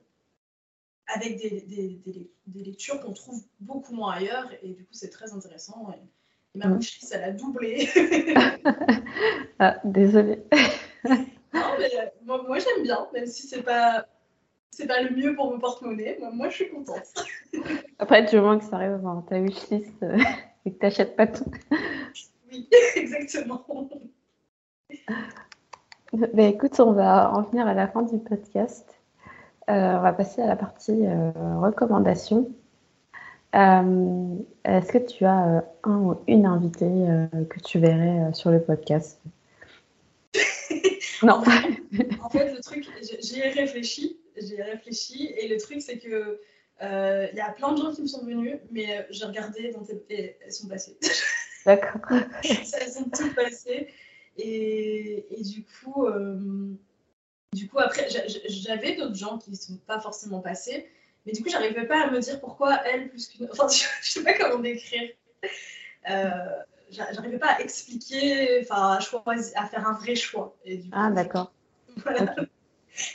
avec 1.07 1.39
des, 1.39 1.63
des, 1.63 2.31
des, 2.47 2.65
lectures 2.65 3.01
qu'on 3.01 3.13
trouve 3.13 3.43
beaucoup 3.61 3.95
moins 3.95 4.15
ailleurs. 4.15 4.51
Et 4.63 4.75
du 4.75 4.85
coup, 4.85 4.93
c'est 4.93 5.11
très 5.11 5.33
intéressant. 5.33 5.93
Et, 5.93 6.59
ma 6.59 6.69
bouche, 6.69 6.99
ça 7.01 7.19
l'a 7.19 7.33
doublé. 7.33 7.89
ah, 9.59 9.81
désolée. 9.85 10.43
non, 11.05 11.75
mais 11.79 11.99
euh, 11.99 12.07
moi, 12.25 12.43
moi 12.47 12.59
j'aime 12.59 12.83
bien, 12.83 13.09
même 13.13 13.27
si 13.27 13.47
c'est 13.47 13.63
pas 13.63 14.07
c'est 14.71 14.87
pas 14.87 15.03
le 15.03 15.15
mieux 15.15 15.35
pour 15.35 15.51
mon 15.51 15.59
porte-monnaie. 15.59 16.17
Moi, 16.21 16.31
moi, 16.31 16.49
je 16.49 16.57
suis 16.57 16.71
contente. 16.71 17.13
Après, 17.99 18.25
du 18.25 18.37
moment 18.37 18.59
que 18.59 18.65
ça 18.65 18.77
arrive 18.77 19.01
dans 19.03 19.21
ta 19.23 19.39
wishlist 19.39 20.03
euh, 20.03 20.17
et 20.65 20.73
que 20.73 20.79
tu 20.79 20.85
n'achètes 20.85 21.17
pas 21.17 21.27
tout. 21.27 21.51
Oui, 22.51 22.69
exactement. 22.97 23.67
Ben, 26.35 26.53
écoute, 26.53 26.79
on 26.81 26.93
va 26.93 27.33
en 27.33 27.43
venir 27.43 27.67
à 27.67 27.75
la 27.75 27.87
fin 27.87 28.03
du 28.03 28.19
podcast. 28.19 28.87
Euh, 29.69 29.97
on 29.97 30.01
va 30.01 30.13
passer 30.13 30.43
à 30.43 30.47
la 30.47 30.57
partie 30.57 31.07
euh, 31.07 31.31
recommandations. 31.61 32.51
Euh, 33.55 34.37
est-ce 34.65 34.93
que 34.93 34.99
tu 34.99 35.25
as 35.25 35.65
un 35.85 35.97
ou 35.99 36.17
une 36.27 36.47
invitée 36.47 37.07
que 37.49 37.61
tu 37.61 37.79
verrais 37.79 38.33
sur 38.33 38.51
le 38.51 38.61
podcast? 38.61 39.21
Non. 41.23 41.43
en 42.23 42.31
fait, 42.31 42.55
le 42.55 42.63
truc, 42.63 42.89
j'y 43.21 43.41
ai 43.41 43.51
réfléchi, 43.51 44.19
j'ai 44.39 44.63
réfléchi, 44.63 45.31
et 45.37 45.49
le 45.49 45.59
truc, 45.59 45.83
c'est 45.83 45.99
que 45.99 46.41
il 46.81 47.37
y 47.37 47.41
a 47.41 47.53
plein 47.53 47.73
de 47.73 47.77
gens 47.77 47.93
qui 47.93 48.01
me 48.01 48.07
sont 48.07 48.25
venus, 48.25 48.57
mais 48.71 49.07
j'ai 49.11 49.27
regardé 49.27 49.71
dans 49.71 49.85
tes... 49.85 50.39
elles 50.43 50.53
sont 50.53 50.67
passées. 50.67 50.97
D'accord. 51.67 52.01
elles 52.43 52.91
sont 52.91 53.11
toutes 53.11 53.35
passées. 53.35 53.89
Et, 54.37 55.27
du 55.41 55.65
coup, 55.65 56.07
euh, 56.07 56.75
du 57.53 57.69
coup 57.69 57.79
après, 57.79 58.09
j'avais 58.49 58.97
d'autres 58.97 59.15
gens 59.15 59.39
qui 59.39 59.51
ne 59.51 59.57
sont 59.57 59.77
pas 59.87 60.01
forcément 60.01 60.41
passés, 60.41 60.89
mais 61.27 61.33
du 61.33 61.43
coup, 61.43 61.51
j'arrivais 61.51 61.87
pas 61.87 62.07
à 62.07 62.11
me 62.11 62.21
dire 62.21 62.41
pourquoi 62.41 62.83
elle 62.87 63.09
plus 63.09 63.29
qu'une. 63.29 63.49
Enfin, 63.51 63.69
je, 63.69 63.85
ne 63.85 64.03
sais 64.03 64.25
pas 64.25 64.35
comment 64.35 64.63
décrire. 64.63 65.11
Euh, 66.09 66.31
j'arrivais 66.91 67.39
pas 67.39 67.55
à 67.55 67.61
expliquer, 67.61 68.61
enfin, 68.63 68.97
à, 68.97 69.01
choisir, 69.01 69.61
à 69.61 69.67
faire 69.67 69.87
un 69.87 69.95
vrai 69.95 70.15
choix. 70.15 70.57
ah, 70.93 71.11
d'accord. 71.11 71.53
Voilà. 71.97 72.35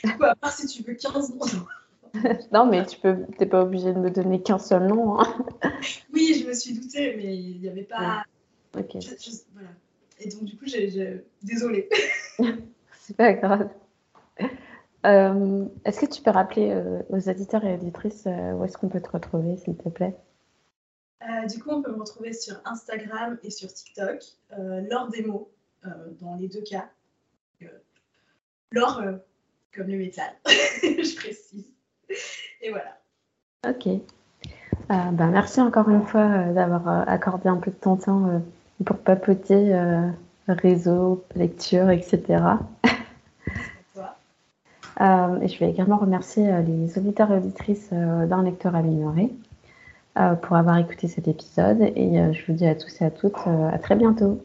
Du 0.04 0.16
coup, 0.16 0.24
à 0.24 0.34
part 0.34 0.52
si 0.52 0.66
tu 0.66 0.82
veux 0.82 0.94
15 0.94 1.34
noms. 1.34 1.66
non, 2.52 2.66
mais 2.66 2.84
tu 2.86 2.98
peux, 2.98 3.26
t'es 3.38 3.46
pas 3.46 3.62
obligé 3.62 3.92
de 3.92 3.98
me 3.98 4.10
donner 4.10 4.42
qu'un 4.42 4.58
seul 4.58 4.86
nom. 4.86 5.20
Hein. 5.20 5.46
Oui, 6.12 6.38
je 6.40 6.46
me 6.46 6.54
suis 6.54 6.74
doutée, 6.74 7.14
mais 7.16 7.36
il 7.36 7.60
n'y 7.60 7.68
avait 7.68 7.82
pas. 7.82 8.24
Ok. 8.76 8.96
voilà. 9.52 9.68
Et 10.18 10.28
donc, 10.28 10.44
du 10.44 10.56
coup, 10.56 10.66
j'ai. 10.66 11.24
Désolée. 11.42 11.88
C'est 13.00 13.16
pas 13.16 13.32
grave. 13.34 13.68
Euh, 15.06 15.66
est-ce 15.84 16.00
que 16.00 16.06
tu 16.06 16.20
peux 16.20 16.30
rappeler 16.30 16.70
euh, 16.72 17.00
aux 17.10 17.18
éditeurs 17.18 17.64
et 17.64 17.74
auditrices 17.74 18.24
euh, 18.26 18.52
où 18.54 18.64
est-ce 18.64 18.76
qu'on 18.76 18.88
peut 18.88 19.00
te 19.00 19.10
retrouver, 19.10 19.56
s'il 19.56 19.76
te 19.76 19.88
plaît? 19.88 20.16
Du 21.48 21.60
coup, 21.60 21.70
on 21.70 21.82
peut 21.82 21.90
me 21.90 21.98
retrouver 21.98 22.32
sur 22.32 22.60
Instagram 22.64 23.36
et 23.42 23.50
sur 23.50 23.72
TikTok, 23.72 24.22
lors 24.88 25.08
des 25.08 25.22
mots, 25.24 25.50
dans 26.20 26.36
les 26.36 26.46
deux 26.46 26.62
cas. 26.62 26.88
l'or 28.70 29.02
comme 29.74 29.88
le 29.88 29.98
métal, 29.98 30.30
je 30.46 31.16
précise. 31.16 31.66
Et 32.60 32.70
voilà. 32.70 32.96
Ok. 33.68 33.88
ben, 34.88 35.30
merci 35.32 35.60
encore 35.60 35.88
une 35.88 36.06
fois 36.06 36.44
d'avoir 36.52 37.08
accordé 37.08 37.48
un 37.48 37.56
peu 37.56 37.72
de 37.72 37.76
ton 37.76 37.96
temps 37.96 38.40
pour 38.84 38.98
papoter 38.98 39.74
euh, 39.74 40.08
réseau, 40.48 41.24
lecture, 41.34 41.90
etc. 41.90 42.42
Euh, 44.98 45.38
et 45.42 45.48
je 45.48 45.58
vais 45.60 45.68
également 45.68 45.98
remercier 45.98 46.50
euh, 46.50 46.62
les 46.62 46.96
auditeurs 46.96 47.30
et 47.30 47.36
auditrices 47.36 47.90
d'un 47.90 48.42
lecteur 48.42 48.74
amélioré 48.74 49.30
pour 50.40 50.56
avoir 50.56 50.78
écouté 50.78 51.06
cet 51.06 51.28
épisode. 51.28 51.82
Et 51.82 52.16
je 52.32 52.46
vous 52.46 52.54
dis 52.54 52.66
à 52.66 52.74
tous 52.74 53.02
et 53.02 53.04
à 53.04 53.10
toutes 53.10 53.36
à 53.46 53.78
très 53.78 53.94
bientôt. 53.94 54.40